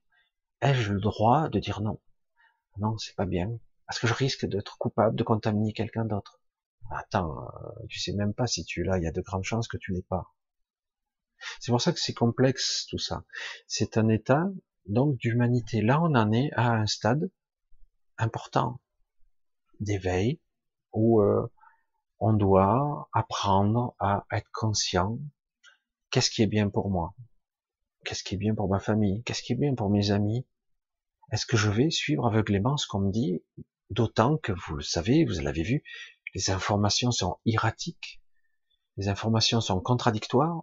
Ai-je 0.61 0.92
le 0.92 1.01
droit 1.01 1.49
de 1.49 1.59
dire 1.59 1.80
non? 1.80 2.01
Non, 2.78 2.96
c'est 2.99 3.14
pas 3.16 3.26
bien. 3.26 3.59
Parce 3.86 3.99
que 3.99 4.07
je 4.07 4.14
risque 4.14 4.46
d'être 4.46 4.78
coupable 4.78 5.16
de 5.16 5.22
contaminer 5.22 5.72
quelqu'un 5.72 6.05
d'autre? 6.05 6.40
Attends, 6.90 7.42
euh, 7.42 7.86
tu 7.88 7.99
sais 7.99 8.12
même 8.12 8.34
pas 8.34 8.46
si 8.46 8.64
tu 8.64 8.82
là, 8.82 8.99
il 8.99 9.05
y 9.05 9.07
a 9.07 9.12
de 9.12 9.20
grandes 9.20 9.44
chances 9.44 9.68
que 9.68 9.76
tu 9.76 9.92
l'es 9.92 10.03
pas. 10.03 10.34
C'est 11.61 11.70
pour 11.70 11.80
ça 11.80 11.92
que 11.92 12.01
c'est 12.01 12.14
complexe 12.14 12.86
tout 12.88 12.99
ça. 12.99 13.24
C'est 13.66 13.96
un 13.96 14.09
état 14.09 14.44
donc 14.86 15.16
d'humanité. 15.18 15.82
Là, 15.82 16.01
on 16.03 16.14
en 16.14 16.32
est 16.32 16.51
à 16.55 16.72
un 16.72 16.86
stade 16.86 17.30
important 18.16 18.80
d'éveil 19.80 20.40
où 20.92 21.20
euh, 21.22 21.46
on 22.18 22.32
doit 22.32 23.09
apprendre 23.12 23.94
à 24.01 24.26
être 24.32 24.51
conscient. 24.53 25.18
Qu'est-ce 26.11 26.30
qui 26.30 26.42
est 26.42 26.46
bien 26.46 26.68
pour 26.68 26.90
moi? 26.90 27.14
Qu'est-ce 28.09 28.22
qui 28.22 28.36
est 28.36 28.38
bien 28.38 28.54
pour 28.54 28.70
ma 28.70 28.80
famille? 28.80 29.22
Qu'est-ce 29.24 29.42
qui 29.42 29.52
est 29.52 29.56
bien 29.56 29.74
pour 29.74 29.90
mes 29.90 30.12
amis? 30.12 30.46
Est-ce 31.30 31.44
que 31.44 31.59
je 31.59 31.68
vais 31.68 31.90
suivre 31.90 32.26
aveuglément 32.26 32.78
ce 32.78 32.86
qu'on 32.86 33.00
me 33.00 33.12
dit? 33.12 33.44
D'autant 33.90 34.38
que 34.38 34.50
vous 34.50 34.76
le 34.76 34.82
savez, 34.82 35.26
vous 35.26 35.38
l'avez 35.42 35.62
vu, 35.62 35.84
les 36.34 36.48
informations 36.48 37.11
sont 37.11 37.36
erratiques, 37.44 38.22
les 38.96 39.09
informations 39.09 39.61
sont 39.61 39.78
contradictoires, 39.82 40.62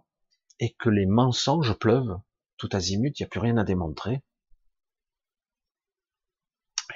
et 0.58 0.74
que 0.74 0.88
les 0.88 1.06
mensonges 1.06 1.74
pleuvent 1.74 2.18
tout 2.56 2.68
azimut, 2.72 3.16
il 3.16 3.22
n'y 3.22 3.26
a 3.26 3.28
plus 3.28 3.38
rien 3.38 3.56
à 3.58 3.62
démontrer. 3.62 4.24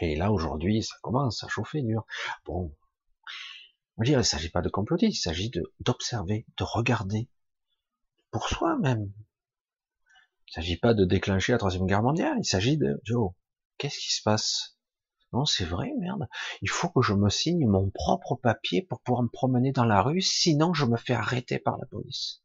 Et 0.01 0.17
là, 0.17 0.33
aujourd'hui, 0.33 0.83
ça 0.83 0.97
commence 1.01 1.45
à 1.45 1.49
chauffer 1.49 1.81
dur. 1.83 2.05
Bon, 2.45 2.75
on 3.99 4.03
dire, 4.03 4.15
il 4.15 4.17
ne 4.17 4.23
s'agit 4.23 4.51
pas 4.51 4.63
de 4.63 4.69
comploter, 4.69 5.07
il 5.07 5.15
s'agit 5.15 5.53
d'observer, 5.79 6.45
de, 6.57 6.65
regarder 6.65 7.29
pour 8.33 8.49
soi 8.49 8.77
même. 8.79 9.13
Il 10.51 10.59
ne 10.59 10.63
s'agit 10.63 10.79
pas 10.79 10.95
de 10.95 11.05
déclencher 11.05 11.53
la 11.53 11.59
troisième 11.59 11.87
guerre 11.87 12.03
mondiale, 12.03 12.37
il 12.39 12.45
s'agit 12.45 12.77
de, 12.77 13.01
Joe, 13.05 13.33
qu'est-ce 13.79 13.99
qui 13.99 14.13
se 14.13 14.23
passe? 14.23 14.77
Non, 15.33 15.45
c'est 15.45 15.65
vrai, 15.65 15.93
merde. 16.01 16.27
Il 16.61 16.69
faut 16.69 16.89
que 16.89 17.03
je 17.03 17.15
me 17.15 17.29
signe 17.29 17.69
mon 17.69 17.89
propre 17.91 18.35
papier 18.35 18.83
pour 18.83 19.01
pouvoir 19.01 19.23
me 19.23 19.29
promener 19.29 19.71
dans 19.71 19.85
la 19.85 20.03
rue, 20.03 20.21
sinon 20.21 20.75
je 20.75 20.87
me 20.87 20.97
fais 20.97 21.15
arrêter 21.15 21.61
par 21.61 21.79
la 21.79 21.87
police. 21.87 22.43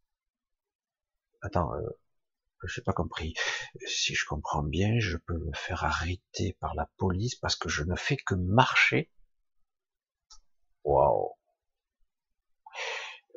Attends, 1.41 1.73
euh, 1.73 1.81
je 2.63 2.79
n'ai 2.79 2.83
pas 2.83 2.93
compris. 2.93 3.33
Si 3.87 4.13
je 4.13 4.25
comprends 4.25 4.61
bien, 4.61 4.99
je 4.99 5.17
peux 5.17 5.39
me 5.39 5.53
faire 5.55 5.83
arrêter 5.83 6.53
par 6.59 6.75
la 6.75 6.87
police 6.97 7.33
parce 7.35 7.55
que 7.55 7.69
je 7.69 7.83
ne 7.83 7.95
fais 7.95 8.17
que 8.17 8.35
marcher? 8.35 9.09
Waouh. 10.83 11.31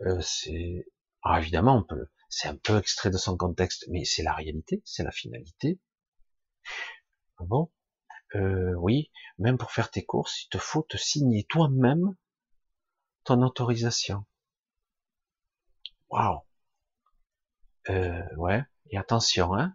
Euh, 0.07 0.21
c'est 0.21 0.87
ah, 1.23 1.41
évidemment 1.41 1.79
on 1.79 1.83
peut 1.83 2.09
c'est 2.29 2.49
un 2.49 2.57
peu 2.57 2.79
extrait 2.79 3.11
de 3.11 3.19
son 3.19 3.37
contexte, 3.37 3.87
mais 3.89 4.05
c'est 4.05 4.23
la 4.23 4.35
réalité, 4.35 4.83
c'est 4.85 5.05
la 5.05 5.11
finalité. 5.11 5.81
Bon, 7.41 7.71
euh, 8.35 8.75
oui, 8.75 9.11
même 9.39 9.59
pour 9.59 9.73
faire 9.73 9.91
tes 9.91 10.05
courses, 10.05 10.45
il 10.45 10.49
te 10.49 10.59
faut 10.59 10.83
te 10.83 10.97
signer 10.97 11.45
toi-même 11.45 12.15
ton 13.25 13.43
autorisation. 13.43 14.25
Waouh. 16.11 16.41
Euh, 17.91 18.23
ouais. 18.37 18.63
Et 18.91 18.99
attention, 18.99 19.55
hein, 19.55 19.75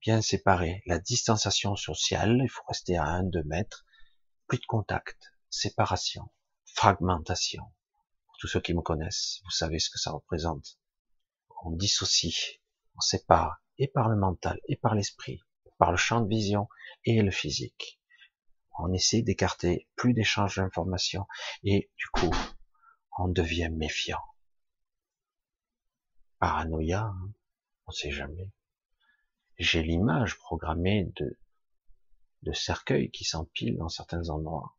bien 0.00 0.20
séparé. 0.22 0.82
La 0.86 0.98
distanciation 0.98 1.76
sociale, 1.76 2.40
il 2.42 2.48
faut 2.48 2.64
rester 2.68 2.96
à 2.96 3.04
1-2 3.04 3.42
mètres. 3.44 3.84
Plus 4.46 4.58
de 4.58 4.66
contact, 4.66 5.32
séparation, 5.48 6.30
fragmentation. 6.74 7.64
Pour 8.26 8.36
tous 8.38 8.48
ceux 8.48 8.60
qui 8.60 8.74
me 8.74 8.82
connaissent, 8.82 9.40
vous 9.44 9.50
savez 9.50 9.78
ce 9.78 9.88
que 9.90 9.98
ça 9.98 10.10
représente. 10.10 10.78
On 11.66 11.70
dissocie, 11.70 12.60
on 12.94 13.00
sépare, 13.00 13.62
et 13.78 13.88
par 13.88 14.10
le 14.10 14.16
mental, 14.16 14.60
et 14.68 14.76
par 14.76 14.94
l'esprit, 14.94 15.42
par 15.78 15.90
le 15.90 15.96
champ 15.96 16.20
de 16.20 16.28
vision 16.28 16.68
et 17.04 17.22
le 17.22 17.30
physique. 17.30 18.00
On 18.78 18.92
essaie 18.92 19.22
d'écarter 19.22 19.88
plus 19.96 20.12
d'échanges 20.12 20.56
d'informations, 20.56 21.26
et 21.62 21.90
du 21.96 22.06
coup, 22.08 22.30
on 23.18 23.28
devient 23.28 23.70
méfiant. 23.72 24.22
Paranoïa, 26.38 27.04
hein 27.04 27.32
on 27.86 27.92
sait 27.92 28.10
jamais. 28.10 28.50
J'ai 29.58 29.82
l'image 29.82 30.38
programmée 30.38 31.12
de, 31.16 31.38
de 32.42 32.52
cercueils 32.52 33.10
qui 33.10 33.24
s'empilent 33.24 33.78
dans 33.78 33.88
certains 33.88 34.28
endroits. 34.28 34.76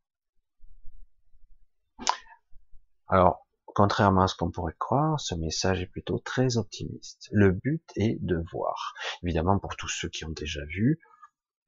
Alors, 3.08 3.45
contrairement 3.76 4.22
à 4.22 4.28
ce 4.28 4.36
qu'on 4.36 4.50
pourrait 4.50 4.76
croire, 4.80 5.20
ce 5.20 5.36
message 5.36 5.82
est 5.82 5.88
plutôt 5.88 6.18
très 6.18 6.58
optimiste. 6.58 7.28
Le 7.32 7.52
but 7.52 7.84
est 7.98 8.18
de 8.22 8.42
voir. 8.52 8.96
Évidemment, 9.22 9.60
pour 9.60 9.76
tous 9.76 9.90
ceux 9.90 10.10
qui 10.10 10.24
ont 10.26 10.32
déjà 10.32 10.64
vu, 10.66 11.00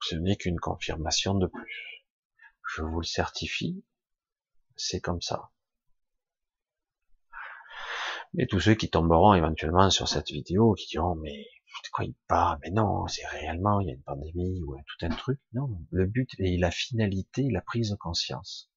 ce 0.01 0.15
n'est 0.15 0.37
qu'une 0.37 0.59
confirmation 0.59 1.35
de 1.35 1.47
plus. 1.47 2.05
Je 2.75 2.81
vous 2.81 3.01
le 3.01 3.05
certifie, 3.05 3.83
c'est 4.77 5.01
comme 5.01 5.21
ça. 5.21 5.51
Et 8.37 8.47
tous 8.47 8.61
ceux 8.61 8.75
qui 8.75 8.89
tomberont 8.89 9.33
éventuellement 9.33 9.89
sur 9.89 10.07
cette 10.07 10.29
vidéo, 10.29 10.75
qui 10.75 10.87
diront, 10.87 11.15
mais 11.15 11.43
de 11.83 11.89
quoi 11.91 12.05
il 12.05 12.15
parle? 12.27 12.59
Mais 12.61 12.71
non, 12.71 13.05
c'est 13.07 13.25
réellement, 13.27 13.81
il 13.81 13.87
y 13.87 13.91
a 13.91 13.93
une 13.93 14.03
pandémie 14.03 14.61
ou 14.63 14.77
tout 14.77 15.05
un 15.05 15.09
truc. 15.09 15.41
Non, 15.53 15.69
le 15.91 16.05
but 16.05 16.29
et 16.39 16.57
la 16.57 16.71
finalité, 16.71 17.49
la 17.51 17.61
prise 17.61 17.91
de 17.91 17.95
conscience. 17.95 18.71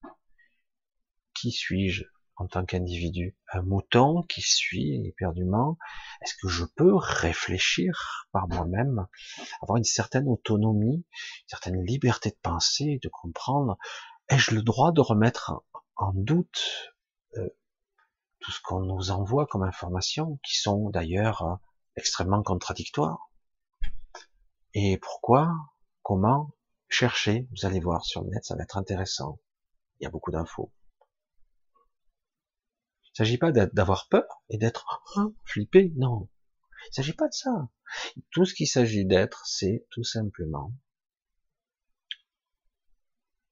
Qui 1.35 1.53
suis-je? 1.53 2.05
En 2.41 2.47
tant 2.47 2.65
qu'individu 2.65 3.37
Un 3.53 3.61
mouton 3.63 4.23
qui 4.23 4.41
suit 4.41 5.07
éperdument 5.07 5.77
Est-ce 6.23 6.35
que 6.41 6.49
je 6.49 6.65
peux 6.65 6.95
réfléchir 6.95 8.27
par 8.33 8.49
moi-même, 8.49 9.07
avoir 9.61 9.77
une 9.77 9.85
certaine 9.85 10.27
autonomie, 10.27 11.05
une 11.05 11.49
certaine 11.49 11.85
liberté 11.85 12.31
de 12.31 12.39
penser, 12.43 12.99
de 13.03 13.09
comprendre 13.11 13.77
Ai-je 14.31 14.55
le 14.55 14.63
droit 14.63 14.91
de 14.91 15.03
remettre 15.03 15.63
en 15.97 16.13
doute 16.15 16.95
euh, 17.37 17.47
tout 18.39 18.51
ce 18.51 18.61
qu'on 18.63 18.81
nous 18.81 19.11
envoie 19.11 19.47
comme 19.47 19.63
informations, 19.63 20.39
qui 20.43 20.59
sont 20.59 20.89
d'ailleurs 20.89 21.43
euh, 21.43 21.55
extrêmement 21.97 22.43
contradictoires? 22.43 23.31
Et 24.73 24.97
pourquoi? 24.97 25.53
Comment? 26.03 26.55
Cherchez, 26.89 27.49
vous 27.51 27.67
allez 27.67 27.81
voir 27.81 28.07
sur 28.07 28.23
le 28.23 28.31
net, 28.31 28.45
ça 28.45 28.57
va 28.57 28.63
être 28.63 28.79
intéressant. 28.79 29.39
Il 29.99 30.05
y 30.05 30.07
a 30.07 30.11
beaucoup 30.11 30.31
d'infos. 30.31 30.73
Il 33.15 33.19
s'agit 33.19 33.39
pas 33.39 33.53
d'avoir 33.53 34.09
peur 34.09 34.43
et 34.49 34.59
d'être 34.59 35.03
oh, 35.17 35.35
flippé, 35.45 35.93
non. 35.97 36.29
Il 36.87 36.91
ne 36.91 36.95
s'agit 36.95 37.13
pas 37.13 37.29
de 37.29 37.35
ça. 37.35 37.69
Tout 38.31 38.45
ce 38.45 38.55
qu'il 38.55 38.69
s'agit 38.69 39.05
d'être, 39.05 39.45
c'est 39.47 39.87
tout 39.91 40.05
simplement 40.05 40.73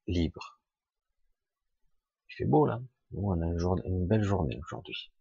libre. 0.07 0.61
Il 2.31 2.35
fait 2.37 2.45
beau 2.45 2.67
là. 2.67 2.81
On 3.15 3.41
a 3.41 3.47
une, 3.47 4.07
belle 4.07 4.23
journée 4.23 4.59
aujourd'hui. 4.63 5.13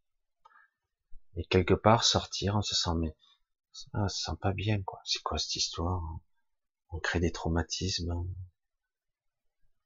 Et 1.35 1.45
quelque 1.45 1.73
part, 1.73 2.03
sortir, 2.03 2.55
on 2.55 2.61
se 2.61 2.75
sent, 2.75 2.95
mais, 2.97 3.15
ça 3.71 4.07
se 4.09 4.23
sent 4.23 4.37
pas 4.41 4.53
bien, 4.53 4.81
quoi. 4.83 4.99
C'est 5.05 5.21
quoi 5.23 5.37
cette 5.37 5.55
histoire? 5.55 6.01
On 6.89 6.99
crée 6.99 7.19
des 7.19 7.31
traumatismes. 7.31 8.13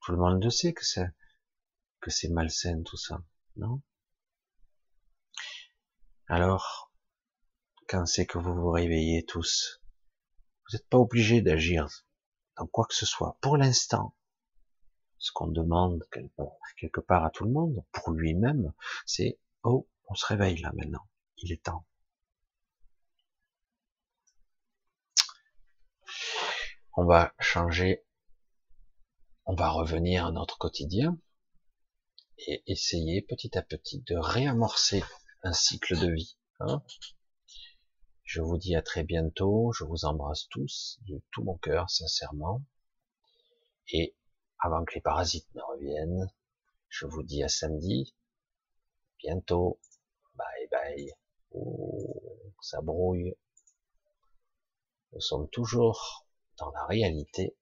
Tout 0.02 0.12
le 0.12 0.18
monde 0.18 0.44
le 0.44 0.50
sait 0.50 0.74
que 0.74 0.84
c'est, 0.84 1.10
que 2.00 2.10
c'est 2.10 2.30
malsain, 2.30 2.82
tout 2.84 2.98
ça. 2.98 3.24
Non? 3.58 3.82
Alors, 6.32 6.94
quand 7.90 8.06
c'est 8.06 8.26
que 8.26 8.38
vous 8.38 8.54
vous 8.54 8.72
réveillez 8.72 9.26
tous, 9.26 9.82
vous 10.64 10.78
n'êtes 10.78 10.88
pas 10.88 10.98
obligé 10.98 11.42
d'agir 11.42 11.90
dans 12.56 12.68
quoi 12.68 12.86
que 12.86 12.96
ce 12.96 13.06
soit. 13.06 13.38
Pour 13.42 13.58
l'instant, 13.58 14.16
ce 15.18 15.34
qu'on 15.34 15.48
demande 15.48 16.08
quelque 16.78 17.02
part 17.02 17.26
à 17.26 17.32
tout 17.32 17.44
le 17.44 17.52
monde, 17.52 17.84
pour 17.92 18.12
lui-même, 18.12 18.72
c'est 19.06 19.42
oh, 19.64 19.90
on 20.08 20.16
se 20.16 20.26
réveille 20.26 20.62
là 20.62 20.72
maintenant, 20.74 21.06
il 21.36 21.52
est 21.52 21.64
temps. 21.64 21.86
On 26.96 27.04
va 27.04 27.34
changer, 27.42 28.06
on 29.44 29.56
va 29.56 29.70
revenir 29.70 30.28
à 30.28 30.32
notre 30.32 30.58
quotidien 30.58 31.20
et 32.38 32.64
essayer 32.68 33.22
petit 33.22 33.58
à 33.58 33.62
petit 33.62 34.00
de 34.00 34.16
réamorcer 34.16 35.04
un 35.44 35.54
cycle 35.54 36.00
de 36.00 36.12
vie. 36.12 36.38
Hein. 36.60 36.84
je 38.24 38.42
vous 38.42 38.58
dis 38.58 38.76
à 38.76 38.82
très 38.82 39.04
bientôt, 39.04 39.72
je 39.74 39.84
vous 39.84 40.06
embrasse 40.06 40.48
tous 40.50 41.00
de 41.08 41.22
tout 41.32 41.44
mon 41.44 41.58
cœur, 41.58 41.90
sincèrement. 41.90 42.64
Et 43.88 44.16
avant 44.60 44.86
que 44.86 44.94
les 44.94 45.02
parasites 45.02 45.54
ne 45.56 45.62
reviennent. 45.62 46.32
Je 46.88 47.08
vous 47.08 47.24
dis 47.24 47.42
à 47.44 47.50
samedi. 47.50 48.16
Bientôt. 49.18 49.80
Bye 50.36 50.68
bye. 50.70 51.14
Oh, 51.52 52.54
ça 52.62 52.82
brouille. 52.82 53.34
Nous 55.14 55.22
sommes 55.22 55.50
toujours 55.50 56.28
dans 56.58 56.70
la 56.72 56.86
réalité, 56.86 57.58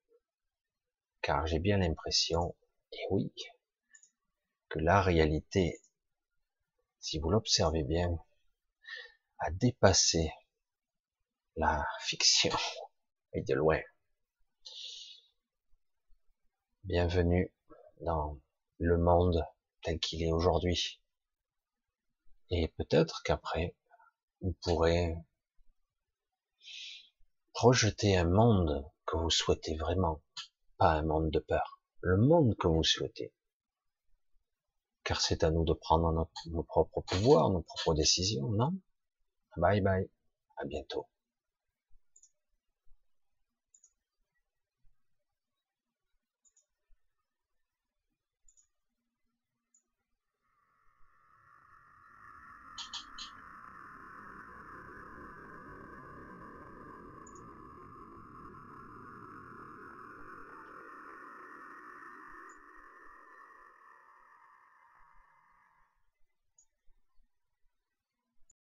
car 1.22 1.48
j'ai 1.48 1.60
bien 1.60 1.78
l'impression, 1.78 2.56
et 2.92 3.02
oui, 3.10 3.34
que 4.68 4.80
la 4.80 5.02
réalité, 5.02 5.80
si 7.00 7.20
vous 7.20 7.30
l'observez 7.30 7.84
bien, 7.84 8.18
a 9.40 9.52
dépassé 9.52 10.32
la 11.56 11.86
fiction, 12.02 12.56
et 13.34 13.42
de 13.42 13.54
loin. 13.54 13.80
Bienvenue 16.84 17.54
dans 18.02 18.40
le 18.80 18.98
monde 18.98 19.46
tel 19.84 20.00
qu'il 20.00 20.24
est 20.24 20.32
aujourd'hui. 20.32 21.02
Et 22.50 22.68
peut-être 22.70 23.22
qu'après, 23.24 23.76
vous 24.42 24.56
pourrez 24.64 25.16
projeter 27.54 28.18
un 28.18 28.30
monde 28.30 28.90
que 29.06 29.18
vous 29.18 29.30
souhaitez 29.30 29.76
vraiment, 29.78 30.22
pas 30.78 30.94
un 30.94 31.04
monde 31.04 31.30
de 31.30 31.40
peur, 31.40 31.82
le 32.02 32.18
monde 32.18 32.56
que 32.58 32.68
vous 32.68 32.84
souhaitez. 32.84 33.34
Car 35.10 35.22
c'est 35.22 35.44
à 35.44 35.50
nous 35.50 35.66
de 35.66 35.74
prendre 35.74 36.30
nos 36.52 36.62
propres 36.62 37.02
pouvoirs, 37.02 37.50
nos 37.50 37.64
propres 37.64 37.96
décisions, 37.96 38.48
non? 38.52 38.78
Bye 39.58 39.82
bye, 39.82 40.08
à 40.58 40.66
bientôt. 40.66 41.08